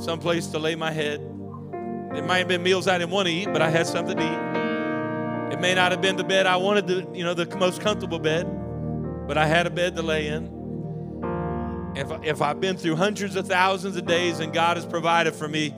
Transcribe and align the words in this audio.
some 0.00 0.18
place 0.18 0.46
to 0.48 0.58
lay 0.58 0.74
my 0.74 0.90
head. 0.90 1.20
It 2.14 2.24
might 2.24 2.38
have 2.38 2.48
been 2.48 2.62
meals 2.62 2.88
I 2.88 2.98
didn't 2.98 3.10
want 3.10 3.28
to 3.28 3.34
eat, 3.34 3.52
but 3.52 3.62
I 3.62 3.70
had 3.70 3.86
something 3.86 4.16
to 4.16 4.22
eat. 4.22 5.52
It 5.52 5.60
may 5.60 5.74
not 5.74 5.92
have 5.92 6.00
been 6.00 6.16
the 6.16 6.24
bed 6.24 6.46
I 6.46 6.56
wanted, 6.56 6.86
to, 6.88 7.06
you 7.12 7.22
know, 7.22 7.34
the 7.34 7.46
most 7.56 7.80
comfortable 7.80 8.18
bed, 8.18 8.46
but 9.28 9.36
I 9.36 9.46
had 9.46 9.66
a 9.66 9.70
bed 9.70 9.94
to 9.96 10.02
lay 10.02 10.28
in. 10.28 10.58
If, 11.96 12.10
if 12.24 12.42
I've 12.42 12.60
been 12.60 12.76
through 12.76 12.96
hundreds 12.96 13.36
of 13.36 13.46
thousands 13.46 13.96
of 13.96 14.06
days 14.06 14.40
and 14.40 14.52
God 14.52 14.76
has 14.76 14.86
provided 14.86 15.34
for 15.34 15.48
me, 15.48 15.70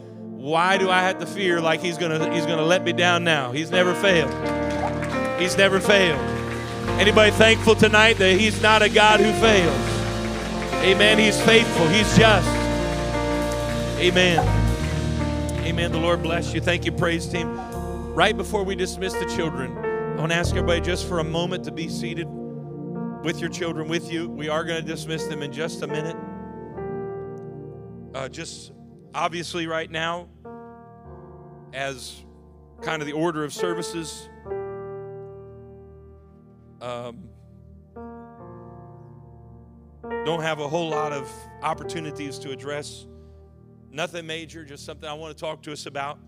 why 0.42 0.78
do 0.78 0.91
I 0.91 1.00
have 1.00 1.18
to 1.18 1.27
fear 1.27 1.60
like 1.60 1.80
He's 1.80 1.96
gonna 1.96 2.32
He's 2.34 2.46
gonna 2.46 2.64
let 2.64 2.82
me 2.82 2.92
down 2.92 3.24
now? 3.24 3.52
He's 3.52 3.70
never 3.70 3.94
failed. 3.94 4.32
He's 5.41 5.56
never 5.56 5.80
failed. 5.80 6.20
Anybody 7.00 7.30
thankful 7.30 7.77
tonight 7.77 8.14
that 8.14 8.38
He's 8.38 8.60
not 8.60 8.82
a 8.82 8.88
God 8.88 9.20
who 9.20 9.32
fails? 9.41 10.84
Amen. 10.84 11.18
He's 11.18 11.41
faithful. 11.42 11.86
He's 11.88 12.16
just. 12.16 12.61
Amen. 14.03 14.41
Amen. 15.64 15.92
The 15.92 15.98
Lord 15.98 16.25
bless 16.25 16.53
you. 16.53 16.61
Thank 16.61 16.84
you, 16.84 16.91
praise 16.91 17.28
team. 17.28 17.56
Right 18.17 18.36
before 18.36 18.64
we 18.64 18.75
dismiss 18.75 19.12
the 19.12 19.27
children, 19.27 19.78
I 19.78 20.17
want 20.17 20.33
to 20.33 20.36
ask 20.36 20.50
everybody 20.56 20.81
just 20.81 21.06
for 21.06 21.20
a 21.20 21.25
moment 21.25 21.62
to 21.67 21.70
be 21.70 21.89
seated 21.89 22.27
with 23.22 23.39
your 23.39 23.48
children 23.48 23.86
with 23.86 24.11
you. 24.11 24.28
We 24.28 24.48
are 24.48 24.64
going 24.64 24.84
to 24.84 24.84
dismiss 24.84 25.28
them 25.28 25.41
in 25.41 25.53
just 25.53 25.83
a 25.83 25.86
minute. 25.86 26.17
Uh, 28.12 28.28
just 28.28 28.72
obviously, 29.14 29.69
right 29.69 29.89
now, 29.89 30.28
as 31.72 32.25
kind 32.81 33.03
of 33.03 33.06
the 33.06 33.14
order 33.14 33.44
of 33.44 33.53
services, 33.53 34.28
um, 36.81 37.28
don't 40.25 40.42
have 40.42 40.59
a 40.59 40.66
whole 40.66 40.89
lot 40.89 41.12
of 41.12 41.31
opportunities 41.62 42.41
to 42.41 42.50
address. 42.50 43.06
Nothing 43.92 44.26
major, 44.26 44.64
just 44.64 44.86
something 44.86 45.06
I 45.06 45.12
want 45.12 45.36
to 45.36 45.40
talk 45.40 45.62
to 45.64 45.72
us 45.72 45.84
about. 45.84 46.18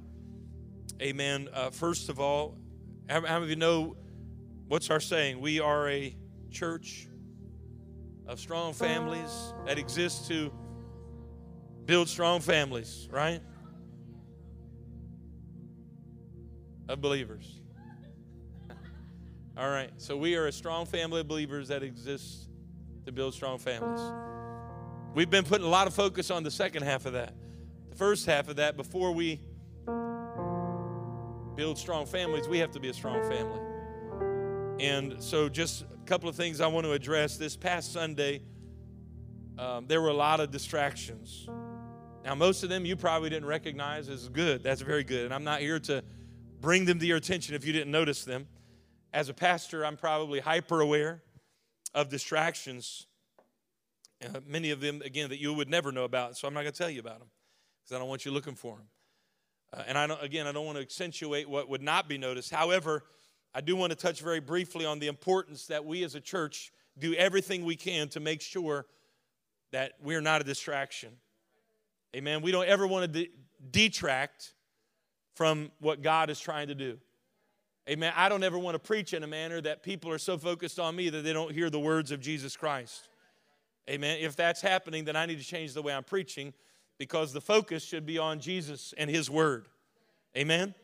Amen. 1.01 1.49
Uh, 1.53 1.71
first 1.71 2.11
of 2.11 2.21
all, 2.21 2.59
how, 3.09 3.23
how 3.23 3.41
many 3.41 3.45
of 3.45 3.49
you 3.49 3.57
know 3.57 3.97
what's 4.69 4.91
our 4.91 5.01
saying? 5.01 5.41
We 5.41 5.61
are 5.61 5.89
a 5.89 6.15
church 6.51 7.09
of 8.27 8.39
strong 8.39 8.75
families 8.75 9.55
that 9.65 9.79
exists 9.79 10.29
to 10.29 10.53
build 11.87 12.07
strong 12.09 12.41
families, 12.41 13.09
right? 13.11 13.41
Of 16.87 17.01
believers. 17.01 17.61
All 19.57 19.71
right, 19.71 19.91
so 19.97 20.19
we 20.19 20.37
are 20.37 20.49
a 20.49 20.53
strong 20.53 20.85
family 20.85 21.21
of 21.21 21.29
believers 21.29 21.69
that 21.69 21.83
exists 21.83 22.47
to 23.07 23.13
build 23.13 23.33
strong 23.33 23.59
families. 23.59 24.01
We've 25.15 25.31
been 25.31 25.45
putting 25.45 25.67
a 25.67 25.71
lot 25.71 25.87
of 25.87 25.95
focus 25.95 26.31
on 26.31 26.43
the 26.43 26.51
second 26.51 26.83
half 26.83 27.07
of 27.07 27.15
that. 27.15 27.33
The 27.95 27.99
first 27.99 28.27
half 28.27 28.49
of 28.49 28.57
that, 28.57 28.77
before 28.77 29.13
we 29.13 29.41
build 31.55 31.79
strong 31.79 32.07
families, 32.07 32.49
we 32.49 32.59
have 32.59 32.73
to 32.73 32.81
be 32.81 32.89
a 32.89 32.93
strong 32.93 33.23
family. 33.31 33.61
And 34.85 35.23
so, 35.23 35.49
just 35.49 35.83
a 35.83 36.05
couple 36.05 36.29
of 36.29 36.35
things 36.35 36.61
I 36.61 36.67
want 36.67 36.87
to 36.87 36.93
address. 36.93 37.37
This 37.37 37.57
past 37.57 37.93
Sunday, 37.93 38.43
um, 39.61 39.87
there 39.87 40.03
were 40.03 40.09
a 40.09 40.15
lot 40.15 40.41
of 40.41 40.51
distractions. 40.51 41.47
Now, 42.25 42.35
most 42.35 42.65
of 42.65 42.69
them 42.69 42.85
you 42.85 42.97
probably 42.97 43.31
didn't 43.31 43.47
recognize 43.47 44.09
as 44.09 44.29
good. 44.29 44.65
That's 44.65 44.81
very 44.81 45.05
good. 45.05 45.27
And 45.27 45.33
I'm 45.33 45.45
not 45.45 45.61
here 45.61 45.79
to 45.79 46.03
bring 46.61 46.87
them 46.87 46.99
to 46.99 47.07
your 47.07 47.19
attention 47.19 47.55
if 47.55 47.65
you 47.65 47.73
didn't 47.73 47.93
notice 47.93 48.25
them. 48.25 48.49
As 49.13 49.29
a 49.29 49.35
pastor, 49.35 49.87
I'm 49.87 49.97
probably 49.97 50.41
hyper 50.41 50.81
aware 50.81 51.23
of 51.95 52.09
distractions, 52.09 53.07
uh, 54.21 54.41
many 54.45 54.73
of 54.73 54.81
them, 54.81 55.01
again, 55.05 55.29
that 55.29 55.39
you 55.39 55.55
would 55.55 55.69
never 55.69 55.93
know 55.93 56.03
about. 56.03 56.37
So 56.37 56.49
I'm 56.49 56.55
not 56.55 56.63
going 56.63 56.73
to 56.73 56.79
tell 56.79 56.91
you 56.91 56.99
about 56.99 57.21
them 57.21 57.29
because 57.85 57.97
I 57.97 57.99
don't 57.99 58.09
want 58.09 58.25
you 58.25 58.31
looking 58.31 58.55
for 58.55 58.77
them. 58.77 58.87
Uh, 59.73 59.83
and 59.89 59.99
I 59.99 60.07
don't, 60.07 60.23
again, 60.23 60.47
I 60.47 60.53
don't 60.53 60.65
want 60.65 60.79
to 60.79 60.83
accentuate 60.83 61.49
what 61.49 61.69
would 61.69 61.83
not 61.83 62.09
be 62.09 62.17
noticed. 62.17 62.51
However, 62.51 63.05
I 63.55 63.61
do 63.61 63.77
want 63.77 63.91
to 63.91 63.97
touch 63.97 64.21
very 64.21 64.41
briefly 64.41 64.87
on 64.87 64.99
the 64.99 65.09
importance 65.09 65.67
that 65.67 65.85
we 65.85 66.03
as 66.03 66.15
a 66.15 66.21
church 66.21 66.73
do 66.99 67.15
everything 67.15 67.65
we 67.65 67.77
can 67.77 68.09
to 68.11 68.21
make 68.21 68.41
sure 68.41 68.87
that 69.73 69.93
we're 70.03 70.21
not 70.21 70.41
a 70.41 70.45
distraction. 70.45 71.11
Amen. 72.17 72.41
We 72.41 72.53
don't 72.53 72.69
ever 72.69 72.87
want 72.87 73.13
to 73.13 73.25
de- 73.25 73.31
detract 73.71 74.55
from 75.35 75.71
what 75.81 76.01
God 76.01 76.31
is 76.31 76.39
trying 76.41 76.69
to 76.69 76.75
do. 76.75 76.99
Amen. 77.89 78.13
I 78.17 78.29
don't 78.29 78.45
ever 78.45 78.59
want 78.59 78.77
to 78.77 78.79
preach 78.79 79.13
in 79.13 79.23
a 79.25 79.27
manner 79.27 79.61
that 79.61 79.83
people 79.83 80.11
are 80.11 80.19
so 80.19 80.39
focused 80.39 80.79
on 80.79 80.97
me 80.97 81.11
that 81.11 81.23
they 81.23 81.33
don't 81.33 81.53
hear 81.53 81.69
the 81.69 81.81
words 81.81 82.13
of 82.13 82.21
Jesus 82.21 82.57
Christ. 82.57 83.09
Amen. 83.91 84.19
If 84.21 84.37
that's 84.37 84.63
happening, 84.63 85.05
then 85.05 85.17
I 85.17 85.27
need 85.27 85.39
to 85.39 85.45
change 85.45 85.75
the 85.75 85.83
way 85.83 85.93
I'm 85.93 86.05
preaching 86.05 86.55
because 86.99 87.33
the 87.33 87.41
focus 87.41 87.85
should 87.85 88.07
be 88.07 88.19
on 88.19 88.41
Jesus 88.41 88.95
and 88.97 89.11
His 89.11 89.31
Word. 89.31 89.67
Amen. 90.37 90.75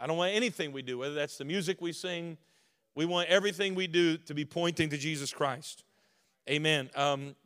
I 0.00 0.06
don't 0.06 0.16
want 0.16 0.34
anything 0.34 0.72
we 0.72 0.82
do, 0.82 0.98
whether 0.98 1.14
that's 1.14 1.38
the 1.38 1.44
music 1.44 1.80
we 1.80 1.92
sing, 1.92 2.38
we 2.94 3.04
want 3.04 3.28
everything 3.28 3.74
we 3.74 3.86
do 3.86 4.16
to 4.18 4.34
be 4.34 4.44
pointing 4.44 4.88
to 4.90 4.98
Jesus 4.98 5.32
Christ. 5.32 5.84
Amen. 6.48 6.90
Um, 6.96 7.36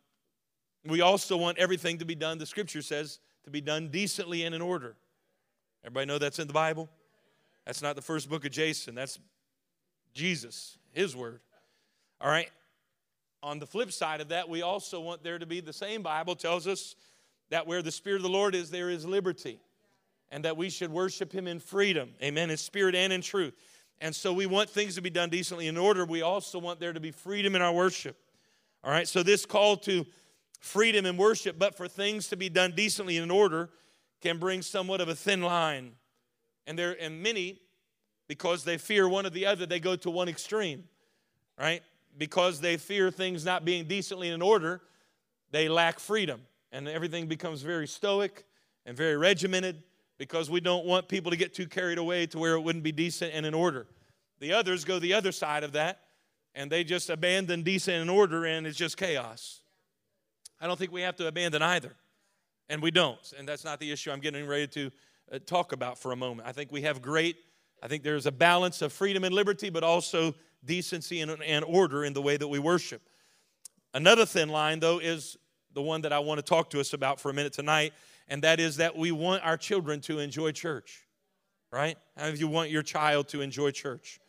we 0.87 1.01
also 1.01 1.37
want 1.37 1.59
everything 1.59 1.99
to 1.99 2.05
be 2.05 2.15
done, 2.15 2.39
the 2.39 2.47
scripture 2.47 2.83
says, 2.83 3.21
to 3.45 3.51
be 3.51 3.61
done 3.61 3.89
decently 3.89 4.45
and 4.45 4.55
in 4.55 4.62
order. 4.62 4.97
Everybody 5.84 6.06
know 6.06 6.19
that's 6.19 6.39
in 6.39 6.47
the 6.47 6.53
Bible? 6.53 6.89
That's 7.67 7.83
not 7.83 7.97
the 7.97 8.03
first 8.03 8.28
book 8.28 8.45
of 8.45 8.53
Jason. 8.53 8.95
That's 8.95 9.19
Jesus, 10.15 10.78
his 10.93 11.17
word. 11.17 11.41
All 12.21 12.31
right. 12.31 12.51
On 13.43 13.59
the 13.59 13.67
flip 13.67 13.91
side 13.93 14.21
of 14.21 14.28
that, 14.28 14.49
we 14.49 14.62
also 14.62 15.01
want 15.01 15.22
there 15.22 15.39
to 15.39 15.47
be 15.47 15.61
the 15.61 15.72
same 15.72 16.03
Bible 16.03 16.37
tells 16.37 16.67
us 16.67 16.95
that 17.53 17.67
where 17.67 17.83
the 17.83 17.93
Spirit 17.93 18.17
of 18.17 18.23
the 18.23 18.31
Lord 18.31 18.55
is, 18.55 18.71
there 18.71 18.89
is 18.89 19.05
liberty. 19.05 19.61
And 20.31 20.47
that 20.47 20.57
we 20.57 20.71
should 20.71 20.91
worship 20.91 21.31
him 21.31 21.47
in 21.47 21.61
freedom. 21.61 22.15
Amen. 22.23 22.49
In 22.49 22.57
spirit 22.57 22.95
and 22.95 23.13
in 23.13 23.21
truth. 23.21 23.53
And 24.01 24.17
so 24.17 24.33
we 24.33 24.47
want 24.47 24.71
things 24.71 24.95
to 24.95 25.03
be 25.03 25.11
done 25.11 25.29
decently 25.29 25.67
in 25.67 25.77
order. 25.77 26.07
We 26.07 26.23
also 26.23 26.59
want 26.59 26.81
there 26.81 26.95
to 26.95 27.01
be 27.01 27.11
freedom 27.11 27.55
in 27.55 27.61
our 27.61 27.75
worship. 27.75 28.17
All 28.83 28.91
right. 28.91 29.07
So 29.07 29.23
this 29.23 29.45
call 29.45 29.77
to 29.77 30.07
freedom 30.61 31.05
in 31.05 31.19
worship, 31.19 31.59
but 31.59 31.77
for 31.77 31.87
things 31.89 32.29
to 32.29 32.37
be 32.39 32.49
done 32.49 32.73
decently 32.75 33.19
in 33.19 33.31
order, 33.31 33.69
can 34.23 34.39
bring 34.39 34.63
somewhat 34.63 35.03
of 35.03 35.11
a 35.11 35.15
thin 35.15 35.43
line 35.43 35.93
and 36.67 36.79
there 36.79 36.97
and 36.99 37.23
many, 37.23 37.59
because 38.29 38.65
they 38.65 38.79
fear 38.79 39.07
one 39.07 39.27
or 39.27 39.31
the 39.31 39.45
other, 39.45 39.67
they 39.67 39.81
go 39.81 39.95
to 39.97 40.09
one 40.09 40.31
extreme, 40.31 40.84
right? 41.59 41.83
Because 42.17 42.63
they 42.63 42.79
fear 42.79 43.11
things 43.11 43.45
not 43.45 43.67
being 43.67 43.84
decently 43.84 44.31
in 44.31 44.41
order, 44.41 44.81
they 45.51 45.69
lack 45.69 46.01
freedom. 46.01 46.41
And 46.72 46.88
everything 46.88 47.27
becomes 47.27 47.62
very 47.62 47.87
stoic 47.87 48.44
and 48.87 48.97
very 48.97 49.16
regimented 49.16 49.83
because 50.19 50.50
we 50.50 50.60
don't 50.60 50.87
want 50.87 51.09
people 51.09 51.31
to 51.31 51.37
get 51.37 51.55
too 51.55 51.66
carried 51.66 51.99
away 51.99 52.27
to 52.27 52.38
where 52.38 52.55
it 52.55 52.60
wouldn't 52.60 52.84
be 52.84 52.93
decent 52.93 53.33
and 53.34 53.44
in 53.44 53.55
order. 53.55 53.87
The 54.41 54.53
others 54.55 54.84
go 54.84 54.99
the 54.99 55.15
other 55.15 55.33
side 55.33 55.65
of 55.65 55.72
that 55.72 56.00
and 56.55 56.71
they 56.71 56.84
just 56.84 57.10
abandon 57.10 57.62
decent 57.62 57.97
and 57.97 58.10
order 58.10 58.44
and 58.44 58.66
it's 58.66 58.77
just 58.77 58.97
chaos. 58.97 59.60
I 60.60 60.66
don't 60.66 60.78
think 60.78 60.92
we 60.92 61.03
have 61.03 61.16
to 61.16 61.27
abandon 61.27 61.63
either. 61.63 61.95
And 62.69 62.80
we 62.80 62.91
don't. 62.91 63.33
And 63.39 63.47
that's 63.47 63.65
not 63.65 63.80
the 63.80 63.91
issue 63.91 64.10
I'm 64.10 64.21
getting 64.21 64.47
ready 64.47 64.66
to 64.69 64.91
uh, 65.30 65.39
talk 65.45 65.72
about 65.72 65.98
for 65.98 66.13
a 66.13 66.16
moment. 66.16 66.48
I 66.48 66.53
think 66.53 66.72
we 66.72 66.83
have 66.83 67.03
great, 67.03 67.36
I 67.83 67.89
think 67.89 68.03
there's 68.03 68.27
a 68.27 68.33
balance 68.33 68.80
of 68.80 68.92
freedom 68.92 69.24
and 69.24 69.34
liberty, 69.34 69.71
but 69.71 69.83
also 69.83 70.34
decency 70.65 71.21
and, 71.21 71.30
and 71.42 71.65
order 71.65 72.04
in 72.04 72.13
the 72.13 72.22
way 72.22 72.36
that 72.36 72.48
we 72.48 72.59
worship. 72.59 73.03
Another 73.92 74.24
thin 74.24 74.48
line, 74.48 74.80
though, 74.80 74.98
is 74.98 75.36
the 75.74 75.83
one 75.83 76.03
that 76.03 76.13
I 76.13 76.19
want 76.19 76.39
to 76.39 76.42
talk 76.42 76.71
to 76.71 76.80
us 76.80 76.92
about 76.92 77.21
for 77.21 77.30
a 77.30 77.34
minute 77.34 77.53
tonight, 77.53 77.92
and 78.28 78.42
that 78.42 78.60
is 78.60 78.77
that 78.77 78.97
we 78.97 79.13
want 79.13 79.45
our 79.45 79.57
children 79.57 80.01
to 80.03 80.19
enjoy 80.19 80.53
church, 80.53 81.03
right? 81.71 81.97
How 82.16 82.28
of 82.28 82.41
you 82.41 82.48
want 82.48 82.71
your 82.71 82.83
child 82.83 83.28
to 83.28 83.41
enjoy 83.41 83.71
church? 83.71 84.21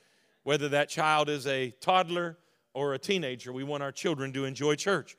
Whether 0.44 0.70
that 0.70 0.90
child 0.90 1.30
is 1.30 1.48
a 1.48 1.72
toddler 1.80 2.38
or 2.74 2.94
a 2.94 3.00
teenager, 3.00 3.54
we 3.54 3.64
want 3.64 3.84
our 3.84 3.92
children 3.92 4.34
to 4.34 4.46
enjoy 4.46 4.76
church. 4.76 5.16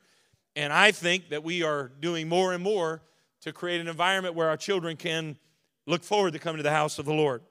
And 0.55 0.71
I 0.71 0.91
think 0.91 1.29
that 1.29 1.43
we 1.43 1.63
are 1.63 1.91
doing 1.99 2.29
more 2.29 2.53
and 2.53 2.63
more 2.63 3.01
to 3.41 3.51
create 3.51 3.81
an 3.81 3.87
environment 3.87 4.35
where 4.35 4.49
our 4.49 4.57
children 4.57 4.97
can 4.97 5.37
look 5.85 6.03
forward 6.03 6.33
to 6.33 6.39
coming 6.39 6.57
to 6.57 6.63
the 6.63 6.71
house 6.71 6.99
of 6.99 7.05
the 7.05 7.13
Lord. 7.13 7.41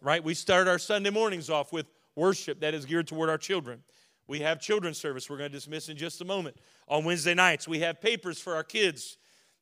Right? 0.00 0.22
We 0.22 0.34
start 0.34 0.68
our 0.68 0.78
Sunday 0.78 1.10
mornings 1.10 1.50
off 1.50 1.72
with 1.72 1.86
worship 2.14 2.60
that 2.60 2.74
is 2.74 2.84
geared 2.84 3.06
toward 3.06 3.28
our 3.30 3.38
children. 3.38 3.82
We 4.28 4.40
have 4.40 4.60
children's 4.60 4.98
service 4.98 5.30
we're 5.30 5.38
going 5.38 5.50
to 5.50 5.56
dismiss 5.56 5.88
in 5.88 5.96
just 5.96 6.20
a 6.20 6.24
moment. 6.24 6.56
On 6.86 7.02
Wednesday 7.02 7.32
nights, 7.32 7.66
we 7.66 7.80
have 7.80 7.98
papers 7.98 8.38
for 8.38 8.54
our 8.54 8.62
kids 8.62 9.16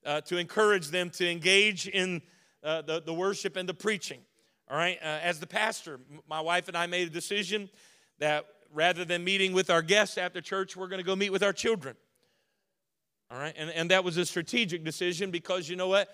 uh, 0.05 0.21
to 0.23 0.39
encourage 0.39 0.89
them 0.89 1.09
to 1.11 1.31
engage 1.31 1.87
in 1.87 2.21
uh, 2.65 2.83
the, 2.83 3.01
the 3.01 3.15
worship 3.15 3.55
and 3.57 3.69
the 3.69 3.75
preaching. 3.75 4.21
All 4.69 4.77
right, 4.77 4.99
uh, 5.01 5.21
as 5.23 5.39
the 5.39 5.47
pastor, 5.47 6.01
my 6.29 6.41
wife 6.41 6.67
and 6.67 6.77
I 6.77 6.87
made 6.87 7.07
a 7.07 7.11
decision 7.11 7.71
that 8.19 8.45
rather 8.75 9.05
than 9.05 9.23
meeting 9.23 9.53
with 9.53 9.71
our 9.71 9.83
guests 9.83 10.19
after 10.19 10.41
church, 10.41 10.77
we're 10.77 10.89
going 10.89 10.99
to 10.99 11.07
go 11.07 11.15
meet 11.15 11.31
with 11.31 11.45
our 11.45 11.53
children. 11.53 11.95
All 13.31 13.39
right, 13.39 13.55
and, 13.57 13.71
and 13.71 13.93
that 13.93 14.03
was 14.03 14.17
a 14.17 14.27
strategic 14.27 14.85
decision 14.85 15.31
because 15.31 15.69
you 15.69 15.77
know 15.77 15.87
what? 15.87 16.09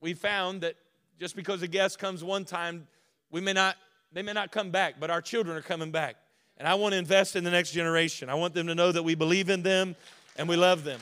We 0.00 0.14
found 0.14 0.60
that 0.60 0.76
just 1.18 1.34
because 1.34 1.62
a 1.62 1.68
guest 1.68 1.98
comes 1.98 2.22
one 2.22 2.44
time, 2.44 2.86
we 3.32 3.40
may 3.40 3.52
not, 3.52 3.74
they 4.12 4.22
may 4.22 4.32
not 4.32 4.52
come 4.52 4.70
back, 4.70 5.00
but 5.00 5.10
our 5.10 5.20
children 5.20 5.56
are 5.56 5.62
coming 5.62 5.90
back. 5.90 6.16
And 6.58 6.66
I 6.66 6.74
want 6.74 6.92
to 6.92 6.98
invest 6.98 7.36
in 7.36 7.44
the 7.44 7.50
next 7.50 7.72
generation. 7.72 8.28
I 8.30 8.34
want 8.34 8.54
them 8.54 8.66
to 8.68 8.74
know 8.74 8.90
that 8.90 9.02
we 9.02 9.14
believe 9.14 9.50
in 9.50 9.62
them 9.62 9.94
and 10.36 10.48
we 10.48 10.56
love 10.56 10.84
them. 10.84 11.00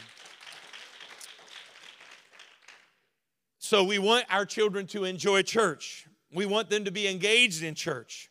So 3.58 3.82
we 3.82 3.98
want 3.98 4.26
our 4.30 4.44
children 4.44 4.86
to 4.88 5.04
enjoy 5.04 5.42
church. 5.42 6.06
We 6.32 6.46
want 6.46 6.68
them 6.70 6.84
to 6.84 6.90
be 6.90 7.08
engaged 7.08 7.62
in 7.62 7.74
church, 7.74 8.30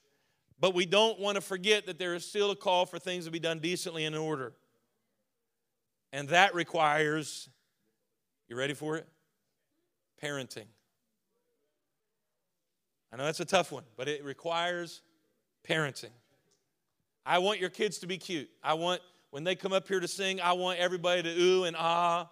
but 0.59 0.73
we 0.73 0.85
don't 0.85 1.19
want 1.19 1.35
to 1.35 1.41
forget 1.41 1.85
that 1.85 1.97
there 1.97 2.13
is 2.13 2.25
still 2.25 2.51
a 2.51 2.55
call 2.55 2.85
for 2.85 2.99
things 2.99 3.25
to 3.25 3.31
be 3.31 3.39
done 3.39 3.59
decently 3.59 4.05
and 4.05 4.15
in 4.15 4.21
order. 4.21 4.53
And 6.11 6.29
that 6.29 6.53
requires, 6.53 7.49
you 8.47 8.55
ready 8.55 8.73
for 8.73 8.97
it? 8.97 9.07
Parenting. 10.21 10.67
I 13.11 13.17
know 13.17 13.25
that's 13.25 13.39
a 13.39 13.45
tough 13.45 13.71
one, 13.71 13.83
but 13.95 14.07
it 14.07 14.23
requires 14.23 15.01
parenting. 15.67 16.11
I 17.25 17.39
want 17.39 17.59
your 17.59 17.69
kids 17.69 17.99
to 17.99 18.07
be 18.07 18.17
cute. 18.17 18.49
I 18.63 18.73
want, 18.73 19.01
when 19.31 19.43
they 19.43 19.55
come 19.55 19.73
up 19.73 19.87
here 19.87 19.99
to 19.99 20.07
sing, 20.07 20.41
I 20.41 20.53
want 20.53 20.79
everybody 20.79 21.23
to 21.23 21.41
ooh 21.41 21.63
and 21.63 21.75
ah. 21.77 22.29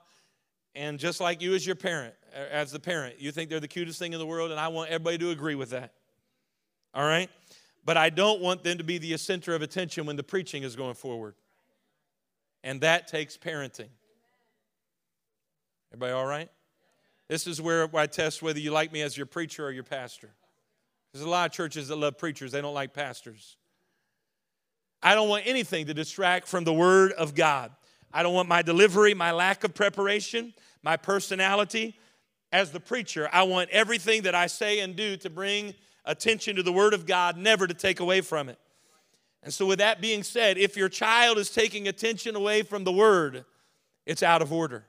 And 0.73 0.99
just 0.99 1.19
like 1.19 1.41
you 1.41 1.53
as 1.53 1.65
your 1.65 1.75
parent, 1.75 2.13
as 2.33 2.71
the 2.71 2.79
parent. 2.79 3.19
You 3.19 3.31
think 3.31 3.49
they're 3.49 3.59
the 3.59 3.67
cutest 3.67 3.99
thing 3.99 4.13
in 4.13 4.19
the 4.19 4.25
world, 4.25 4.51
and 4.51 4.59
I 4.59 4.69
want 4.69 4.89
everybody 4.89 5.17
to 5.19 5.29
agree 5.31 5.55
with 5.55 5.71
that. 5.71 5.93
All 6.93 7.03
right? 7.03 7.29
But 7.83 7.97
I 7.97 8.09
don't 8.09 8.41
want 8.41 8.63
them 8.63 8.77
to 8.77 8.83
be 8.83 8.97
the 8.97 9.17
center 9.17 9.53
of 9.55 9.61
attention 9.61 10.05
when 10.05 10.15
the 10.15 10.23
preaching 10.23 10.63
is 10.63 10.75
going 10.75 10.93
forward. 10.93 11.35
And 12.63 12.81
that 12.81 13.07
takes 13.07 13.37
parenting. 13.37 13.89
Everybody 15.91 16.13
all 16.13 16.25
right? 16.25 16.49
This 17.27 17.47
is 17.47 17.61
where 17.61 17.89
I 17.95 18.07
test 18.07 18.41
whether 18.41 18.59
you 18.59 18.71
like 18.71 18.91
me 18.91 19.01
as 19.01 19.17
your 19.17 19.25
preacher 19.25 19.65
or 19.65 19.71
your 19.71 19.83
pastor. 19.83 20.29
There's 21.11 21.25
a 21.25 21.29
lot 21.29 21.49
of 21.49 21.53
churches 21.53 21.87
that 21.89 21.95
love 21.95 22.17
preachers, 22.17 22.51
they 22.51 22.61
don't 22.61 22.73
like 22.73 22.93
pastors. 22.93 23.57
I 25.03 25.15
don't 25.15 25.29
want 25.29 25.43
anything 25.45 25.87
to 25.87 25.93
distract 25.93 26.47
from 26.47 26.63
the 26.63 26.73
Word 26.73 27.11
of 27.13 27.35
God. 27.35 27.71
I 28.13 28.23
don't 28.23 28.33
want 28.33 28.49
my 28.49 28.61
delivery, 28.61 29.13
my 29.13 29.31
lack 29.31 29.63
of 29.63 29.73
preparation, 29.73 30.53
my 30.83 30.97
personality, 30.97 31.97
as 32.51 32.71
the 32.71 32.79
preacher, 32.79 33.29
I 33.31 33.43
want 33.43 33.69
everything 33.69 34.23
that 34.23 34.35
I 34.35 34.47
say 34.47 34.79
and 34.79 34.95
do 34.95 35.15
to 35.17 35.29
bring 35.29 35.73
attention 36.03 36.57
to 36.57 36.63
the 36.63 36.73
Word 36.73 36.93
of 36.93 37.05
God, 37.05 37.37
never 37.37 37.65
to 37.65 37.73
take 37.73 37.99
away 37.99 38.21
from 38.21 38.49
it. 38.49 38.59
And 39.43 39.53
so, 39.53 39.65
with 39.65 39.79
that 39.79 40.01
being 40.01 40.21
said, 40.21 40.57
if 40.57 40.75
your 40.75 40.89
child 40.89 41.37
is 41.37 41.49
taking 41.49 41.87
attention 41.87 42.35
away 42.35 42.61
from 42.61 42.83
the 42.83 42.91
Word, 42.91 43.45
it's 44.05 44.21
out 44.21 44.41
of 44.41 44.51
order. 44.51 44.83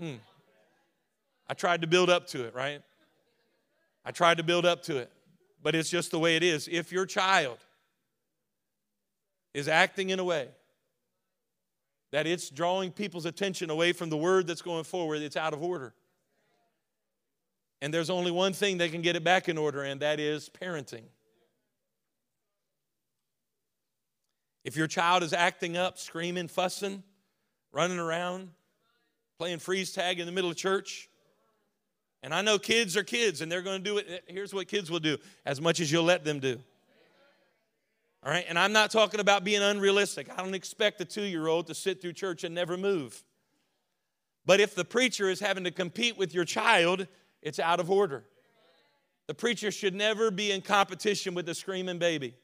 Hmm. 0.00 0.14
I 1.48 1.54
tried 1.54 1.82
to 1.82 1.86
build 1.86 2.10
up 2.10 2.26
to 2.28 2.44
it, 2.44 2.54
right? 2.54 2.82
I 4.04 4.10
tried 4.10 4.38
to 4.38 4.42
build 4.42 4.66
up 4.66 4.82
to 4.84 4.96
it, 4.96 5.12
but 5.62 5.74
it's 5.74 5.90
just 5.90 6.10
the 6.10 6.18
way 6.18 6.36
it 6.36 6.42
is. 6.42 6.68
If 6.70 6.92
your 6.92 7.06
child 7.06 7.58
is 9.56 9.68
acting 9.68 10.10
in 10.10 10.18
a 10.18 10.24
way 10.24 10.48
that 12.12 12.26
it's 12.26 12.50
drawing 12.50 12.92
people's 12.92 13.24
attention 13.24 13.70
away 13.70 13.90
from 13.94 14.10
the 14.10 14.16
word 14.16 14.46
that's 14.46 14.60
going 14.60 14.84
forward, 14.84 15.22
it's 15.22 15.36
out 15.36 15.54
of 15.54 15.62
order. 15.62 15.94
And 17.80 17.92
there's 17.92 18.10
only 18.10 18.30
one 18.30 18.52
thing 18.52 18.76
that 18.78 18.92
can 18.92 19.00
get 19.00 19.16
it 19.16 19.24
back 19.24 19.48
in 19.48 19.56
order, 19.56 19.82
and 19.82 20.00
that 20.02 20.20
is 20.20 20.50
parenting. 20.50 21.04
If 24.62 24.76
your 24.76 24.86
child 24.86 25.22
is 25.22 25.32
acting 25.32 25.78
up, 25.78 25.96
screaming, 25.96 26.48
fussing, 26.48 27.02
running 27.72 27.98
around, 27.98 28.50
playing 29.38 29.60
freeze 29.60 29.90
tag 29.90 30.20
in 30.20 30.26
the 30.26 30.32
middle 30.32 30.50
of 30.50 30.56
church, 30.58 31.08
and 32.22 32.34
I 32.34 32.42
know 32.42 32.58
kids 32.58 32.94
are 32.94 33.04
kids 33.04 33.40
and 33.40 33.50
they're 33.50 33.62
going 33.62 33.82
to 33.82 33.90
do 33.90 33.96
it. 33.96 34.24
Here's 34.26 34.52
what 34.52 34.68
kids 34.68 34.90
will 34.90 35.00
do 35.00 35.16
as 35.46 35.62
much 35.62 35.80
as 35.80 35.90
you'll 35.90 36.04
let 36.04 36.24
them 36.24 36.40
do. 36.40 36.60
All 38.26 38.32
right, 38.32 38.44
and 38.48 38.58
I'm 38.58 38.72
not 38.72 38.90
talking 38.90 39.20
about 39.20 39.44
being 39.44 39.62
unrealistic. 39.62 40.28
I 40.36 40.42
don't 40.42 40.54
expect 40.54 41.00
a 41.00 41.04
two 41.04 41.22
year 41.22 41.46
old 41.46 41.68
to 41.68 41.74
sit 41.76 42.02
through 42.02 42.14
church 42.14 42.42
and 42.42 42.52
never 42.52 42.76
move. 42.76 43.22
But 44.44 44.58
if 44.58 44.74
the 44.74 44.84
preacher 44.84 45.30
is 45.30 45.38
having 45.38 45.62
to 45.62 45.70
compete 45.70 46.18
with 46.18 46.34
your 46.34 46.44
child, 46.44 47.06
it's 47.40 47.60
out 47.60 47.78
of 47.78 47.88
order. 47.88 48.24
The 49.28 49.34
preacher 49.34 49.70
should 49.70 49.94
never 49.94 50.32
be 50.32 50.50
in 50.50 50.60
competition 50.60 51.34
with 51.34 51.46
the 51.46 51.54
screaming 51.54 52.00
baby. 52.00 52.34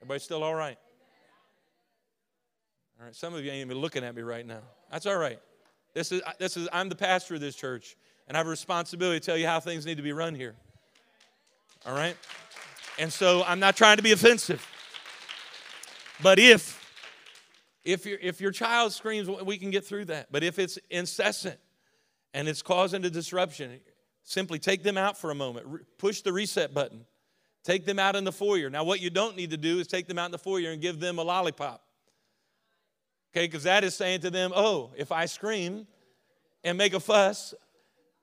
Everybody 0.00 0.20
still 0.20 0.42
all 0.42 0.54
right? 0.54 0.78
All 2.98 3.04
right, 3.04 3.14
some 3.14 3.34
of 3.34 3.44
you 3.44 3.50
ain't 3.50 3.66
even 3.66 3.76
looking 3.76 4.02
at 4.02 4.14
me 4.14 4.22
right 4.22 4.46
now. 4.46 4.62
That's 4.90 5.04
all 5.04 5.18
right. 5.18 5.40
This 5.92 6.10
is, 6.10 6.22
this 6.38 6.56
is, 6.56 6.70
I'm 6.72 6.88
the 6.88 6.96
pastor 6.96 7.34
of 7.34 7.42
this 7.42 7.54
church, 7.54 7.98
and 8.28 8.36
I 8.36 8.40
have 8.40 8.46
a 8.46 8.50
responsibility 8.50 9.20
to 9.20 9.26
tell 9.26 9.36
you 9.36 9.46
how 9.46 9.60
things 9.60 9.84
need 9.84 9.98
to 9.98 10.02
be 10.02 10.12
run 10.12 10.34
here. 10.34 10.54
All 11.84 11.94
right? 11.94 12.16
And 12.98 13.12
so 13.12 13.42
I'm 13.44 13.60
not 13.60 13.76
trying 13.76 13.98
to 13.98 14.02
be 14.02 14.12
offensive. 14.12 14.66
But 16.22 16.38
if 16.38 16.82
if 17.84 18.06
your 18.06 18.18
if 18.20 18.40
your 18.40 18.50
child 18.50 18.92
screams, 18.92 19.28
we 19.28 19.58
can 19.58 19.70
get 19.70 19.84
through 19.84 20.06
that. 20.06 20.32
But 20.32 20.42
if 20.42 20.58
it's 20.58 20.78
incessant 20.90 21.58
and 22.34 22.48
it's 22.48 22.62
causing 22.62 23.04
a 23.04 23.10
disruption, 23.10 23.80
simply 24.24 24.58
take 24.58 24.82
them 24.82 24.96
out 24.96 25.18
for 25.18 25.30
a 25.30 25.34
moment. 25.34 25.66
Re- 25.66 25.80
push 25.98 26.22
the 26.22 26.32
reset 26.32 26.74
button. 26.74 27.04
Take 27.64 27.84
them 27.84 27.98
out 27.98 28.14
in 28.14 28.24
the 28.24 28.32
foyer. 28.32 28.70
Now, 28.70 28.84
what 28.84 29.00
you 29.00 29.10
don't 29.10 29.36
need 29.36 29.50
to 29.50 29.56
do 29.56 29.80
is 29.80 29.88
take 29.88 30.06
them 30.06 30.18
out 30.18 30.26
in 30.26 30.32
the 30.32 30.38
foyer 30.38 30.70
and 30.70 30.80
give 30.80 31.00
them 31.00 31.18
a 31.18 31.22
lollipop. 31.22 31.82
Okay, 33.32 33.46
because 33.46 33.64
that 33.64 33.84
is 33.84 33.94
saying 33.94 34.20
to 34.20 34.30
them, 34.30 34.52
oh, 34.54 34.92
if 34.96 35.12
I 35.12 35.26
scream 35.26 35.86
and 36.64 36.78
make 36.78 36.94
a 36.94 37.00
fuss, 37.00 37.54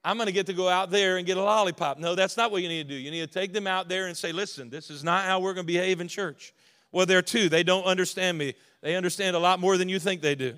I'm 0.05 0.17
going 0.17 0.27
to 0.27 0.33
get 0.33 0.47
to 0.47 0.53
go 0.53 0.67
out 0.67 0.91
there 0.91 1.17
and 1.17 1.25
get 1.25 1.37
a 1.37 1.41
lollipop. 1.41 1.97
No, 1.97 2.13
that's 2.13 2.35
not 2.35 2.51
what 2.51 2.61
you 2.61 2.67
need 2.67 2.89
to 2.89 2.95
do. 2.95 2.99
You 2.99 3.09
need 3.09 3.21
to 3.21 3.39
take 3.39 3.53
them 3.53 3.67
out 3.67 3.87
there 3.87 4.07
and 4.07 4.17
say, 4.17 4.33
listen, 4.33 4.69
this 4.69 4.89
is 4.89 5.03
not 5.03 5.23
how 5.23 5.39
we're 5.39 5.53
going 5.53 5.65
to 5.65 5.71
behave 5.71 6.01
in 6.01 6.09
church. 6.09 6.53
Well, 6.91 7.05
they're 7.05 7.21
too, 7.21 7.47
they 7.47 7.63
don't 7.63 7.85
understand 7.85 8.37
me. 8.37 8.53
They 8.81 8.95
understand 8.95 9.35
a 9.35 9.39
lot 9.39 9.59
more 9.59 9.77
than 9.77 9.87
you 9.87 9.99
think 9.99 10.21
they 10.21 10.35
do. 10.35 10.55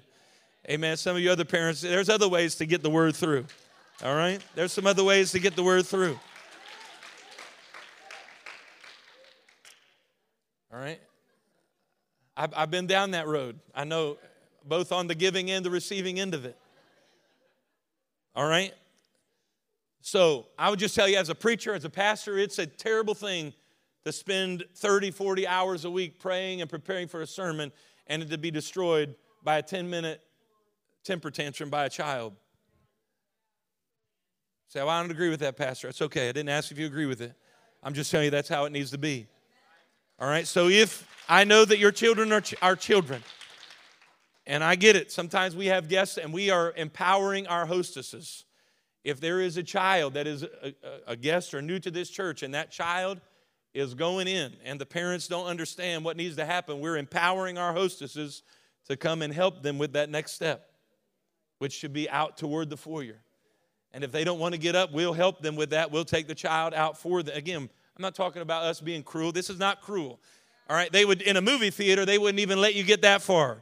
Amen. 0.68 0.98
Some 0.98 1.16
of 1.16 1.22
you 1.22 1.30
other 1.30 1.46
parents, 1.46 1.82
there's 1.82 2.10
other 2.10 2.28
ways 2.28 2.56
to 2.56 2.66
get 2.66 2.82
the 2.82 2.90
word 2.90 3.16
through. 3.16 3.46
All 4.04 4.16
right? 4.16 4.42
There's 4.56 4.74
some 4.74 4.88
other 4.88 5.04
ways 5.04 5.32
to 5.32 5.40
get 5.40 5.56
the 5.56 5.64
word 5.64 5.86
through. 5.86 6.20
All 10.74 10.80
right? 10.80 11.00
I've, 12.36 12.54
I've 12.56 12.72
been 12.72 12.88
down 12.88 13.12
that 13.12 13.28
road. 13.28 13.60
I 13.76 13.84
know 13.84 14.18
both 14.66 14.92
on 14.92 15.06
the 15.06 15.16
giving 15.16 15.52
and 15.52 15.64
the 15.64 15.70
receiving 15.70 16.20
end 16.20 16.34
of 16.34 16.46
it. 16.46 16.58
All 18.36 18.48
right? 18.48 18.74
So 20.06 20.46
I 20.60 20.70
would 20.70 20.78
just 20.78 20.94
tell 20.94 21.10
you, 21.10 21.18
as 21.18 21.30
a 21.30 21.36
preacher, 21.36 21.74
as 21.74 21.84
a 21.84 21.90
pastor, 21.90 22.38
it's 22.38 22.60
a 22.60 22.68
terrible 22.68 23.16
thing 23.16 23.54
to 24.04 24.12
spend 24.12 24.64
30, 24.76 25.10
40 25.10 25.48
hours 25.48 25.84
a 25.84 25.90
week 25.90 26.20
praying 26.20 26.62
and 26.62 26.70
preparing 26.70 27.08
for 27.08 27.24
a 27.24 27.28
sermon 27.28 27.72
and 28.06 28.22
it 28.22 28.30
to 28.30 28.38
be 28.38 28.52
destroyed 28.52 29.16
by 29.44 29.58
a 29.58 29.64
10 29.64 29.90
minute 29.90 30.22
temper 31.04 31.32
tantrum 31.32 31.72
by 31.72 31.86
a 31.86 31.90
child. 31.90 32.34
Say, 34.68 34.80
well, 34.82 34.90
I 34.90 35.02
don't 35.02 35.10
agree 35.10 35.32
with 35.32 35.40
that, 35.40 35.58
Pastor. 35.58 35.88
It's 35.88 36.04
okay. 36.04 36.30
I 36.30 36.34
didn't 36.34 36.50
ask 36.50 36.72
if 36.72 36.78
you 36.78 36.86
agree 36.86 37.08
with 37.08 37.22
it. 37.22 37.34
I'm 37.82 37.96
just 37.96 38.12
telling 38.12 38.26
you 38.26 38.32
that's 38.32 38.48
how 38.48 38.66
it 38.66 38.72
needs 38.72 38.92
to 38.92 39.00
be. 39.00 39.26
All 40.20 40.28
right? 40.30 40.46
So 40.46 40.68
if 40.68 41.10
I 41.28 41.46
know 41.46 41.66
that 41.66 41.80
your 41.80 41.92
children 41.92 42.32
are, 42.32 42.42
ch- 42.42 42.54
are 42.62 42.76
children, 42.76 43.24
and 44.46 44.64
I 44.64 44.76
get 44.76 44.96
it, 44.96 45.12
sometimes 45.12 45.56
we 45.56 45.66
have 45.66 45.90
guests 45.90 46.20
and 46.20 46.32
we 46.32 46.52
are 46.52 46.74
empowering 46.78 47.48
our 47.48 47.66
hostesses 47.66 48.46
if 49.06 49.22
there 49.22 49.40
is 49.40 49.56
a 49.56 49.64
child 49.64 50.16
that 50.16 50.26
is 50.26 50.44
a, 50.44 50.74
a, 51.06 51.16
guest 51.16 51.54
or 51.54 51.62
new 51.62 51.78
to 51.80 51.92
this 51.92 52.10
church 52.10 52.42
and 52.42 52.56
that 52.56 52.72
child 52.72 53.22
is 53.72 53.94
going 53.94 54.28
in 54.28 54.52
and 54.66 54.82
the 54.82 54.86
parents 54.86 55.28
don't 55.28 55.46
understand 55.46 56.04
what 56.04 56.18
needs 56.18 56.36
to 56.38 56.46
happen, 56.46 56.80
we're 56.80 56.98
empowering 56.98 57.60
our 57.60 57.72
hostesses 57.72 58.42
to 58.88 58.98
come 58.98 59.22
and 59.22 59.32
help 59.32 59.62
them 59.62 59.78
with 59.78 59.94
that 59.94 60.10
next 60.10 60.32
step, 60.32 60.72
which 61.60 61.72
should 61.72 61.94
be 61.94 62.10
out 62.10 62.36
toward 62.36 62.72
the 62.72 62.78
foyer. 62.78 63.22
And 63.94 64.04
if 64.04 64.12
they 64.12 64.24
don't 64.24 64.40
want 64.40 64.56
to 64.56 64.60
get 64.60 64.76
up, 64.76 64.92
we'll 64.92 65.14
help 65.14 65.40
them 65.40 65.56
with 65.56 65.70
that. 65.70 65.92
We'll 65.92 66.04
take 66.04 66.28
the 66.28 66.36
child 66.36 66.74
out 66.74 66.98
for 66.98 67.22
them. 67.22 67.38
Again, 67.38 67.62
I'm 67.62 68.02
not 68.02 68.16
talking 68.16 68.42
about 68.42 68.64
us 68.64 68.82
being 68.82 69.04
cruel. 69.04 69.32
This 69.32 69.52
is 69.52 69.60
not 69.60 69.82
cruel. 69.82 70.20
All 70.68 70.76
right, 70.76 70.92
they 70.92 71.06
would 71.06 71.22
in 71.22 71.38
a 71.38 71.42
movie 71.42 71.70
theater, 71.70 72.06
they 72.06 72.18
wouldn't 72.18 72.40
even 72.40 72.60
let 72.60 72.74
you 72.74 72.84
get 72.84 73.04
that 73.04 73.22
far. 73.22 73.62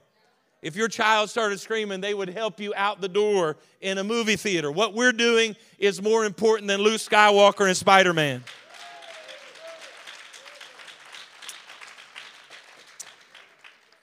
If 0.63 0.77
your 0.77 0.87
child 0.87 1.29
started 1.29 1.59
screaming, 1.59 1.99
they 1.99 2.13
would 2.13 2.29
help 2.29 2.61
you 2.61 2.73
out 2.77 3.01
the 3.01 3.09
door 3.09 3.57
in 3.81 3.97
a 3.97 4.03
movie 4.03 4.37
theater. 4.37 4.71
What 4.71 4.93
we're 4.93 5.11
doing 5.11 5.57
is 5.77 6.01
more 6.01 6.23
important 6.23 6.69
than 6.69 6.79
Luke 6.79 7.01
Skywalker 7.01 7.67
and 7.67 7.75
Spider 7.75 8.13
Man. 8.13 8.45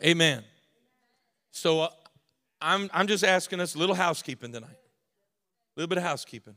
Amen. 0.03 0.45
So 1.51 1.81
uh, 1.81 1.89
I'm, 2.61 2.91
I'm 2.93 3.07
just 3.07 3.25
asking 3.25 3.61
us 3.61 3.75
a 3.75 3.79
little 3.79 3.95
housekeeping 3.95 4.53
tonight. 4.53 4.69
A 4.69 5.81
little 5.81 5.89
bit 5.89 5.97
of 5.97 6.05
housekeeping. 6.05 6.57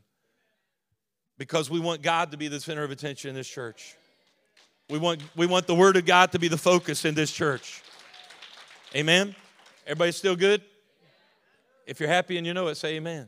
Because 1.38 1.69
we 1.69 1.79
want 1.79 2.01
God 2.01 2.31
to 2.31 2.38
be 2.38 2.50
the 2.50 2.60
center 2.60 2.83
of 2.83 2.91
attention 2.91 3.29
in 3.29 3.36
this 3.36 3.48
church. 3.48 3.95
We 4.89 4.98
want, 4.98 5.24
we 5.38 5.45
want 5.45 5.65
the 5.65 5.75
Word 5.75 5.95
of 5.95 6.05
God 6.05 6.33
to 6.33 6.39
be 6.39 6.50
the 6.50 6.57
focus 6.57 7.05
in 7.05 7.15
this 7.15 7.31
church. 7.31 7.81
Amen? 8.93 9.33
Everybody 9.86 10.13
still 10.13 10.38
good? 10.38 10.62
If 11.86 12.00
you're 12.00 12.08
happy 12.08 12.38
and 12.38 12.48
you 12.48 12.54
know 12.54 12.68
it, 12.68 12.75
say 12.75 12.96
amen. 12.96 13.28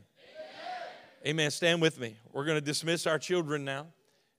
amen. 1.26 1.50
Stand 1.50 1.82
with 1.82 2.00
me. 2.00 2.16
We're 2.32 2.46
going 2.46 2.56
to 2.56 2.64
dismiss 2.64 3.06
our 3.06 3.18
children 3.18 3.62
now. 3.62 3.88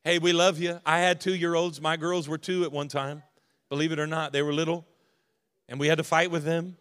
Hey, 0.04 0.18
we 0.18 0.34
love 0.34 0.58
you. 0.58 0.80
I 0.84 0.98
had 0.98 1.22
two 1.22 1.36
year 1.36 1.54
olds. 1.54 1.80
My 1.80 1.96
girls 1.96 2.28
were 2.28 2.40
two 2.40 2.64
at 2.64 2.72
one 2.72 2.88
time. 2.88 3.22
Believe 3.70 3.92
it 3.92 4.00
or 4.00 4.08
not, 4.08 4.32
they 4.32 4.42
were 4.42 4.54
little, 4.54 4.88
and 5.70 5.80
we 5.80 5.88
had 5.88 6.00
to 6.00 6.04
fight 6.04 6.32
with 6.32 6.44
them. 6.44 6.78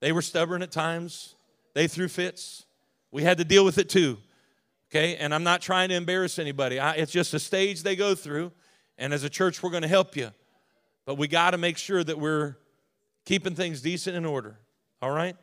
They 0.00 0.12
were 0.12 0.22
stubborn 0.22 0.62
at 0.62 0.70
times, 0.70 1.34
they 1.74 1.86
threw 1.86 2.08
fits. 2.08 2.64
We 3.10 3.24
had 3.24 3.38
to 3.38 3.44
deal 3.44 3.64
with 3.64 3.78
it 3.78 3.88
too. 3.88 4.18
Okay, 4.90 5.16
and 5.16 5.34
I'm 5.34 5.42
not 5.42 5.60
trying 5.60 5.88
to 5.90 5.96
embarrass 5.96 6.38
anybody. 6.38 6.78
I, 6.78 6.92
it's 6.92 7.12
just 7.12 7.34
a 7.34 7.38
stage 7.38 7.82
they 7.82 7.96
go 7.96 8.14
through, 8.14 8.52
and 8.96 9.12
as 9.12 9.24
a 9.24 9.30
church, 9.30 9.62
we're 9.62 9.70
going 9.70 9.82
to 9.82 9.88
help 9.88 10.16
you. 10.16 10.30
But 11.04 11.16
we 11.16 11.28
got 11.28 11.50
to 11.50 11.58
make 11.58 11.76
sure 11.76 12.02
that 12.04 12.18
we're 12.18 12.56
keeping 13.26 13.54
things 13.54 13.82
decent 13.82 14.16
in 14.16 14.24
order. 14.24 14.58
All 15.02 15.10
right? 15.10 15.36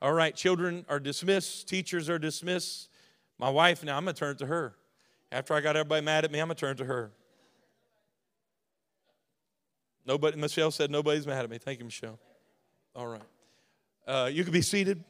All 0.00 0.12
right, 0.12 0.34
children 0.34 0.86
are 0.88 1.00
dismissed, 1.00 1.68
teachers 1.68 2.08
are 2.08 2.18
dismissed. 2.18 2.88
My 3.38 3.50
wife, 3.50 3.84
now 3.84 3.96
I'm 3.96 4.04
going 4.04 4.14
to 4.14 4.18
turn 4.18 4.36
to 4.38 4.46
her. 4.46 4.74
After 5.30 5.52
I 5.52 5.60
got 5.60 5.76
everybody 5.76 6.04
mad 6.04 6.24
at 6.24 6.30
me, 6.30 6.38
I'm 6.38 6.48
going 6.48 6.56
to 6.56 6.60
turn 6.60 6.76
to 6.78 6.84
her. 6.84 7.10
Nobody, 10.06 10.38
Michelle 10.38 10.70
said 10.70 10.90
nobody's 10.90 11.26
mad 11.26 11.44
at 11.44 11.50
me. 11.50 11.58
Thank 11.58 11.80
you, 11.80 11.84
Michelle. 11.84 12.18
All 12.96 13.06
right. 13.06 13.22
Uh, 14.06 14.30
you 14.32 14.42
can 14.42 14.52
be 14.52 14.62
seated. 14.62 15.04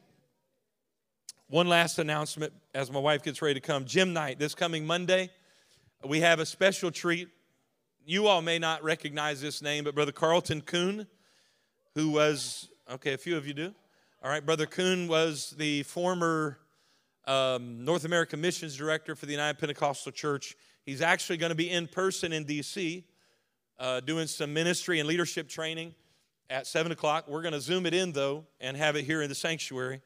One 1.47 1.69
last 1.69 1.99
announcement 1.99 2.51
as 2.75 2.91
my 2.91 2.99
wife 2.99 3.23
gets 3.23 3.41
ready 3.41 3.55
to 3.55 3.59
come. 3.65 3.85
Gym 3.85 4.11
night 4.11 4.37
this 4.37 4.53
coming 4.53 4.85
Monday. 4.85 5.29
We 6.03 6.19
have 6.19 6.39
a 6.39 6.45
special 6.45 6.91
treat. 6.91 7.29
You 8.05 8.27
all 8.27 8.41
may 8.41 8.59
not 8.59 8.83
recognize 8.83 9.39
this 9.41 9.61
name, 9.61 9.85
but 9.85 9.95
Brother 9.95 10.11
Carlton 10.11 10.61
Coon, 10.61 11.07
who 11.99 12.09
was, 12.09 12.69
okay, 12.89 13.11
a 13.11 13.17
few 13.17 13.35
of 13.35 13.45
you 13.45 13.53
do. 13.53 13.73
All 14.23 14.31
right, 14.31 14.45
Brother 14.45 14.65
Coon 14.65 15.09
was 15.09 15.53
the 15.57 15.83
former 15.83 16.57
um, 17.27 17.83
North 17.83 18.05
American 18.05 18.39
Missions 18.39 18.77
Director 18.77 19.17
for 19.17 19.25
the 19.25 19.33
United 19.33 19.59
Pentecostal 19.59 20.13
Church. 20.13 20.55
He's 20.85 21.01
actually 21.01 21.35
going 21.35 21.49
to 21.49 21.55
be 21.55 21.69
in 21.69 21.87
person 21.87 22.31
in 22.31 22.45
D.C. 22.45 23.03
Uh, 23.77 23.99
doing 23.99 24.27
some 24.27 24.53
ministry 24.53 25.01
and 25.01 25.09
leadership 25.09 25.49
training 25.49 25.93
at 26.49 26.67
7 26.67 26.89
o'clock. 26.93 27.27
We're 27.27 27.41
going 27.41 27.53
to 27.53 27.59
zoom 27.59 27.85
it 27.85 27.93
in, 27.93 28.13
though, 28.13 28.45
and 28.61 28.77
have 28.77 28.95
it 28.95 29.03
here 29.03 29.21
in 29.21 29.27
the 29.27 29.35
sanctuary 29.35 30.01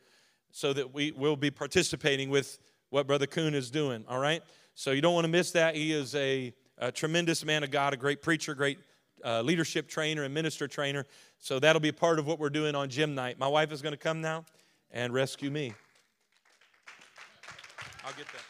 so 0.49 0.73
that 0.73 0.95
we 0.95 1.11
will 1.11 1.35
be 1.35 1.51
participating 1.51 2.31
with 2.31 2.57
what 2.89 3.05
Brother 3.05 3.27
Coon 3.27 3.53
is 3.53 3.69
doing, 3.69 4.03
all 4.09 4.19
right? 4.19 4.41
So 4.73 4.93
you 4.93 5.01
don't 5.01 5.13
want 5.13 5.25
to 5.25 5.31
miss 5.31 5.51
that. 5.51 5.75
He 5.75 5.93
is 5.93 6.15
a, 6.15 6.55
a 6.79 6.91
tremendous 6.91 7.45
man 7.45 7.63
of 7.63 7.69
God, 7.69 7.93
a 7.93 7.97
great 7.97 8.23
preacher, 8.23 8.55
great 8.55 8.79
uh, 9.23 9.41
leadership 9.41 9.87
trainer 9.87 10.23
and 10.23 10.33
minister 10.33 10.67
trainer. 10.67 11.05
So 11.39 11.59
that'll 11.59 11.79
be 11.79 11.91
part 11.91 12.19
of 12.19 12.27
what 12.27 12.39
we're 12.39 12.49
doing 12.49 12.75
on 12.75 12.89
gym 12.89 13.15
night. 13.15 13.39
My 13.39 13.47
wife 13.47 13.71
is 13.71 13.81
going 13.81 13.93
to 13.93 13.97
come 13.97 14.21
now 14.21 14.45
and 14.91 15.13
rescue 15.13 15.49
me. 15.49 15.73
I'll 18.05 18.13
get 18.13 18.27
that. 18.27 18.43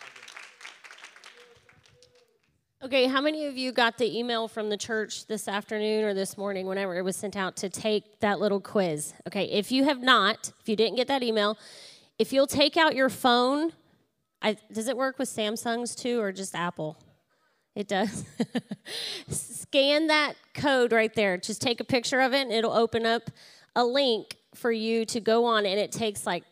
Okay, 2.83 3.07
how 3.07 3.21
many 3.21 3.45
of 3.45 3.55
you 3.55 3.71
got 3.71 3.97
the 3.97 4.19
email 4.19 4.49
from 4.49 4.69
the 4.69 4.75
church 4.75 5.27
this 5.27 5.47
afternoon 5.47 6.03
or 6.03 6.13
this 6.13 6.37
morning, 6.37 6.67
whenever 6.67 6.97
it 6.97 7.01
was 7.01 7.15
sent 7.15 7.37
out, 7.37 7.55
to 7.57 7.69
take 7.69 8.19
that 8.19 8.41
little 8.41 8.59
quiz? 8.59 9.13
Okay, 9.25 9.45
if 9.45 9.71
you 9.71 9.85
have 9.85 10.01
not, 10.01 10.51
if 10.59 10.67
you 10.67 10.75
didn't 10.75 10.97
get 10.97 11.07
that 11.07 11.23
email, 11.23 11.57
if 12.19 12.33
you'll 12.33 12.45
take 12.45 12.75
out 12.75 12.93
your 12.93 13.07
phone, 13.07 13.71
I, 14.41 14.57
does 14.73 14.89
it 14.89 14.97
work 14.97 15.17
with 15.17 15.29
Samsungs 15.29 15.95
too 15.95 16.19
or 16.19 16.33
just 16.33 16.55
Apple? 16.55 16.97
It 17.75 17.87
does. 17.87 18.25
Scan 19.29 20.07
that 20.07 20.35
code 20.53 20.91
right 20.91 21.13
there. 21.13 21.37
Just 21.37 21.61
take 21.61 21.79
a 21.79 21.83
picture 21.83 22.21
of 22.21 22.33
it 22.33 22.41
and 22.41 22.51
it'll 22.51 22.73
open 22.73 23.05
up 23.05 23.31
a 23.75 23.83
link 23.83 24.37
for 24.53 24.71
you 24.71 25.03
to 25.05 25.19
go 25.19 25.45
on, 25.45 25.65
and 25.65 25.79
it 25.79 25.91
takes 25.91 26.27
like 26.27 26.43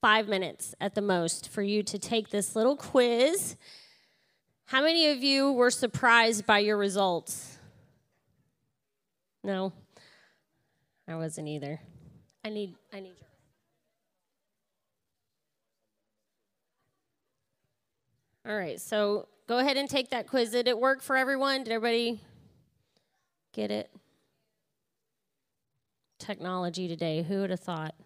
five 0.00 0.28
minutes 0.28 0.74
at 0.80 0.94
the 0.94 1.02
most 1.02 1.48
for 1.48 1.62
you 1.62 1.82
to 1.82 1.98
take 1.98 2.30
this 2.30 2.54
little 2.54 2.76
quiz 2.76 3.56
how 4.70 4.84
many 4.84 5.08
of 5.08 5.24
you 5.24 5.50
were 5.50 5.72
surprised 5.72 6.46
by 6.46 6.60
your 6.60 6.76
results? 6.76 7.58
No. 9.42 9.72
I 11.08 11.16
wasn't 11.16 11.48
either. 11.48 11.80
I 12.44 12.50
need 12.50 12.76
I 12.92 13.00
need 13.00 13.14
your 13.18 13.28
All 18.46 18.56
right, 18.56 18.80
so 18.80 19.26
go 19.50 19.58
ahead 19.58 19.76
and 19.76 19.90
take 19.90 20.10
that 20.10 20.28
quiz. 20.28 20.52
Did 20.52 20.68
it 20.68 20.78
work 20.78 21.02
for 21.02 21.16
everyone? 21.16 21.64
Did 21.64 21.72
everybody 21.72 22.20
get 23.52 23.72
it? 23.72 23.90
Technology 26.20 26.86
today, 26.86 27.24
who 27.24 27.40
would 27.40 27.50
have 27.50 27.58
thought? 27.58 27.96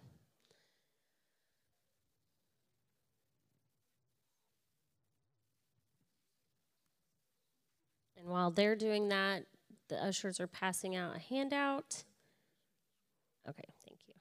And 8.17 8.25
while 8.25 8.49
they're 8.49 8.75
doing 8.75 9.09
that, 9.09 9.43
the 9.87 10.03
ushers 10.03 10.39
are 10.39 10.47
passing 10.47 10.95
out 10.95 11.15
a 11.15 11.19
handout. 11.19 12.05
Okay, 13.47 13.65
thank 13.87 13.99
you. 14.07 14.15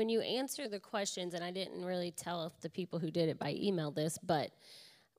When 0.00 0.08
you 0.08 0.22
answer 0.22 0.66
the 0.66 0.80
questions, 0.80 1.34
and 1.34 1.44
I 1.44 1.50
didn't 1.50 1.84
really 1.84 2.10
tell 2.10 2.46
if 2.46 2.58
the 2.62 2.70
people 2.70 2.98
who 2.98 3.10
did 3.10 3.28
it 3.28 3.38
by 3.38 3.52
email 3.52 3.90
this, 3.90 4.16
but 4.16 4.50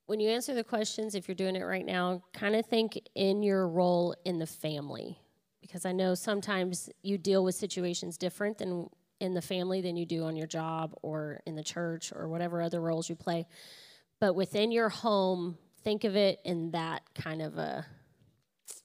when 0.08 0.20
you 0.20 0.28
answer 0.28 0.56
the 0.56 0.64
questions, 0.64 1.14
if 1.14 1.28
you're 1.28 1.36
doing 1.36 1.56
it 1.56 1.62
right 1.62 1.86
now, 1.86 2.24
kind 2.34 2.56
of 2.56 2.66
think 2.66 3.00
in 3.14 3.44
your 3.44 3.68
role 3.68 4.16
in 4.26 4.40
the 4.40 4.48
family. 4.48 5.20
Because 5.62 5.86
I 5.86 5.92
know 5.92 6.16
sometimes 6.16 6.90
you 7.04 7.20
deal 7.20 7.44
with 7.44 7.54
situations 7.54 8.18
different 8.18 8.58
than 8.58 8.90
in 9.20 9.36
the 9.36 9.42
family 9.44 9.82
than 9.82 9.98
you 9.98 10.08
do 10.08 10.24
on 10.24 10.36
your 10.36 10.48
job 10.48 10.96
or 11.04 11.42
in 11.46 11.54
the 11.54 11.64
church 11.64 12.12
or 12.12 12.28
whatever 12.28 12.60
other 12.60 12.82
roles 12.82 13.08
you 13.08 13.16
play. 13.16 13.46
But 14.20 14.34
within 14.34 14.72
your 14.72 14.90
home, 14.90 15.60
think 15.84 16.06
of 16.06 16.16
it 16.16 16.40
in 16.44 16.72
that 16.72 17.04
kind 17.14 17.44
of 17.44 17.60
a 17.60 17.86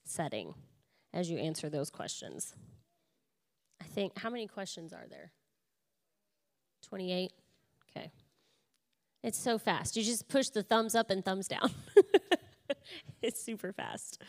setting 0.04 0.52
as 1.14 1.30
you 1.30 1.38
answer 1.38 1.70
those 1.70 1.88
questions. 1.88 2.54
I 3.80 3.84
think, 3.84 4.18
how 4.18 4.28
many 4.28 4.46
questions 4.46 4.92
are 4.92 5.06
there? 5.08 5.32
28? 6.88 7.32
Okay. 7.90 8.10
It's 9.22 9.38
so 9.38 9.58
fast. 9.58 9.96
You 9.96 10.02
just 10.02 10.28
push 10.28 10.48
the 10.48 10.62
thumbs 10.62 10.94
up 10.94 11.10
and 11.10 11.24
thumbs 11.24 11.48
down. 11.48 11.70
it's 13.22 13.42
super 13.42 13.72
fast. 13.72 14.22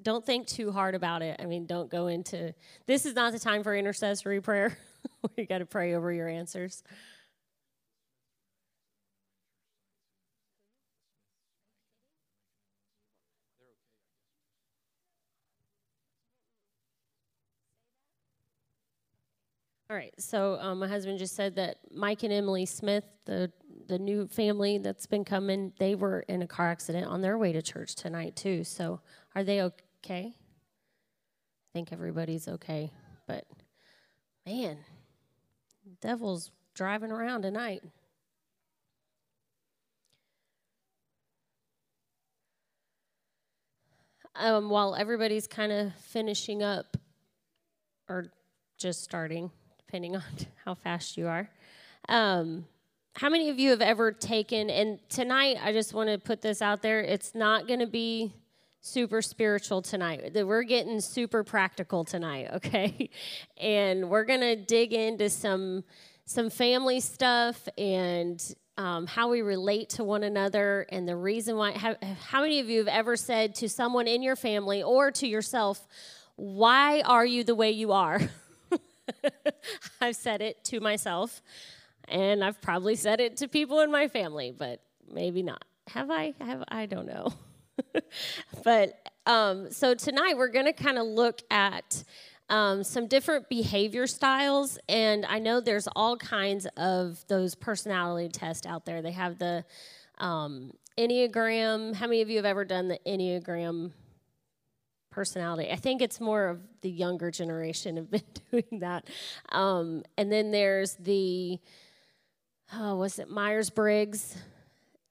Don't 0.00 0.24
think 0.24 0.46
too 0.46 0.72
hard 0.72 0.94
about 0.94 1.22
it. 1.22 1.40
I 1.40 1.46
mean, 1.46 1.66
don't 1.66 1.90
go 1.90 2.08
into 2.08 2.54
this 2.86 3.06
is 3.06 3.14
not 3.14 3.32
the 3.32 3.38
time 3.38 3.62
for 3.62 3.76
intercessory 3.76 4.40
prayer 4.40 4.76
you 5.36 5.46
got 5.46 5.58
to 5.58 5.66
pray 5.66 5.94
over 5.94 6.12
your 6.12 6.28
answers. 6.28 6.82
All 19.92 19.98
right, 19.98 20.14
so 20.16 20.56
um, 20.58 20.78
my 20.78 20.88
husband 20.88 21.18
just 21.18 21.36
said 21.36 21.56
that 21.56 21.76
Mike 21.94 22.22
and 22.22 22.32
Emily 22.32 22.64
Smith, 22.64 23.04
the 23.26 23.52
the 23.88 23.98
new 23.98 24.26
family 24.26 24.78
that's 24.78 25.04
been 25.04 25.22
coming, 25.22 25.70
they 25.78 25.94
were 25.94 26.20
in 26.20 26.40
a 26.40 26.46
car 26.46 26.70
accident 26.70 27.06
on 27.06 27.20
their 27.20 27.36
way 27.36 27.52
to 27.52 27.60
church 27.60 27.94
tonight 27.94 28.34
too. 28.34 28.64
So 28.64 29.02
are 29.34 29.44
they 29.44 29.60
okay? 29.60 30.32
I 30.32 31.68
think 31.74 31.92
everybody's 31.92 32.48
okay. 32.48 32.90
But 33.26 33.44
man, 34.46 34.78
devil's 36.00 36.52
driving 36.72 37.12
around 37.12 37.42
tonight. 37.42 37.82
Um, 44.36 44.70
while 44.70 44.94
everybody's 44.94 45.46
kind 45.46 45.70
of 45.70 45.94
finishing 45.96 46.62
up 46.62 46.96
or 48.08 48.32
just 48.78 49.04
starting, 49.04 49.50
depending 49.92 50.16
on 50.16 50.22
how 50.64 50.74
fast 50.74 51.18
you 51.18 51.28
are. 51.28 51.50
Um, 52.08 52.64
how 53.14 53.28
many 53.28 53.50
of 53.50 53.58
you 53.58 53.68
have 53.70 53.82
ever 53.82 54.10
taken 54.10 54.70
and 54.70 54.98
tonight 55.10 55.58
i 55.62 55.70
just 55.70 55.92
want 55.92 56.08
to 56.08 56.16
put 56.16 56.40
this 56.40 56.62
out 56.62 56.80
there 56.80 57.02
it's 57.02 57.34
not 57.34 57.68
going 57.68 57.78
to 57.78 57.86
be 57.86 58.32
super 58.80 59.22
spiritual 59.22 59.80
tonight. 59.80 60.32
We're 60.34 60.64
getting 60.64 61.00
super 61.00 61.44
practical 61.44 62.04
tonight, 62.04 62.48
okay? 62.54 63.10
And 63.58 64.10
we're 64.10 64.24
gonna 64.24 64.56
dig 64.56 64.92
into 64.92 65.30
some 65.30 65.84
some 66.24 66.50
family 66.50 67.00
stuff 67.00 67.68
and 67.78 68.42
um, 68.78 69.06
how 69.06 69.28
we 69.28 69.42
relate 69.42 69.90
to 69.90 70.04
one 70.04 70.24
another 70.24 70.86
and 70.88 71.06
the 71.06 71.14
reason 71.14 71.56
why. 71.56 71.72
How, 71.72 71.96
how 72.28 72.40
many 72.40 72.60
of 72.60 72.68
you 72.68 72.78
have 72.78 72.88
ever 72.88 73.16
said 73.16 73.54
to 73.56 73.68
someone 73.68 74.08
in 74.08 74.22
your 74.22 74.36
family 74.36 74.82
or 74.82 75.10
to 75.12 75.28
yourself, 75.28 75.86
"Why 76.36 77.02
are 77.02 77.26
you 77.26 77.44
the 77.44 77.54
way 77.54 77.70
you 77.70 77.92
are?" 77.92 78.20
I've 80.00 80.16
said 80.16 80.42
it 80.42 80.62
to 80.64 80.80
myself, 80.80 81.42
and 82.08 82.42
I've 82.44 82.60
probably 82.60 82.96
said 82.96 83.20
it 83.20 83.36
to 83.38 83.48
people 83.48 83.80
in 83.80 83.90
my 83.90 84.08
family, 84.08 84.52
but 84.56 84.80
maybe 85.10 85.42
not. 85.42 85.64
Have 85.88 86.10
I? 86.10 86.34
Have 86.40 86.64
I 86.68 86.86
don't 86.86 87.06
know. 87.06 87.32
but 88.64 89.08
um, 89.26 89.70
so 89.70 89.94
tonight 89.94 90.36
we're 90.36 90.48
going 90.48 90.66
to 90.66 90.72
kind 90.72 90.98
of 90.98 91.06
look 91.06 91.42
at 91.50 92.04
um, 92.48 92.84
some 92.84 93.06
different 93.06 93.48
behavior 93.48 94.06
styles, 94.06 94.78
and 94.88 95.24
I 95.26 95.38
know 95.38 95.60
there's 95.60 95.88
all 95.94 96.16
kinds 96.16 96.66
of 96.76 97.24
those 97.28 97.54
personality 97.54 98.28
tests 98.28 98.66
out 98.66 98.84
there. 98.84 99.02
They 99.02 99.12
have 99.12 99.38
the 99.38 99.64
um, 100.18 100.72
Enneagram. 100.98 101.94
How 101.94 102.06
many 102.06 102.20
of 102.20 102.28
you 102.28 102.36
have 102.36 102.44
ever 102.44 102.64
done 102.64 102.88
the 102.88 102.98
Enneagram 103.06 103.92
personality? 105.12 105.70
I 105.70 105.76
think 105.76 106.02
it's 106.02 106.20
more 106.20 106.48
of 106.48 106.60
the 106.80 106.90
younger 106.90 107.30
generation 107.30 107.96
have 107.96 108.10
been 108.10 108.22
doing 108.50 108.80
that. 108.80 109.06
Um, 109.50 110.02
and 110.18 110.32
then 110.32 110.50
there's 110.50 110.94
the, 110.96 111.60
oh, 112.74 112.96
what's 112.96 113.20
it, 113.20 113.30
Myers 113.30 113.70
Briggs. 113.70 114.36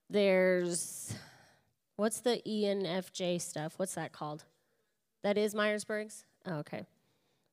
There's 0.09 1.15
What's 2.01 2.21
the 2.21 2.41
ENFJ 2.47 3.39
stuff? 3.39 3.75
What's 3.77 3.93
that 3.93 4.11
called? 4.11 4.43
That 5.21 5.37
is 5.37 5.53
Myers 5.53 5.83
Briggs? 5.83 6.25
Oh, 6.47 6.55
okay. 6.55 6.87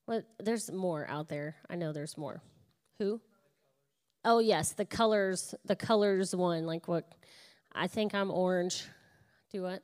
Well, 0.07 0.23
there's 0.39 0.73
more 0.73 1.07
out 1.07 1.29
there. 1.29 1.57
I 1.69 1.77
know 1.77 1.93
there's 1.93 2.17
more. 2.17 2.41
Who? 2.99 3.21
Oh, 4.25 4.39
yes, 4.39 4.73
the 4.73 4.87
colors, 4.87 5.55
the 5.67 5.77
colors 5.77 6.35
one. 6.35 6.65
Like 6.65 6.89
what? 6.89 7.13
I 7.75 7.89
think 7.89 8.15
I'm 8.15 8.31
orange. 8.31 8.87
Do 9.53 9.65
what? 9.65 9.83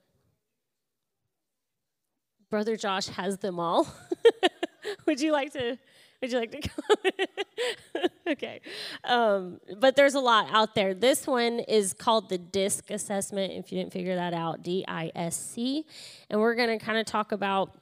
Brother 2.55 2.77
Josh 2.77 3.09
has 3.09 3.39
them 3.39 3.59
all. 3.59 3.93
Would 5.07 5.21
you 5.21 5.33
like 5.33 5.53
to 5.55 5.77
would 6.23 6.31
you 6.31 6.39
like 6.39 6.53
to 6.53 6.69
come? 6.69 8.07
okay. 8.29 8.61
Um, 9.03 9.61
but 9.77 9.97
there's 9.97 10.15
a 10.15 10.21
lot 10.21 10.47
out 10.53 10.77
there. 10.77 10.95
This 10.95 11.27
one 11.27 11.59
is 11.59 11.93
called 11.93 12.29
the 12.29 12.39
DISC 12.39 12.93
assessment, 12.93 13.55
if 13.55 13.73
you 13.73 13.79
didn't 13.79 13.93
figure 13.93 14.15
that 14.15 14.35
out, 14.35 14.63
D 14.63 14.85
I 14.87 15.11
S 15.17 15.37
C. 15.37 15.85
And 16.31 16.41
we're 16.41 16.55
going 16.55 16.79
to 16.79 16.83
kind 16.83 16.97
of 16.97 17.07
talk 17.07 17.33
about 17.33 17.73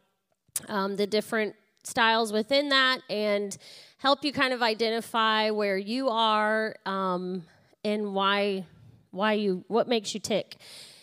um, 0.68 0.96
the 0.96 1.06
different 1.06 1.54
styles 1.84 2.32
within 2.32 2.70
that 2.70 3.02
and 3.10 3.58
help 3.98 4.24
you 4.24 4.32
kind 4.32 4.54
of 4.54 4.62
identify 4.62 5.50
where 5.50 5.76
you 5.76 6.08
are 6.08 6.76
um, 6.86 7.44
and 7.84 8.14
why 8.14 8.64
why 9.10 9.34
you 9.34 9.66
what 9.68 9.86
makes 9.86 10.14
you 10.14 10.20
tick 10.20 10.56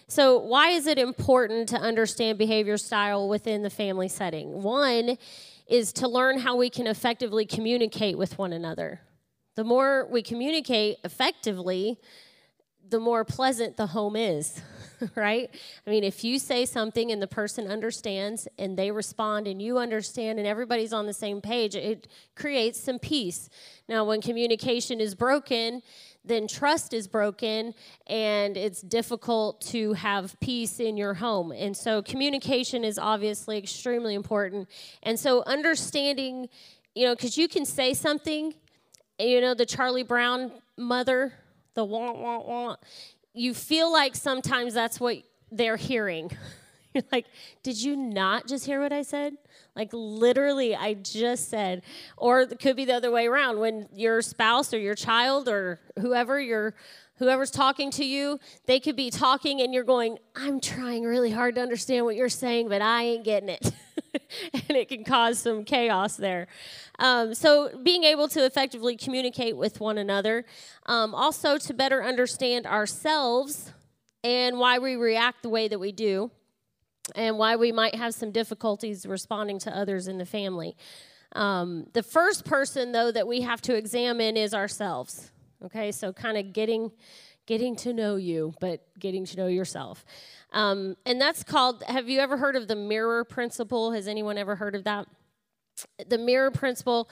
so 0.09 0.37
why 0.37 0.71
is 0.71 0.87
it 0.87 0.99
important 0.99 1.69
to 1.69 1.77
understand 1.77 2.37
behavior 2.37 2.77
style 2.77 3.29
within 3.29 3.61
the 3.61 3.69
family 3.69 4.09
setting 4.09 4.61
one 4.61 5.17
is 5.69 5.93
to 5.93 6.07
learn 6.07 6.39
how 6.39 6.57
we 6.57 6.69
can 6.69 6.87
effectively 6.87 7.45
communicate 7.45 8.17
with 8.17 8.37
one 8.37 8.51
another. 8.51 8.99
The 9.55 9.63
more 9.63 10.07
we 10.09 10.23
communicate 10.23 10.97
effectively, 11.03 11.99
the 12.89 12.99
more 12.99 13.23
pleasant 13.23 13.77
the 13.77 13.87
home 13.87 14.15
is, 14.15 14.61
right? 15.15 15.49
I 15.85 15.89
mean, 15.89 16.03
if 16.03 16.23
you 16.23 16.39
say 16.39 16.65
something 16.65 17.11
and 17.11 17.21
the 17.21 17.27
person 17.27 17.67
understands 17.67 18.47
and 18.57 18.77
they 18.77 18.91
respond 18.91 19.47
and 19.47 19.61
you 19.61 19.77
understand 19.77 20.39
and 20.39 20.47
everybody's 20.47 20.93
on 20.93 21.05
the 21.05 21.13
same 21.13 21.41
page, 21.41 21.75
it 21.75 22.07
creates 22.35 22.79
some 22.79 22.99
peace. 22.99 23.49
Now, 23.87 24.05
when 24.05 24.21
communication 24.21 24.99
is 24.99 25.15
broken, 25.15 25.81
then 26.25 26.47
trust 26.47 26.93
is 26.93 27.07
broken 27.07 27.73
and 28.07 28.57
it's 28.57 28.81
difficult 28.81 29.61
to 29.61 29.93
have 29.93 30.39
peace 30.39 30.79
in 30.79 30.97
your 30.97 31.13
home. 31.13 31.51
And 31.51 31.75
so 31.75 32.01
communication 32.01 32.83
is 32.83 32.99
obviously 32.99 33.57
extremely 33.57 34.15
important. 34.15 34.67
And 35.03 35.19
so 35.19 35.43
understanding, 35.45 36.49
you 36.93 37.05
know, 37.05 37.15
because 37.15 37.37
you 37.37 37.47
can 37.47 37.65
say 37.65 37.93
something, 37.93 38.53
you 39.17 39.41
know, 39.41 39.53
the 39.53 39.65
Charlie 39.65 40.03
Brown 40.03 40.51
mother, 40.77 41.33
the 41.79 41.85
want, 41.85 42.17
want, 42.17 42.45
want, 42.45 42.79
you 43.33 43.53
feel 43.53 43.91
like 43.91 44.15
sometimes 44.15 44.73
that's 44.73 44.99
what 44.99 45.17
they're 45.49 45.77
hearing. 45.77 46.29
You're 46.93 47.03
like, 47.11 47.27
did 47.63 47.81
you 47.81 47.95
not 47.95 48.47
just 48.47 48.65
hear 48.65 48.81
what 48.81 48.91
I 48.91 49.03
said? 49.03 49.35
Like 49.75 49.89
literally, 49.93 50.75
I 50.75 50.95
just 50.95 51.49
said, 51.49 51.83
or 52.17 52.41
it 52.41 52.59
could 52.59 52.75
be 52.75 52.83
the 52.83 52.95
other 52.95 53.11
way 53.11 53.27
around 53.27 53.59
when 53.59 53.87
your 53.93 54.21
spouse 54.21 54.73
or 54.73 54.79
your 54.79 54.95
child 54.95 55.47
or 55.47 55.79
whoever 55.99 56.41
you're 56.41 56.73
whoever's 57.19 57.51
talking 57.51 57.91
to 57.91 58.05
you, 58.05 58.39
they 58.65 58.79
could 58.79 58.95
be 58.95 59.11
talking 59.11 59.61
and 59.61 59.73
you're 59.73 59.83
going, 59.83 60.17
I'm 60.35 60.59
trying 60.59 61.03
really 61.03 61.31
hard 61.31 61.55
to 61.55 61.61
understand 61.61 62.05
what 62.05 62.15
you're 62.15 62.29
saying, 62.29 62.69
but 62.69 62.81
I 62.81 63.03
ain't 63.03 63.25
getting 63.25 63.49
it. 63.49 63.71
and 64.53 64.77
it 64.77 64.89
can 64.89 65.03
cause 65.03 65.39
some 65.39 65.63
chaos 65.63 66.15
there. 66.15 66.47
Um, 66.99 67.33
so, 67.33 67.69
being 67.83 68.03
able 68.03 68.27
to 68.29 68.45
effectively 68.45 68.95
communicate 68.97 69.55
with 69.57 69.79
one 69.79 69.97
another, 69.97 70.45
um, 70.85 71.15
also 71.15 71.57
to 71.57 71.73
better 71.73 72.03
understand 72.03 72.65
ourselves 72.65 73.71
and 74.23 74.59
why 74.59 74.79
we 74.79 74.95
react 74.95 75.43
the 75.43 75.49
way 75.49 75.67
that 75.67 75.79
we 75.79 75.91
do 75.91 76.31
and 77.15 77.37
why 77.37 77.55
we 77.55 77.71
might 77.71 77.95
have 77.95 78.13
some 78.13 78.31
difficulties 78.31 79.05
responding 79.05 79.59
to 79.59 79.75
others 79.75 80.07
in 80.07 80.17
the 80.17 80.25
family. 80.25 80.75
Um, 81.33 81.87
the 81.93 82.03
first 82.03 82.45
person, 82.45 82.91
though, 82.91 83.11
that 83.11 83.27
we 83.27 83.41
have 83.41 83.61
to 83.63 83.75
examine 83.75 84.37
is 84.37 84.53
ourselves. 84.53 85.31
Okay, 85.63 85.91
so 85.91 86.13
kind 86.13 86.37
of 86.37 86.53
getting 86.53 86.91
getting 87.45 87.75
to 87.75 87.93
know 87.93 88.15
you, 88.15 88.53
but 88.59 88.85
getting 88.99 89.25
to 89.25 89.35
know 89.35 89.47
yourself. 89.47 90.05
Um, 90.51 90.95
and 91.05 91.19
that's 91.21 91.43
called. 91.43 91.83
Have 91.87 92.09
you 92.09 92.19
ever 92.19 92.37
heard 92.37 92.55
of 92.55 92.67
the 92.67 92.75
mirror 92.75 93.23
principle? 93.23 93.91
Has 93.91 94.07
anyone 94.07 94.37
ever 94.37 94.55
heard 94.55 94.75
of 94.75 94.83
that? 94.85 95.07
The 96.07 96.17
mirror 96.17 96.51
principle 96.51 97.09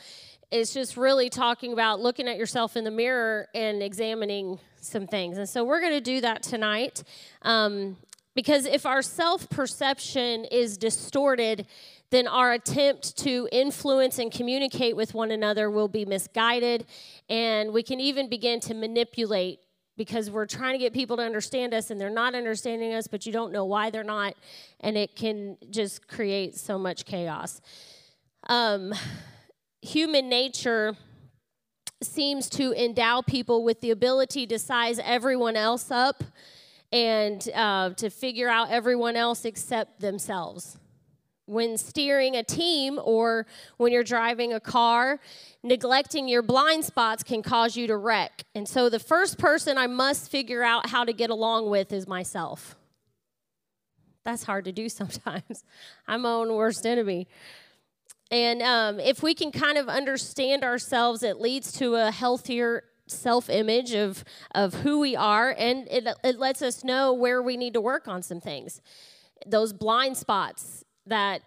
is 0.52 0.74
just 0.74 0.98
really 0.98 1.30
talking 1.30 1.74
about 1.74 2.00
looking 2.00 2.28
at 2.28 2.38
yourself 2.38 2.78
in 2.78 2.84
the 2.84 2.92
mirror 2.92 3.48
and 3.54 3.84
examining 3.84 4.60
some 4.80 5.08
things. 5.08 5.38
And 5.38 5.48
so 5.48 5.64
we're 5.64 5.82
going 5.82 5.94
to 5.94 6.02
do 6.02 6.22
that 6.22 6.42
tonight. 6.42 7.04
Um, 7.42 7.98
because 8.34 8.66
if 8.66 8.86
our 8.86 9.02
self 9.02 9.50
perception 9.50 10.46
is 10.46 10.78
distorted, 10.78 11.66
then 12.10 12.28
our 12.28 12.54
attempt 12.54 13.18
to 13.18 13.50
influence 13.52 14.20
and 14.20 14.32
communicate 14.32 14.96
with 14.96 15.14
one 15.14 15.32
another 15.32 15.70
will 15.70 15.88
be 15.88 16.06
misguided, 16.06 16.86
and 17.30 17.74
we 17.74 17.84
can 17.84 18.00
even 18.00 18.30
begin 18.30 18.60
to 18.62 18.74
manipulate 18.74 19.60
because 19.98 20.30
we're 20.30 20.46
trying 20.46 20.74
to 20.74 20.78
get 20.78 20.94
people 20.94 21.18
to 21.18 21.24
understand 21.24 21.74
us 21.74 21.90
and 21.90 22.00
they're 22.00 22.10
not 22.10 22.36
understanding 22.36 22.94
us, 22.94 23.08
but 23.08 23.26
you 23.26 23.34
don't 23.34 23.52
know 23.52 23.66
why 23.66 23.90
they're 23.90 24.04
not, 24.04 24.36
and 24.80 24.96
it 24.96 25.16
can 25.16 25.58
just 25.70 26.08
create 26.08 26.56
so 26.56 26.78
much 26.78 27.04
chaos. 27.04 27.60
Um, 28.48 28.94
human 29.82 30.30
nature 30.30 30.96
seems 32.02 32.50
to 32.52 32.74
endow 32.74 33.22
people 33.22 33.64
with 33.64 33.82
the 33.82 33.92
ability 33.92 34.46
to 34.48 34.60
size 34.60 35.00
everyone 35.04 35.56
else 35.56 35.90
up 35.90 36.24
and 36.92 37.50
uh, 37.56 37.90
to 37.92 38.10
figure 38.10 38.48
out 38.48 38.70
everyone 38.70 39.16
else 39.16 39.46
except 39.46 40.00
themselves. 40.00 40.78
When 41.48 41.78
steering 41.78 42.36
a 42.36 42.44
team 42.44 43.00
or 43.04 43.48
when 43.78 43.92
you're 43.92 44.04
driving 44.04 44.54
a 44.54 44.60
car, 44.60 45.20
neglecting 45.64 46.28
your 46.28 46.42
blind 46.42 46.86
spots 46.86 47.24
can 47.24 47.42
cause 47.42 47.76
you 47.76 47.88
to 47.88 47.98
wreck. 47.98 48.44
And 48.54 48.68
so 48.68 48.90
the 48.90 49.00
first 49.00 49.40
person 49.40 49.78
I 49.78 49.88
must 49.88 50.30
figure 50.30 50.62
out 50.62 50.90
how 50.90 51.04
to 51.04 51.14
get 51.14 51.30
along 51.30 51.70
with 51.70 51.92
is 51.92 52.08
myself. 52.08 52.76
That's 54.24 54.44
hard 54.44 54.66
to 54.66 54.72
do 54.72 54.90
sometimes. 55.02 55.64
I'm 56.08 56.22
my 56.22 56.30
own 56.30 56.54
worst 56.54 56.86
enemy. 56.86 57.28
And 58.30 58.62
um, 58.62 59.00
if 59.00 59.24
we 59.24 59.34
can 59.34 59.52
kind 59.52 59.78
of 59.78 59.88
understand 59.88 60.64
ourselves, 60.64 61.24
it 61.24 61.40
leads 61.40 61.72
to 61.74 61.96
a 61.96 62.12
healthier 62.12 62.84
self 63.08 63.50
image 63.50 63.94
of, 63.94 64.24
of 64.54 64.74
who 64.74 65.00
we 65.00 65.16
are, 65.16 65.56
and 65.58 65.88
it, 65.90 66.08
it 66.24 66.38
lets 66.38 66.62
us 66.62 66.84
know 66.84 67.14
where 67.14 67.42
we 67.42 67.58
need 67.58 67.74
to 67.74 67.82
work 67.82 68.08
on 68.08 68.22
some 68.22 68.42
things. 68.42 68.82
Those 69.46 69.72
blind 69.72 70.18
spots 70.18 70.84
that 71.10 71.42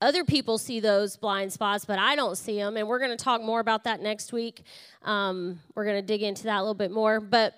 other 0.00 0.24
people 0.24 0.58
see 0.58 0.80
those 0.80 1.16
blind 1.16 1.52
spots, 1.52 1.84
but 1.84 1.98
I 1.98 2.16
don't 2.16 2.36
see 2.36 2.56
them, 2.56 2.76
and 2.76 2.86
we're 2.86 2.98
going 2.98 3.16
to 3.16 3.22
talk 3.22 3.42
more 3.42 3.60
about 3.60 3.84
that 3.84 4.00
next 4.00 4.32
week. 4.32 4.62
Um, 5.02 5.60
we're 5.74 5.84
going 5.84 5.96
to 5.96 6.06
dig 6.06 6.22
into 6.22 6.44
that 6.44 6.58
a 6.58 6.60
little 6.60 6.74
bit 6.74 6.90
more, 6.90 7.18
but 7.20 7.54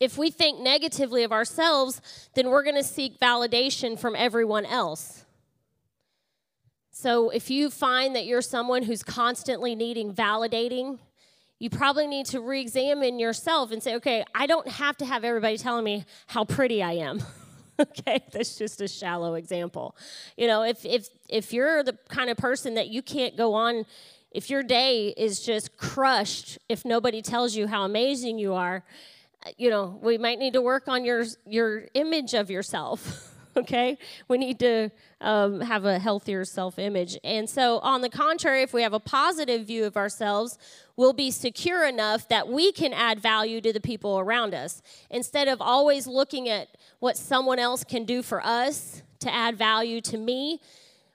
if 0.00 0.18
we 0.18 0.30
think 0.30 0.60
negatively 0.60 1.22
of 1.22 1.32
ourselves, 1.32 2.00
then 2.34 2.50
we're 2.50 2.64
going 2.64 2.76
to 2.76 2.84
seek 2.84 3.20
validation 3.20 3.98
from 3.98 4.16
everyone 4.16 4.66
else. 4.66 5.24
So 6.90 7.30
if 7.30 7.50
you 7.50 7.70
find 7.70 8.16
that 8.16 8.24
you're 8.24 8.42
someone 8.42 8.82
who's 8.82 9.02
constantly 9.02 9.74
needing 9.74 10.12
validating, 10.14 10.98
you 11.58 11.70
probably 11.70 12.06
need 12.06 12.26
to 12.26 12.40
re 12.40 12.60
examine 12.60 13.18
yourself 13.18 13.72
and 13.72 13.82
say, 13.82 13.96
okay, 13.96 14.24
I 14.34 14.46
don't 14.46 14.68
have 14.68 14.96
to 14.98 15.04
have 15.04 15.24
everybody 15.24 15.58
telling 15.58 15.84
me 15.84 16.04
how 16.26 16.44
pretty 16.44 16.82
I 16.82 16.92
am. 16.92 17.22
okay 17.80 18.24
that's 18.32 18.56
just 18.56 18.80
a 18.80 18.88
shallow 18.88 19.34
example. 19.34 19.96
You 20.36 20.46
know 20.46 20.62
if 20.62 20.84
if 20.84 21.08
if 21.28 21.52
you're 21.52 21.82
the 21.82 21.96
kind 22.08 22.30
of 22.30 22.36
person 22.36 22.74
that 22.74 22.88
you 22.88 23.02
can't 23.02 23.36
go 23.36 23.54
on 23.54 23.84
if 24.30 24.50
your 24.50 24.62
day 24.62 25.14
is 25.16 25.40
just 25.40 25.76
crushed 25.76 26.58
if 26.68 26.84
nobody 26.84 27.22
tells 27.22 27.54
you 27.54 27.66
how 27.66 27.84
amazing 27.84 28.38
you 28.38 28.52
are 28.54 28.84
uh, 29.46 29.50
you 29.56 29.70
know 29.70 29.98
we 30.02 30.18
might 30.18 30.38
need 30.38 30.52
to 30.52 30.62
work 30.62 30.88
on 30.88 31.04
your 31.04 31.24
your 31.46 31.86
image 31.94 32.34
of 32.34 32.50
yourself 32.50 33.30
okay? 33.58 33.98
We 34.28 34.38
need 34.38 34.58
to 34.60 34.90
um, 35.20 35.60
have 35.60 35.84
a 35.84 35.98
healthier 35.98 36.44
self-image. 36.44 37.18
And 37.24 37.48
so 37.48 37.78
on 37.80 38.00
the 38.00 38.10
contrary 38.10 38.62
if 38.62 38.72
we 38.72 38.82
have 38.82 38.92
a 38.92 39.00
positive 39.00 39.66
view 39.66 39.84
of 39.84 39.96
ourselves 39.96 40.58
we'll 40.96 41.12
be 41.12 41.30
secure 41.30 41.84
enough 41.88 42.28
that 42.28 42.48
we 42.48 42.70
can 42.70 42.92
add 42.92 43.18
value 43.18 43.60
to 43.60 43.72
the 43.72 43.80
people 43.80 44.18
around 44.18 44.54
us. 44.54 44.80
Instead 45.10 45.48
of 45.48 45.60
always 45.60 46.06
looking 46.06 46.48
at 46.48 46.68
what 47.00 47.16
someone 47.16 47.58
else 47.58 47.82
can 47.82 48.04
do 48.04 48.22
for 48.22 48.44
us 48.44 49.02
to 49.20 49.34
add 49.34 49.56
value 49.56 50.00
to 50.00 50.18
me 50.18 50.60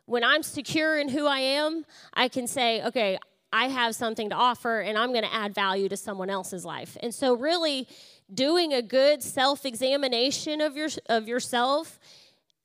when 0.05 0.23
i'm 0.23 0.43
secure 0.43 0.99
in 0.99 1.09
who 1.09 1.27
i 1.27 1.39
am 1.39 1.85
i 2.15 2.27
can 2.27 2.47
say 2.47 2.83
okay 2.83 3.17
i 3.53 3.67
have 3.67 3.93
something 3.95 4.29
to 4.29 4.35
offer 4.35 4.81
and 4.81 4.97
i'm 4.97 5.11
going 5.11 5.23
to 5.23 5.33
add 5.33 5.53
value 5.53 5.87
to 5.87 5.97
someone 5.97 6.29
else's 6.29 6.65
life. 6.65 6.97
And 7.01 7.13
so 7.13 7.35
really 7.35 7.87
doing 8.33 8.73
a 8.73 8.81
good 8.81 9.23
self-examination 9.23 10.61
of 10.61 10.75
your 10.75 10.89
of 11.07 11.27
yourself 11.27 11.99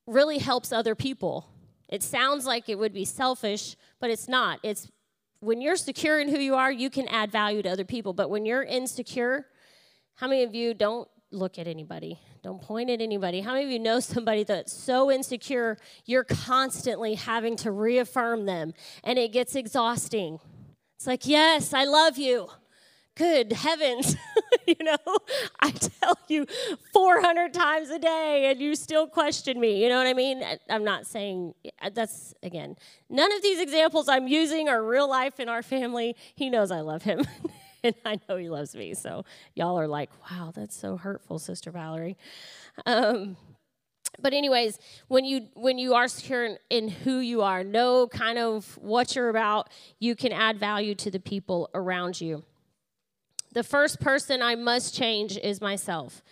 really 0.06 0.38
helps 0.38 0.72
other 0.72 0.94
people. 0.94 1.48
It 1.88 2.02
sounds 2.02 2.46
like 2.46 2.68
it 2.68 2.78
would 2.78 2.92
be 2.92 3.04
selfish, 3.04 3.76
but 4.00 4.10
it's 4.10 4.28
not. 4.28 4.60
It's 4.62 4.90
when 5.40 5.60
you're 5.60 5.76
secure 5.76 6.20
in 6.20 6.28
who 6.28 6.38
you 6.38 6.54
are, 6.54 6.72
you 6.72 6.90
can 6.90 7.06
add 7.08 7.30
value 7.30 7.62
to 7.62 7.68
other 7.68 7.84
people. 7.84 8.12
But 8.12 8.30
when 8.30 8.46
you're 8.46 8.62
insecure, 8.62 9.46
how 10.14 10.28
many 10.28 10.42
of 10.42 10.54
you 10.54 10.74
don't 10.74 11.08
look 11.30 11.58
at 11.58 11.66
anybody? 11.66 12.20
Don't 12.42 12.60
point 12.60 12.90
at 12.90 13.00
anybody. 13.00 13.40
How 13.40 13.52
many 13.52 13.64
of 13.64 13.70
you 13.70 13.78
know 13.78 14.00
somebody 14.00 14.44
that's 14.44 14.72
so 14.72 15.10
insecure, 15.10 15.78
you're 16.04 16.24
constantly 16.24 17.14
having 17.14 17.56
to 17.56 17.70
reaffirm 17.70 18.46
them 18.46 18.74
and 19.02 19.18
it 19.18 19.32
gets 19.32 19.54
exhausting? 19.54 20.40
It's 20.96 21.06
like, 21.06 21.26
yes, 21.26 21.74
I 21.74 21.84
love 21.84 22.16
you 22.18 22.48
good 23.16 23.52
heavens, 23.52 24.16
you 24.66 24.76
know, 24.80 24.96
I 25.60 25.70
tell 25.70 26.18
you 26.28 26.46
400 26.92 27.52
times 27.52 27.90
a 27.90 27.98
day 27.98 28.50
and 28.50 28.60
you 28.60 28.74
still 28.74 29.06
question 29.06 29.60
me. 29.60 29.82
You 29.82 29.88
know 29.88 29.98
what 29.98 30.06
I 30.06 30.14
mean? 30.14 30.42
I'm 30.68 30.84
not 30.84 31.06
saying 31.06 31.54
that's, 31.92 32.34
again, 32.42 32.76
none 33.08 33.32
of 33.32 33.42
these 33.42 33.60
examples 33.60 34.08
I'm 34.08 34.26
using 34.26 34.68
are 34.68 34.82
real 34.82 35.08
life 35.08 35.40
in 35.40 35.48
our 35.48 35.62
family. 35.62 36.16
He 36.34 36.50
knows 36.50 36.70
I 36.70 36.80
love 36.80 37.02
him. 37.02 37.24
and 37.82 37.94
I 38.04 38.18
know 38.28 38.36
he 38.36 38.48
loves 38.48 38.74
me. 38.74 38.94
So 38.94 39.24
y'all 39.54 39.78
are 39.78 39.88
like, 39.88 40.10
wow, 40.30 40.52
that's 40.54 40.76
so 40.76 40.96
hurtful, 40.96 41.38
Sister 41.38 41.70
Valerie. 41.70 42.16
Um, 42.86 43.36
but 44.20 44.32
anyways 44.32 44.78
when 45.08 45.24
you 45.24 45.48
when 45.54 45.76
you 45.76 45.94
are 45.94 46.06
secure 46.06 46.44
in, 46.44 46.58
in, 46.70 46.88
who 46.88 47.18
you 47.18 47.42
are 47.42 47.64
know 47.64 48.06
kind 48.06 48.38
of 48.38 48.78
what 48.78 49.16
you're 49.16 49.28
about 49.28 49.68
you 49.98 50.14
can 50.14 50.32
add 50.32 50.56
value 50.56 50.94
to 50.94 51.10
the 51.10 51.18
people 51.18 51.68
around 51.74 52.20
you 52.20 52.44
the 53.54 53.62
first 53.62 54.00
person 54.00 54.42
I 54.42 54.54
must 54.54 54.94
change 54.94 55.38
is 55.38 55.60
myself. 55.60 56.22